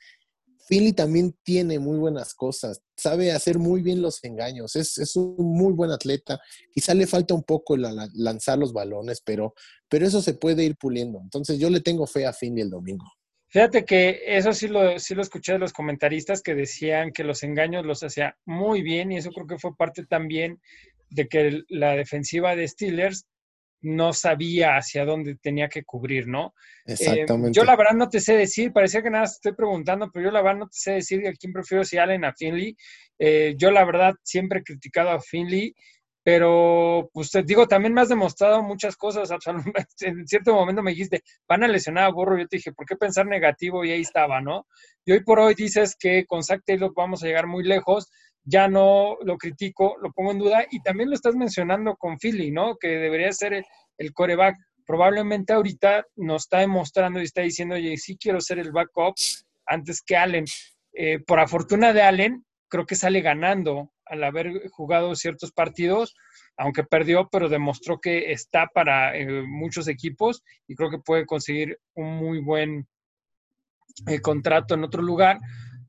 Finley 0.68 0.94
también 0.94 1.36
tiene 1.42 1.80
muy 1.80 1.98
buenas 1.98 2.36
cosas, 2.36 2.84
sabe 2.96 3.32
hacer 3.32 3.58
muy 3.58 3.82
bien 3.82 4.04
los 4.04 4.24
engaños, 4.24 4.76
es, 4.76 5.00
es 5.00 5.16
un 5.16 5.36
muy 5.40 5.74
buen 5.74 5.90
atleta. 5.90 6.40
Quizá 6.72 6.94
le 6.94 7.08
falta 7.08 7.34
un 7.34 7.42
poco 7.42 7.76
lanzar 7.76 8.60
los 8.60 8.72
balones, 8.72 9.20
pero, 9.26 9.56
pero 9.90 10.06
eso 10.06 10.22
se 10.22 10.36
puede 10.36 10.64
ir 10.64 10.76
puliendo. 10.76 11.20
Entonces, 11.20 11.58
yo 11.58 11.72
le 11.72 11.80
tengo 11.80 12.06
fe 12.06 12.28
a 12.28 12.34
Finley 12.34 12.62
el 12.62 12.70
domingo. 12.70 13.08
Fíjate 13.50 13.84
que 13.84 14.22
eso 14.26 14.54
sí 14.54 14.68
lo, 14.68 15.00
sí 15.00 15.16
lo 15.16 15.24
escuché 15.24 15.54
de 15.54 15.60
los 15.60 15.74
comentaristas 15.74 16.44
que 16.44 16.54
decían 16.54 17.12
que 17.12 17.24
los 17.24 17.42
engaños 17.44 17.86
los 17.86 18.04
hacía 18.04 18.38
muy 18.46 18.84
bien 18.84 19.12
y 19.12 19.18
eso 19.18 19.32
creo 19.32 19.48
que 19.48 19.58
fue 19.58 19.76
parte 19.76 20.06
también 20.06 20.62
de 21.10 21.28
que 21.28 21.64
la 21.70 21.96
defensiva 21.96 22.56
de 22.56 22.68
Steelers 22.68 23.26
no 23.82 24.14
sabía 24.14 24.76
hacia 24.76 25.06
dónde 25.06 25.36
tenía 25.36 25.70
que 25.70 25.84
cubrir, 25.84 26.28
¿no? 26.28 26.54
Eh, 26.86 26.94
Exactamente. 26.94 27.58
yo 27.58 27.64
la 27.64 27.76
verdad 27.76 27.94
no 27.94 28.10
te 28.10 28.20
sé 28.20 28.36
decir, 28.36 28.74
parecía 28.74 29.02
que 29.02 29.10
nada 29.10 29.24
estoy 29.24 29.54
preguntando, 29.54 30.12
pero 30.12 30.26
yo 30.26 30.32
la 30.32 30.42
verdad 30.42 30.60
no 30.60 30.68
te 30.68 30.78
sé 30.78 30.92
decir 30.92 31.26
a 31.28 31.34
quién 31.34 31.54
prefiero, 31.54 31.84
si 31.84 31.98
Allen 31.98 32.26
a 32.26 32.34
Finley. 32.34 32.76
Eh, 33.18 33.56
yo 33.58 33.72
la 33.72 33.86
verdad 33.86 34.14
siempre 34.24 34.60
he 34.60 34.64
criticado 34.64 35.10
a 35.10 35.22
Finley, 35.22 35.74
pero 36.32 37.10
pues 37.12 37.32
te 37.32 37.42
digo, 37.42 37.68
también 37.68 37.92
me 37.92 38.02
has 38.02 38.10
demostrado 38.10 38.62
muchas 38.62 38.96
cosas, 38.96 39.32
En 40.02 40.28
cierto 40.28 40.54
momento 40.54 40.84
me 40.84 40.92
dijiste, 40.92 41.24
van 41.48 41.64
a 41.64 41.68
lesionar 41.68 42.04
a 42.04 42.12
Burro, 42.12 42.38
yo 42.38 42.48
te 42.48 42.58
dije, 42.58 42.72
¿por 42.72 42.86
qué 42.86 42.96
pensar 42.96 43.26
negativo? 43.26 43.84
Y 43.84 43.92
ahí 43.92 44.02
estaba, 44.02 44.40
¿no? 44.40 44.68
Y 45.06 45.14
hoy 45.14 45.24
por 45.24 45.40
hoy 45.40 45.56
dices 45.56 45.96
que 46.00 46.28
con 46.28 46.44
Zach 46.44 46.62
Taylor 46.64 46.94
vamos 46.96 47.24
a 47.24 47.26
llegar 47.26 47.48
muy 47.48 47.64
lejos, 47.64 48.12
ya 48.44 48.68
no 48.68 49.18
lo 49.24 49.40
critico, 49.40 49.96
lo 50.04 50.12
pongo 50.12 50.30
en 50.30 50.38
duda, 50.38 50.68
y 50.70 50.84
también 50.84 51.10
lo 51.10 51.16
estás 51.16 51.36
mencionando 51.36 51.96
con 51.96 52.20
Philly, 52.20 52.52
¿no? 52.52 52.78
Que 52.78 52.90
debería 52.90 53.32
ser 53.34 53.66
el, 53.98 54.14
coreback. 54.14 54.56
Probablemente 54.86 55.54
ahorita 55.54 56.06
nos 56.16 56.44
está 56.44 56.60
demostrando 56.60 57.20
y 57.20 57.24
está 57.24 57.42
diciendo, 57.42 57.74
oye, 57.74 57.98
sí 57.98 58.20
quiero 58.22 58.40
ser 58.40 58.60
el 58.60 58.72
backup 58.72 59.16
antes 59.66 60.04
que 60.04 60.16
Allen. 60.16 60.46
Eh, 60.94 61.18
por 61.26 61.50
fortuna 61.50 61.92
de 61.92 62.04
Allen, 62.04 62.46
creo 62.68 62.86
que 62.86 62.96
sale 62.96 63.22
ganando 63.22 63.92
al 64.10 64.24
haber 64.24 64.70
jugado 64.70 65.16
ciertos 65.16 65.52
partidos, 65.52 66.16
aunque 66.58 66.84
perdió, 66.84 67.30
pero 67.32 67.48
demostró 67.48 68.00
que 68.00 68.32
está 68.32 68.68
para 68.74 69.16
eh, 69.16 69.44
muchos 69.44 69.88
equipos 69.88 70.44
y 70.68 70.76
creo 70.76 70.90
que 70.90 70.98
puede 71.00 71.26
conseguir 71.26 71.80
un 71.94 72.18
muy 72.18 72.40
buen 72.40 72.88
eh, 74.08 74.20
contrato 74.20 74.74
en 74.74 74.84
otro 74.84 75.02
lugar. 75.02 75.40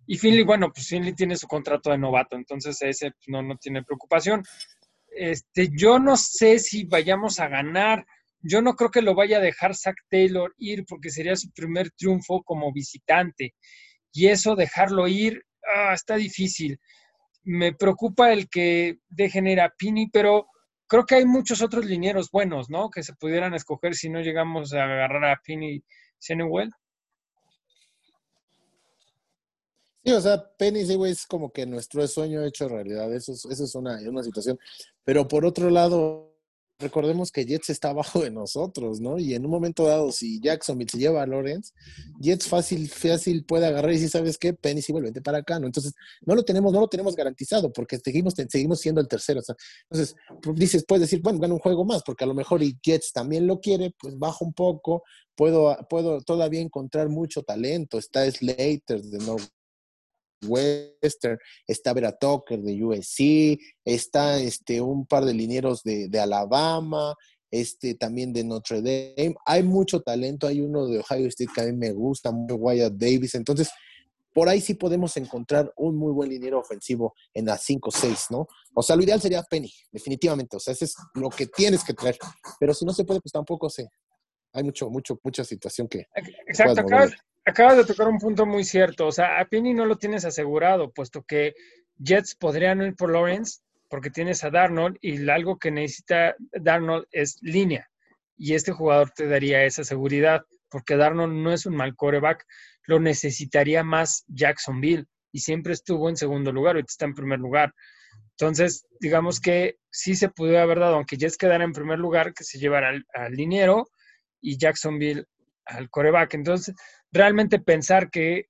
Y 0.07 0.19
Finley, 0.19 0.45
bueno, 0.45 0.71
pues 0.73 0.87
Finley 0.87 1.15
tiene 1.15 1.37
su 1.37 1.47
contrato 1.47 1.91
de 1.91 1.99
novato, 1.99 2.37
entonces 2.37 2.81
ese 2.83 3.11
pues, 3.13 3.29
no, 3.29 3.43
no 3.43 3.57
tiene 3.57 3.83
preocupación. 3.83 4.43
Este, 5.09 5.71
yo 5.75 5.99
no 5.99 6.17
sé 6.17 6.59
si 6.59 6.85
vayamos 6.85 7.41
a 7.41 7.49
ganar. 7.49 8.07
Yo 8.43 8.63
no 8.63 8.75
creo 8.75 8.91
que 8.91 9.03
lo 9.03 9.15
vaya 9.15 9.39
a 9.39 9.43
dejar 9.43 9.75
Zach 9.75 9.97
Taylor 10.09 10.55
ir 10.59 10.85
porque 10.87 11.11
sería 11.11 11.37
su 11.37 11.51
primer 11.53 11.91
triunfo 11.93 12.43
como 12.43 12.73
visitante. 12.73 13.55
Y 14.13 14.27
eso, 14.27 14.57
dejarlo 14.57 15.09
ir, 15.09 15.45
ah, 15.63 15.95
está 15.95 16.17
difícil 16.17 16.79
me 17.45 17.73
preocupa 17.75 18.33
el 18.33 18.49
que 18.49 18.99
dejen 19.09 19.47
ir 19.47 19.61
a 19.61 19.71
Pini, 19.71 20.09
pero 20.11 20.47
creo 20.87 21.07
que 21.07 21.17
hay 21.17 21.25
muchos 21.25 21.63
otros 21.63 21.85
linieros 21.87 22.31
buenos, 22.31 22.69
¿no? 22.71 22.91
Que 22.91 23.03
se 23.03 23.15
pudieran 23.15 23.55
escoger 23.55 23.95
si 23.95 24.09
no 24.09 24.21
llegamos 24.21 24.73
a 24.73 24.85
agarrar 24.85 25.25
a 25.25 25.41
Pini 25.43 25.83
Senewell. 26.19 26.71
Sí, 30.05 30.13
o 30.13 30.21
sea, 30.21 30.43
Penny 30.57 30.81
es 30.81 31.27
como 31.27 31.53
que 31.53 31.67
nuestro 31.67 32.07
sueño 32.09 32.43
hecho 32.45 32.69
realidad. 32.69 33.13
Eso 33.13 33.33
es, 33.33 33.45
eso 33.45 33.65
es 33.65 33.75
una, 33.75 33.99
una 34.09 34.23
situación. 34.23 34.59
Pero 35.05 35.29
por 35.29 35.45
otro 35.45 35.69
lado, 35.69 36.30
recordemos 36.81 37.31
que 37.31 37.45
Jets 37.45 37.71
está 37.71 37.91
abajo 37.91 38.21
de 38.21 38.31
nosotros, 38.31 39.01
¿no? 39.01 39.19
Y 39.19 39.35
en 39.35 39.45
un 39.45 39.51
momento 39.51 39.85
dado, 39.85 40.11
si 40.13 40.41
Jacksonville 40.41 40.91
se 40.91 40.99
lleva 40.99 41.23
a 41.23 41.27
Lawrence, 41.27 41.73
Jets 42.21 42.49
fácil, 42.49 42.89
fácil 42.89 43.45
puede 43.45 43.67
agarrar 43.67 43.93
y 43.93 43.99
si 43.99 44.09
¿sabes 44.09 44.39
qué? 44.39 44.53
Penny 44.55 44.83
sí 44.83 44.93
vuelve 44.93 45.13
para 45.21 45.39
acá, 45.39 45.61
¿no? 45.61 45.67
Entonces, 45.67 45.93
no 46.23 46.35
lo 46.35 46.43
tenemos, 46.43 46.73
no 46.73 46.81
lo 46.81 46.89
tenemos 46.89 47.15
garantizado 47.15 47.73
porque 47.73 47.99
seguimos, 47.99 48.35
seguimos 48.49 48.81
siendo 48.81 49.01
el 49.01 49.09
tercero. 49.09 49.41
O 49.41 49.43
sea, 49.43 49.55
entonces, 49.91 50.17
pues, 50.43 50.57
dices, 50.57 50.85
puedes 50.87 51.03
decir, 51.03 51.21
bueno, 51.23 51.39
gana 51.39 51.55
un 51.55 51.61
juego 51.61 51.85
más, 51.85 52.03
porque 52.03 52.25
a 52.25 52.27
lo 52.27 52.35
mejor 52.35 52.63
y 52.63 52.79
Jets 52.83 53.13
también 53.13 53.47
lo 53.47 53.61
quiere, 53.61 53.95
pues 53.99 54.19
baja 54.19 54.45
un 54.45 54.53
poco, 54.53 55.03
puedo, 55.35 55.77
puedo 55.89 56.21
todavía 56.23 56.61
encontrar 56.61 57.09
mucho 57.09 57.43
talento. 57.43 57.99
Está 57.99 58.31
Slater 58.31 59.03
de 59.03 59.19
North 59.19 59.49
Western, 60.47 61.39
está 61.67 61.93
Vera 61.93 62.13
Tucker 62.13 62.61
de 62.61 62.85
USC, 62.85 63.61
está 63.85 64.39
este, 64.39 64.81
un 64.81 65.07
par 65.07 65.25
de 65.25 65.35
linieros 65.35 65.83
de, 65.83 66.09
Alabama, 66.21 67.15
este 67.51 67.95
también 67.95 68.33
de 68.33 68.45
Notre 68.45 68.79
Dame. 68.79 69.35
Hay 69.47 69.63
mucho 69.63 70.01
talento, 70.01 70.47
hay 70.47 70.61
uno 70.61 70.87
de 70.87 71.01
Ohio 71.01 71.27
State 71.29 71.51
que 71.55 71.61
a 71.61 71.65
mí 71.65 71.73
me 71.73 71.93
gusta, 71.93 72.31
Wyatt 72.31 72.95
Davis. 72.95 73.35
Entonces, 73.35 73.71
por 74.33 74.49
ahí 74.49 74.61
sí 74.61 74.75
podemos 74.75 75.17
encontrar 75.17 75.73
un 75.77 75.97
muy 75.97 76.13
buen 76.13 76.31
liniero 76.31 76.61
ofensivo 76.61 77.15
en 77.35 77.47
las 77.47 77.69
5-6, 77.69 78.27
¿no? 78.31 78.47
O 78.75 78.83
sea, 78.83 78.95
lo 78.95 79.03
ideal 79.03 79.21
sería 79.21 79.43
Penny, 79.43 79.73
definitivamente. 79.91 80.57
O 80.57 80.61
sea, 80.61 80.73
ese 80.73 80.85
es 80.85 80.95
lo 81.15 81.29
que 81.31 81.47
tienes 81.47 81.83
que 81.83 81.95
traer. 81.95 82.17
Pero 82.59 82.73
si 82.73 82.85
no 82.85 82.93
se 82.93 83.05
puede, 83.05 83.21
pues 83.21 83.33
tampoco 83.33 83.69
sé. 83.69 83.89
Hay 84.53 84.63
mucho, 84.63 84.89
mucho, 84.89 85.19
mucha 85.23 85.45
situación 85.45 85.89
que. 85.89 86.07
Exacto, 86.47 86.81
acabas 86.81 87.13
de 87.53 87.85
tocar 87.85 88.09
un 88.09 88.19
punto 88.19 88.47
muy 88.47 88.65
cierto. 88.65 89.07
O 89.07 89.13
sea, 89.13 89.41
a 89.41 89.45
Penny 89.45 89.75
no 89.75 89.87
lo 89.87 89.97
tienes 89.97 90.25
asegurado, 90.25 90.93
puesto 90.93 91.23
que 91.23 91.55
Jets 91.99 92.35
podrían 92.35 92.83
ir 92.83 92.95
por 92.95 93.11
Lawrence 93.11 93.61
porque 93.89 94.11
tienes 94.11 94.45
a 94.45 94.51
Darnold 94.51 94.97
y 95.01 95.29
algo 95.29 95.59
que 95.59 95.71
necesita 95.71 96.37
Darnold 96.53 97.07
es 97.11 97.39
línea. 97.41 97.89
Y 98.37 98.55
este 98.55 98.73
jugador 98.73 99.11
te 99.11 99.27
daría 99.27 99.65
esa 99.65 99.85
seguridad, 99.85 100.43
porque 100.71 100.97
Darnold 100.97 101.35
no 101.35 101.53
es 101.53 101.67
un 101.67 101.77
mal 101.77 101.97
coreback, 101.97 102.47
lo 102.85 103.01
necesitaría 103.01 103.83
más 103.83 104.25
Jacksonville 104.29 105.07
y 105.33 105.41
siempre 105.41 105.73
estuvo 105.73 106.09
en 106.09 106.17
segundo 106.17 106.53
lugar, 106.53 106.77
ahorita 106.77 106.91
está 106.91 107.05
en 107.05 107.15
primer 107.15 107.41
lugar. 107.41 107.75
Entonces, 108.31 108.87
digamos 109.01 109.41
que 109.41 109.77
sí 109.91 110.15
se 110.15 110.29
pudo 110.29 110.59
haber 110.59 110.79
dado, 110.79 110.95
aunque 110.95 111.17
Jets 111.17 111.37
quedara 111.37 111.65
en 111.65 111.73
primer 111.73 111.99
lugar, 111.99 112.33
que 112.33 112.45
se 112.45 112.59
llevara 112.59 112.89
al, 112.91 113.05
al 113.13 113.33
liniero 113.33 113.91
y 114.41 114.57
Jacksonville 114.57 115.27
al 115.65 115.91
coreback. 115.91 116.35
Entonces, 116.35 116.75
realmente 117.13 117.59
pensar 117.61 118.11
que 118.11 118.47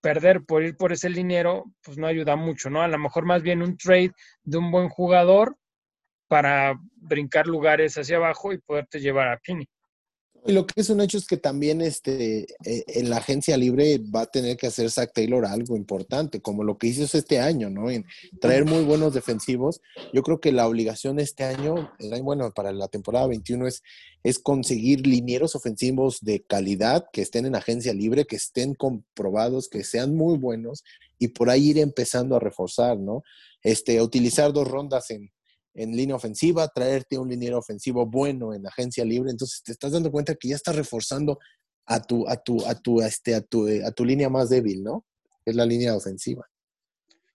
perder 0.00 0.44
por 0.44 0.62
ir 0.62 0.76
por 0.76 0.92
ese 0.92 1.08
dinero, 1.08 1.64
pues 1.82 1.96
no 1.96 2.06
ayuda 2.06 2.36
mucho, 2.36 2.68
¿no? 2.68 2.82
A 2.82 2.88
lo 2.88 2.98
mejor 2.98 3.24
más 3.24 3.42
bien 3.42 3.62
un 3.62 3.76
trade 3.76 4.12
de 4.42 4.58
un 4.58 4.70
buen 4.70 4.88
jugador 4.88 5.56
para 6.28 6.78
brincar 6.96 7.46
lugares 7.46 7.96
hacia 7.96 8.16
abajo 8.16 8.52
y 8.52 8.58
poderte 8.58 9.00
llevar 9.00 9.28
a 9.28 9.38
Pini. 9.38 9.66
Y 10.46 10.52
lo 10.52 10.66
que 10.66 10.78
es 10.80 10.90
un 10.90 11.00
hecho 11.00 11.16
es 11.16 11.26
que 11.26 11.38
también 11.38 11.80
este, 11.80 12.42
eh, 12.64 12.84
en 12.86 13.08
la 13.08 13.16
agencia 13.16 13.56
libre 13.56 13.98
va 13.98 14.22
a 14.22 14.26
tener 14.26 14.58
que 14.58 14.66
hacer 14.66 14.90
Zach 14.90 15.10
Taylor 15.14 15.46
algo 15.46 15.74
importante, 15.74 16.42
como 16.42 16.64
lo 16.64 16.76
que 16.76 16.88
hizo 16.88 17.04
este 17.16 17.40
año, 17.40 17.70
¿no? 17.70 17.90
En 17.90 18.04
traer 18.40 18.66
muy 18.66 18.84
buenos 18.84 19.14
defensivos. 19.14 19.80
Yo 20.12 20.22
creo 20.22 20.40
que 20.40 20.52
la 20.52 20.68
obligación 20.68 21.18
este 21.18 21.44
año, 21.44 21.90
bueno, 22.22 22.52
para 22.52 22.72
la 22.72 22.88
temporada 22.88 23.26
21 23.26 23.66
es, 23.66 23.82
es 24.22 24.38
conseguir 24.38 25.06
linieros 25.06 25.54
ofensivos 25.54 26.18
de 26.20 26.42
calidad 26.42 27.06
que 27.10 27.22
estén 27.22 27.46
en 27.46 27.56
agencia 27.56 27.94
libre, 27.94 28.26
que 28.26 28.36
estén 28.36 28.74
comprobados, 28.74 29.68
que 29.68 29.82
sean 29.82 30.14
muy 30.14 30.36
buenos 30.36 30.84
y 31.18 31.28
por 31.28 31.48
ahí 31.48 31.70
ir 31.70 31.78
empezando 31.78 32.36
a 32.36 32.40
reforzar, 32.40 32.98
¿no? 32.98 33.22
Este, 33.62 34.02
utilizar 34.02 34.52
dos 34.52 34.68
rondas 34.68 35.10
en, 35.10 35.30
en 35.74 35.96
línea 35.96 36.16
ofensiva, 36.16 36.68
traerte 36.68 37.18
un 37.18 37.28
liniero 37.28 37.58
ofensivo 37.58 38.06
bueno 38.06 38.54
en 38.54 38.66
agencia 38.66 39.04
libre. 39.04 39.30
Entonces 39.30 39.62
te 39.62 39.72
estás 39.72 39.92
dando 39.92 40.10
cuenta 40.10 40.34
que 40.34 40.48
ya 40.48 40.56
estás 40.56 40.76
reforzando 40.76 41.38
a 41.86 42.00
tu, 42.00 42.28
a 42.28 42.36
tu, 42.36 42.64
a 42.66 42.74
tu, 42.74 43.00
este, 43.02 43.34
a 43.34 43.40
tu, 43.40 43.66
a 43.66 43.90
tu 43.90 44.04
línea 44.04 44.28
más 44.28 44.48
débil, 44.48 44.82
¿no? 44.82 45.04
Es 45.44 45.54
la 45.54 45.66
línea 45.66 45.94
ofensiva. 45.94 46.48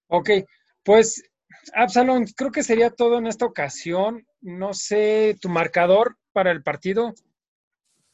Ok, 0.08 0.30
pues 0.84 1.22
Absalón, 1.74 2.26
creo 2.36 2.52
que 2.52 2.64
sería 2.64 2.90
todo 2.90 3.18
en 3.18 3.28
esta 3.28 3.46
ocasión. 3.46 4.26
No 4.42 4.74
sé, 4.74 5.36
tu 5.40 5.50
marcador 5.50 6.18
para 6.32 6.52
el 6.52 6.64
partido. 6.64 7.14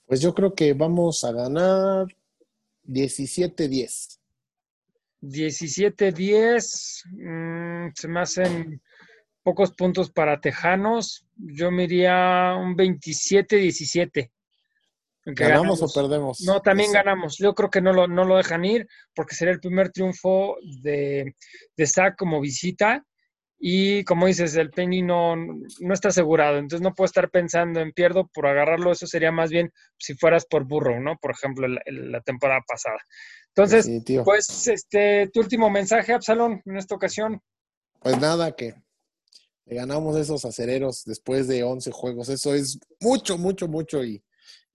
Pues 0.06 0.22
yo 0.22 0.34
creo 0.34 0.54
que 0.54 0.74
vamos 0.74 1.24
a 1.24 1.32
ganar 1.32 2.08
17-10. 2.86 4.20
17-10. 5.22 7.04
Mm, 7.12 7.92
se 7.96 8.08
me 8.08 8.20
hacen 8.20 8.82
pocos 9.46 9.74
puntos 9.74 10.10
para 10.10 10.42
Tejanos. 10.42 11.28
Yo 11.36 11.70
me 11.70 11.84
iría 11.84 12.56
un 12.60 12.76
27-17. 12.76 14.32
¿Ganamos, 15.28 15.82
o 15.84 15.88
perdemos? 15.94 16.42
No, 16.42 16.62
también 16.62 16.92
ganamos. 16.92 17.38
Yo 17.38 17.54
creo 17.54 17.70
que 17.70 17.82
no 17.82 17.94
lo, 17.94 18.08
no 18.08 18.26
lo 18.26 18.38
dejan 18.38 18.66
ir 18.66 18.88
porque 19.14 19.36
sería 19.36 19.54
el 19.54 19.60
primer 19.60 19.92
triunfo 19.92 20.58
de, 20.82 21.36
de 21.78 22.14
como 22.18 22.42
visita. 22.42 23.06
Y 23.58 24.04
como 24.04 24.26
dices, 24.26 24.56
el 24.56 24.72
Penny 24.72 25.04
no, 25.04 25.36
no 25.36 25.94
está 25.94 26.10
asegurado, 26.10 26.58
entonces 26.58 26.82
no 26.82 26.94
puedo 26.94 27.06
estar 27.06 27.30
pensando 27.30 27.80
en 27.80 27.94
pierdo 27.94 28.28
por 28.34 28.48
agarrarlo. 28.48 28.92
Eso 28.92 29.08
sería 29.08 29.32
más 29.32 29.52
bien 29.52 29.72
si 29.98 30.16
fueras 30.16 30.46
por 30.46 30.66
burro, 30.66 31.00
¿no? 31.00 31.18
Por 31.18 31.32
ejemplo, 31.32 31.68
la, 31.68 31.82
la 31.86 32.22
temporada 32.22 32.62
pasada. 32.68 32.98
Entonces, 33.50 33.90
pues, 34.26 34.68
este, 34.68 35.30
tu 35.32 35.40
último 35.40 35.70
mensaje, 35.70 36.14
Absalón, 36.14 36.62
en 36.66 36.78
esta 36.78 36.96
ocasión. 36.96 37.42
Pues 38.02 38.20
nada, 38.20 38.56
que 38.56 38.76
ganamos 39.66 40.16
esos 40.18 40.46
acereros 40.46 41.04
después 41.06 41.48
de 41.48 41.64
11 41.64 41.92
juegos. 41.92 42.30
Eso 42.30 42.54
es 42.54 42.80
mucho, 43.00 43.38
mucho, 43.38 43.68
mucho. 43.68 44.04
Y, 44.04 44.24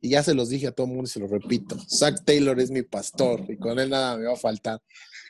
ya 0.03 0.23
se 0.23 0.35
los 0.35 0.49
dije 0.49 0.67
a 0.67 0.73
todo 0.73 0.87
el 0.87 0.93
mundo 0.93 1.05
y 1.05 1.11
se 1.11 1.21
lo 1.21 1.27
repito. 1.27 1.77
Zach 1.87 2.25
Taylor 2.25 2.59
es 2.59 2.71
mi 2.71 2.83
pastor 2.83 3.45
y 3.49 3.59
con 3.59 3.79
él 3.79 3.91
nada 3.91 4.17
me 4.17 4.25
va 4.25 4.33
a 4.33 4.37
faltar. 4.37 4.81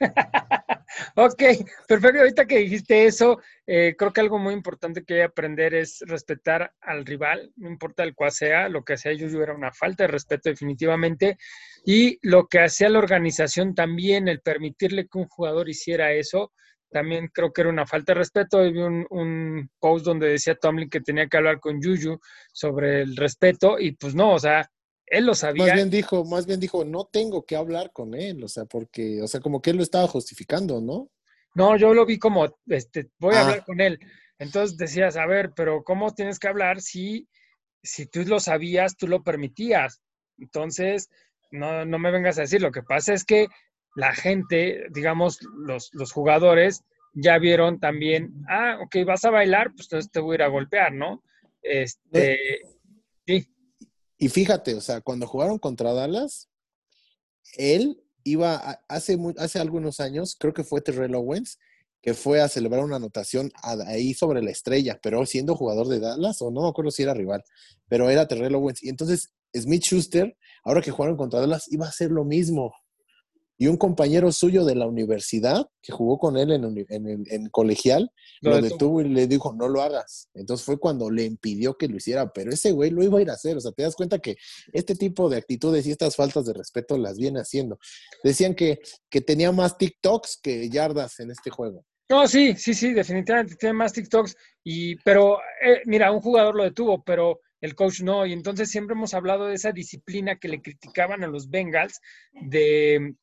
ok, 1.16 1.42
perfecto. 1.88 2.20
Ahorita 2.20 2.46
que 2.46 2.58
dijiste 2.58 3.04
eso, 3.04 3.40
eh, 3.66 3.96
creo 3.98 4.12
que 4.12 4.20
algo 4.20 4.38
muy 4.38 4.54
importante 4.54 5.02
que 5.04 5.14
hay 5.14 5.20
que 5.20 5.24
aprender 5.24 5.74
es 5.74 5.98
respetar 6.06 6.72
al 6.80 7.04
rival, 7.04 7.52
no 7.56 7.68
importa 7.68 8.04
el 8.04 8.14
cual 8.14 8.30
sea. 8.30 8.68
Lo 8.68 8.84
que 8.84 8.92
hacía 8.92 9.12
Yuyu 9.12 9.42
era 9.42 9.56
una 9.56 9.72
falta 9.72 10.04
de 10.04 10.08
respeto 10.08 10.48
definitivamente. 10.48 11.36
Y 11.84 12.20
lo 12.22 12.46
que 12.46 12.60
hacía 12.60 12.88
la 12.90 13.00
organización 13.00 13.74
también, 13.74 14.28
el 14.28 14.40
permitirle 14.40 15.08
que 15.08 15.18
un 15.18 15.26
jugador 15.26 15.68
hiciera 15.68 16.12
eso, 16.12 16.52
también 16.90 17.28
creo 17.32 17.52
que 17.52 17.62
era 17.62 17.70
una 17.70 17.86
falta 17.86 18.12
de 18.12 18.18
respeto. 18.18 18.62
Vi 18.62 18.78
un, 18.80 19.06
un, 19.10 19.70
post 19.78 20.04
donde 20.04 20.28
decía 20.28 20.56
Tomlin 20.56 20.90
que 20.90 21.00
tenía 21.00 21.28
que 21.28 21.36
hablar 21.36 21.60
con 21.60 21.80
Yuyu 21.80 22.18
sobre 22.52 23.02
el 23.02 23.16
respeto 23.16 23.78
y 23.78 23.92
pues 23.92 24.14
no, 24.14 24.34
o 24.34 24.38
sea, 24.38 24.70
él 25.06 25.26
lo 25.26 25.34
sabía. 25.34 25.66
Más 25.66 25.74
bien 25.74 25.90
dijo, 25.90 26.24
más 26.24 26.46
bien 26.46 26.60
dijo, 26.60 26.84
no 26.84 27.04
tengo 27.04 27.44
que 27.44 27.56
hablar 27.56 27.92
con 27.92 28.14
él, 28.14 28.42
o 28.44 28.48
sea, 28.48 28.64
porque, 28.64 29.20
o 29.22 29.28
sea, 29.28 29.40
como 29.40 29.60
que 29.60 29.70
él 29.70 29.76
lo 29.76 29.82
estaba 29.82 30.06
justificando, 30.06 30.80
¿no? 30.80 31.10
No, 31.54 31.76
yo 31.76 31.92
lo 31.94 32.06
vi 32.06 32.18
como, 32.18 32.58
este, 32.66 33.10
voy 33.18 33.34
a 33.34 33.38
ah. 33.38 33.42
hablar 33.42 33.64
con 33.64 33.80
él. 33.80 33.98
Entonces 34.38 34.76
decías, 34.76 35.16
a 35.16 35.26
ver, 35.26 35.50
pero 35.54 35.82
¿cómo 35.82 36.14
tienes 36.14 36.38
que 36.38 36.48
hablar 36.48 36.80
si, 36.80 37.28
si 37.82 38.06
tú 38.06 38.22
lo 38.24 38.40
sabías, 38.40 38.96
tú 38.96 39.08
lo 39.08 39.22
permitías? 39.22 40.00
Entonces, 40.38 41.10
no, 41.50 41.84
no 41.84 41.98
me 41.98 42.12
vengas 42.12 42.38
a 42.38 42.42
decir, 42.42 42.62
lo 42.62 42.70
que 42.70 42.82
pasa 42.82 43.12
es 43.12 43.24
que 43.24 43.48
la 43.96 44.14
gente, 44.14 44.86
digamos, 44.90 45.40
los, 45.42 45.90
los 45.92 46.12
jugadores 46.12 46.84
ya 47.14 47.38
vieron 47.38 47.80
también, 47.80 48.32
ah, 48.48 48.78
ok, 48.82 49.04
vas 49.04 49.24
a 49.24 49.30
bailar, 49.30 49.72
pues 49.74 49.86
entonces 49.86 50.10
te 50.10 50.20
voy 50.20 50.34
a 50.34 50.36
ir 50.36 50.42
a 50.42 50.48
golpear, 50.48 50.92
¿no? 50.92 51.22
Este, 51.62 52.38
sí. 53.26 53.46
Y 54.18 54.28
fíjate, 54.28 54.74
o 54.74 54.80
sea, 54.80 55.00
cuando 55.00 55.26
jugaron 55.26 55.58
contra 55.58 55.92
Dallas, 55.92 56.48
él 57.56 58.00
iba, 58.22 58.54
hace, 58.88 59.18
hace 59.38 59.58
algunos 59.58 60.00
años, 60.00 60.36
creo 60.38 60.52
que 60.52 60.64
fue 60.64 60.80
Terrell 60.80 61.14
Owens, 61.14 61.58
que 62.02 62.14
fue 62.14 62.40
a 62.40 62.48
celebrar 62.48 62.84
una 62.84 62.96
anotación 62.96 63.50
ahí 63.62 64.14
sobre 64.14 64.42
la 64.42 64.50
estrella, 64.50 64.98
pero 65.02 65.26
siendo 65.26 65.56
jugador 65.56 65.88
de 65.88 66.00
Dallas, 66.00 66.40
o 66.40 66.50
no 66.50 66.62
me 66.62 66.68
acuerdo 66.68 66.90
si 66.90 67.02
era 67.02 67.12
rival, 67.12 67.42
pero 67.88 68.08
era 68.08 68.26
Terrell 68.26 68.54
Owens. 68.54 68.82
Y 68.82 68.88
entonces 68.88 69.34
Smith 69.54 69.82
Schuster, 69.82 70.36
ahora 70.64 70.80
que 70.80 70.90
jugaron 70.90 71.16
contra 71.16 71.40
Dallas, 71.40 71.70
iba 71.70 71.86
a 71.86 71.90
hacer 71.90 72.10
lo 72.10 72.24
mismo 72.24 72.72
y 73.60 73.66
un 73.66 73.76
compañero 73.76 74.32
suyo 74.32 74.64
de 74.64 74.74
la 74.74 74.86
universidad 74.86 75.68
que 75.82 75.92
jugó 75.92 76.18
con 76.18 76.38
él 76.38 76.50
en, 76.50 77.50
colegial 77.50 78.10
lo, 78.40 78.58
detuvo 78.58 79.02
y 79.02 79.08
le 79.10 79.26
dijo, 79.26 79.52
no 79.52 79.68
lo 79.68 79.82
hagas. 79.82 80.30
Entonces 80.32 80.64
fue 80.64 80.80
cuando 80.80 81.10
le 81.10 81.24
impidió 81.24 81.76
que 81.76 81.86
lo 81.86 81.98
hiciera, 81.98 82.32
pero 82.32 82.50
ese 82.52 82.72
güey 82.72 82.90
lo 82.90 83.04
iba 83.04 83.18
a 83.18 83.22
ir 83.22 83.28
a 83.28 83.34
hacer. 83.34 83.58
O 83.58 83.60
sea, 83.60 83.72
te 83.72 83.82
das 83.82 83.94
cuenta 83.96 84.18
que 84.18 84.36
este 84.72 84.94
tipo 84.94 85.28
de 85.28 85.36
actitudes 85.36 85.86
y 85.86 85.90
estas 85.90 86.16
faltas 86.16 86.46
de 86.46 86.54
respeto 86.54 86.96
las 86.96 87.18
viene 87.18 87.40
haciendo. 87.40 87.78
Decían 88.24 88.54
que, 88.54 88.80
que 89.10 89.20
tenía 89.20 89.52
más 89.52 89.76
TikToks 89.76 90.40
que 90.42 90.70
yardas 90.70 91.20
en 91.20 91.30
este 91.30 91.50
juego. 91.50 91.84
No, 92.08 92.26
sí, 92.26 92.54
sí, 92.56 92.72
sí, 92.72 92.94
definitivamente 92.94 93.56
tiene 93.56 93.74
más 93.74 93.92
TikToks. 93.92 94.36
Y, 94.64 94.96
pero, 95.04 95.38
eh, 95.62 95.82
mira, 95.84 96.10
un 96.12 96.22
jugador 96.22 96.56
lo 96.56 96.64
detuvo, 96.64 97.04
pero 97.04 97.40
el 97.60 97.74
coach 97.74 98.00
no. 98.00 98.24
Y 98.24 98.32
entonces 98.32 98.70
siempre 98.70 98.94
hemos 98.94 99.12
hablado 99.12 99.48
de 99.48 99.54
esa 99.54 99.72
disciplina 99.72 100.38
que 100.38 100.48
le 100.48 100.62
criticaban 100.62 101.22
a 101.24 101.26
los 101.26 101.50
Bengals 101.50 102.00
de 102.32 103.16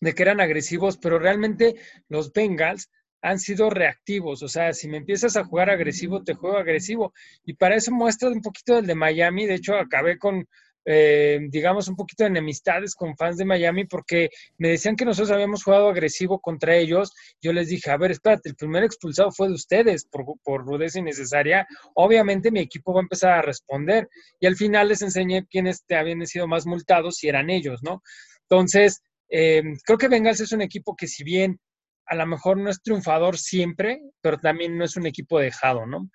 de 0.00 0.14
que 0.14 0.22
eran 0.22 0.40
agresivos, 0.40 0.98
pero 0.98 1.18
realmente 1.18 1.76
los 2.08 2.32
Bengals 2.32 2.90
han 3.22 3.38
sido 3.38 3.70
reactivos. 3.70 4.42
O 4.42 4.48
sea, 4.48 4.72
si 4.72 4.88
me 4.88 4.98
empiezas 4.98 5.36
a 5.36 5.44
jugar 5.44 5.70
agresivo, 5.70 6.22
te 6.22 6.34
juego 6.34 6.58
agresivo. 6.58 7.12
Y 7.44 7.54
para 7.54 7.76
eso 7.76 7.90
muestra 7.92 8.28
un 8.28 8.40
poquito 8.40 8.76
del 8.76 8.86
de 8.86 8.94
Miami. 8.94 9.46
De 9.46 9.54
hecho, 9.54 9.74
acabé 9.74 10.18
con, 10.18 10.46
eh, 10.84 11.40
digamos, 11.48 11.88
un 11.88 11.96
poquito 11.96 12.22
de 12.22 12.28
enemistades 12.28 12.94
con 12.94 13.16
fans 13.16 13.36
de 13.36 13.44
Miami 13.44 13.84
porque 13.86 14.30
me 14.58 14.68
decían 14.68 14.94
que 14.94 15.04
nosotros 15.04 15.32
habíamos 15.32 15.64
jugado 15.64 15.88
agresivo 15.88 16.40
contra 16.40 16.76
ellos. 16.76 17.12
Yo 17.40 17.52
les 17.52 17.68
dije, 17.68 17.90
a 17.90 17.96
ver, 17.96 18.12
espérate, 18.12 18.48
el 18.48 18.54
primer 18.54 18.84
expulsado 18.84 19.32
fue 19.32 19.48
de 19.48 19.54
ustedes 19.54 20.06
por, 20.06 20.64
rudeza 20.64 21.00
innecesaria. 21.00 21.66
Obviamente 21.94 22.52
mi 22.52 22.60
equipo 22.60 22.92
va 22.94 23.00
a 23.00 23.02
empezar 23.02 23.32
a 23.32 23.42
responder. 23.42 24.08
Y 24.38 24.46
al 24.46 24.56
final 24.56 24.88
les 24.88 25.02
enseñé 25.02 25.46
quiénes 25.50 25.84
te 25.84 25.96
habían 25.96 26.24
sido 26.26 26.46
más 26.46 26.66
multados 26.66 27.16
si 27.16 27.28
eran 27.28 27.50
ellos, 27.50 27.82
¿no? 27.82 28.02
Entonces, 28.42 29.02
eh, 29.28 29.62
creo 29.84 29.98
que 29.98 30.08
Bengals 30.08 30.40
es 30.40 30.52
un 30.52 30.62
equipo 30.62 30.96
que 30.96 31.08
si 31.08 31.24
bien 31.24 31.58
a 32.06 32.14
lo 32.14 32.26
mejor 32.26 32.56
no 32.56 32.70
es 32.70 32.82
triunfador 32.82 33.36
siempre, 33.36 34.00
pero 34.20 34.38
también 34.38 34.78
no 34.78 34.84
es 34.84 34.96
un 34.96 35.06
equipo 35.06 35.40
dejado, 35.40 35.86
¿no? 35.86 36.08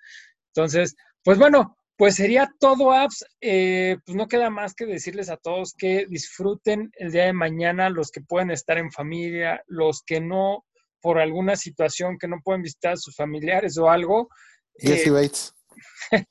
Entonces, 0.54 0.96
pues 1.22 1.38
bueno, 1.38 1.76
pues 1.96 2.14
sería 2.14 2.50
todo, 2.58 2.92
apps. 2.92 3.24
Eh, 3.40 3.98
pues 4.04 4.16
no 4.16 4.26
queda 4.26 4.48
más 4.48 4.74
que 4.74 4.86
decirles 4.86 5.28
a 5.28 5.36
todos 5.36 5.74
que 5.76 6.06
disfruten 6.08 6.90
el 6.94 7.12
día 7.12 7.26
de 7.26 7.34
mañana, 7.34 7.90
los 7.90 8.10
que 8.10 8.22
pueden 8.22 8.50
estar 8.50 8.78
en 8.78 8.90
familia, 8.90 9.62
los 9.66 10.02
que 10.02 10.20
no, 10.20 10.64
por 11.00 11.18
alguna 11.18 11.56
situación 11.56 12.16
que 12.18 12.28
no 12.28 12.40
pueden 12.42 12.62
visitar 12.62 12.94
a 12.94 12.96
sus 12.96 13.14
familiares 13.14 13.76
o 13.76 13.90
algo. 13.90 14.28
Jesse 14.78 15.08
eh, 15.08 15.10
Bates. 15.10 15.54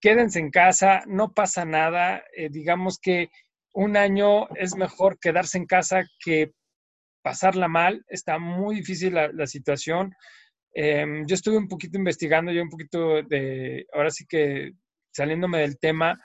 quédense 0.00 0.38
en 0.38 0.50
casa, 0.50 1.02
no 1.06 1.32
pasa 1.32 1.66
nada. 1.66 2.24
digamos 2.50 2.98
que 2.98 3.28
un 3.72 3.96
año 3.96 4.48
es 4.56 4.76
mejor 4.76 5.18
quedarse 5.18 5.58
en 5.58 5.66
casa 5.66 6.04
que 6.24 6.52
pasarla 7.22 7.68
mal. 7.68 8.04
Está 8.08 8.38
muy 8.38 8.76
difícil 8.76 9.14
la, 9.14 9.46
situación. 9.46 10.14
Em, 10.74 11.26
yo 11.26 11.34
estuve 11.34 11.56
un 11.56 11.68
poquito 11.68 11.98
investigando, 11.98 12.52
yo 12.52 12.62
un 12.62 12.70
poquito 12.70 13.22
de, 13.22 13.86
ahora 13.92 14.10
sí 14.10 14.26
que 14.26 14.72
saliéndome 15.12 15.60
del 15.60 15.78
tema, 15.78 16.18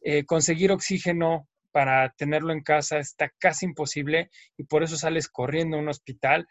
eh, 0.00 0.24
conseguir 0.24 0.72
oxígeno 0.72 1.48
para 1.70 2.12
tenerlo 2.18 2.52
en 2.52 2.62
casa 2.62 2.98
está 2.98 3.32
casi 3.38 3.66
imposible 3.66 4.30
y 4.56 4.64
por 4.64 4.82
eso 4.82 4.96
sales 4.96 5.28
corriendo 5.28 5.76
a 5.76 5.80
un 5.80 5.88
hospital 5.88 6.46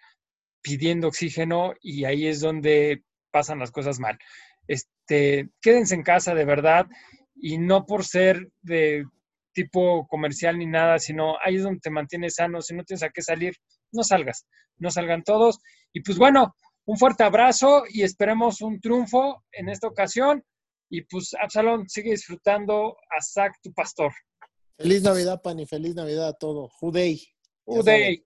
pidiendo 0.61 1.07
oxígeno 1.07 1.73
y 1.81 2.05
ahí 2.05 2.27
es 2.27 2.39
donde 2.39 3.03
pasan 3.31 3.59
las 3.59 3.71
cosas 3.71 3.99
mal. 3.99 4.17
Este, 4.67 5.49
quédense 5.61 5.95
en 5.95 6.03
casa 6.03 6.33
de 6.33 6.45
verdad 6.45 6.87
y 7.35 7.57
no 7.57 7.85
por 7.85 8.05
ser 8.05 8.49
de 8.61 9.05
tipo 9.53 10.07
comercial 10.07 10.57
ni 10.57 10.65
nada, 10.65 10.99
sino 10.99 11.35
ahí 11.43 11.55
es 11.55 11.63
donde 11.63 11.79
te 11.79 11.89
mantienes 11.89 12.35
sano, 12.35 12.61
si 12.61 12.75
no 12.75 12.83
tienes 12.83 13.03
a 13.03 13.09
qué 13.09 13.21
salir, 13.21 13.55
no 13.91 14.03
salgas, 14.03 14.45
no 14.77 14.89
salgan 14.89 15.23
todos. 15.23 15.59
Y 15.93 16.01
pues 16.01 16.17
bueno, 16.17 16.55
un 16.85 16.97
fuerte 16.97 17.23
abrazo 17.23 17.83
y 17.89 18.03
esperemos 18.03 18.61
un 18.61 18.79
triunfo 18.79 19.43
en 19.51 19.69
esta 19.69 19.87
ocasión. 19.87 20.43
Y 20.89 21.03
pues 21.03 21.31
Absalón, 21.41 21.87
sigue 21.87 22.11
disfrutando 22.11 22.97
a 23.09 23.21
Zach, 23.21 23.53
tu 23.61 23.71
pastor. 23.73 24.11
Feliz 24.77 25.03
Navidad, 25.03 25.41
Pani, 25.41 25.65
feliz 25.65 25.95
Navidad 25.95 26.29
a 26.29 26.33
todo. 26.33 26.67
Judei. 26.79 27.21
Judei. 27.65 28.25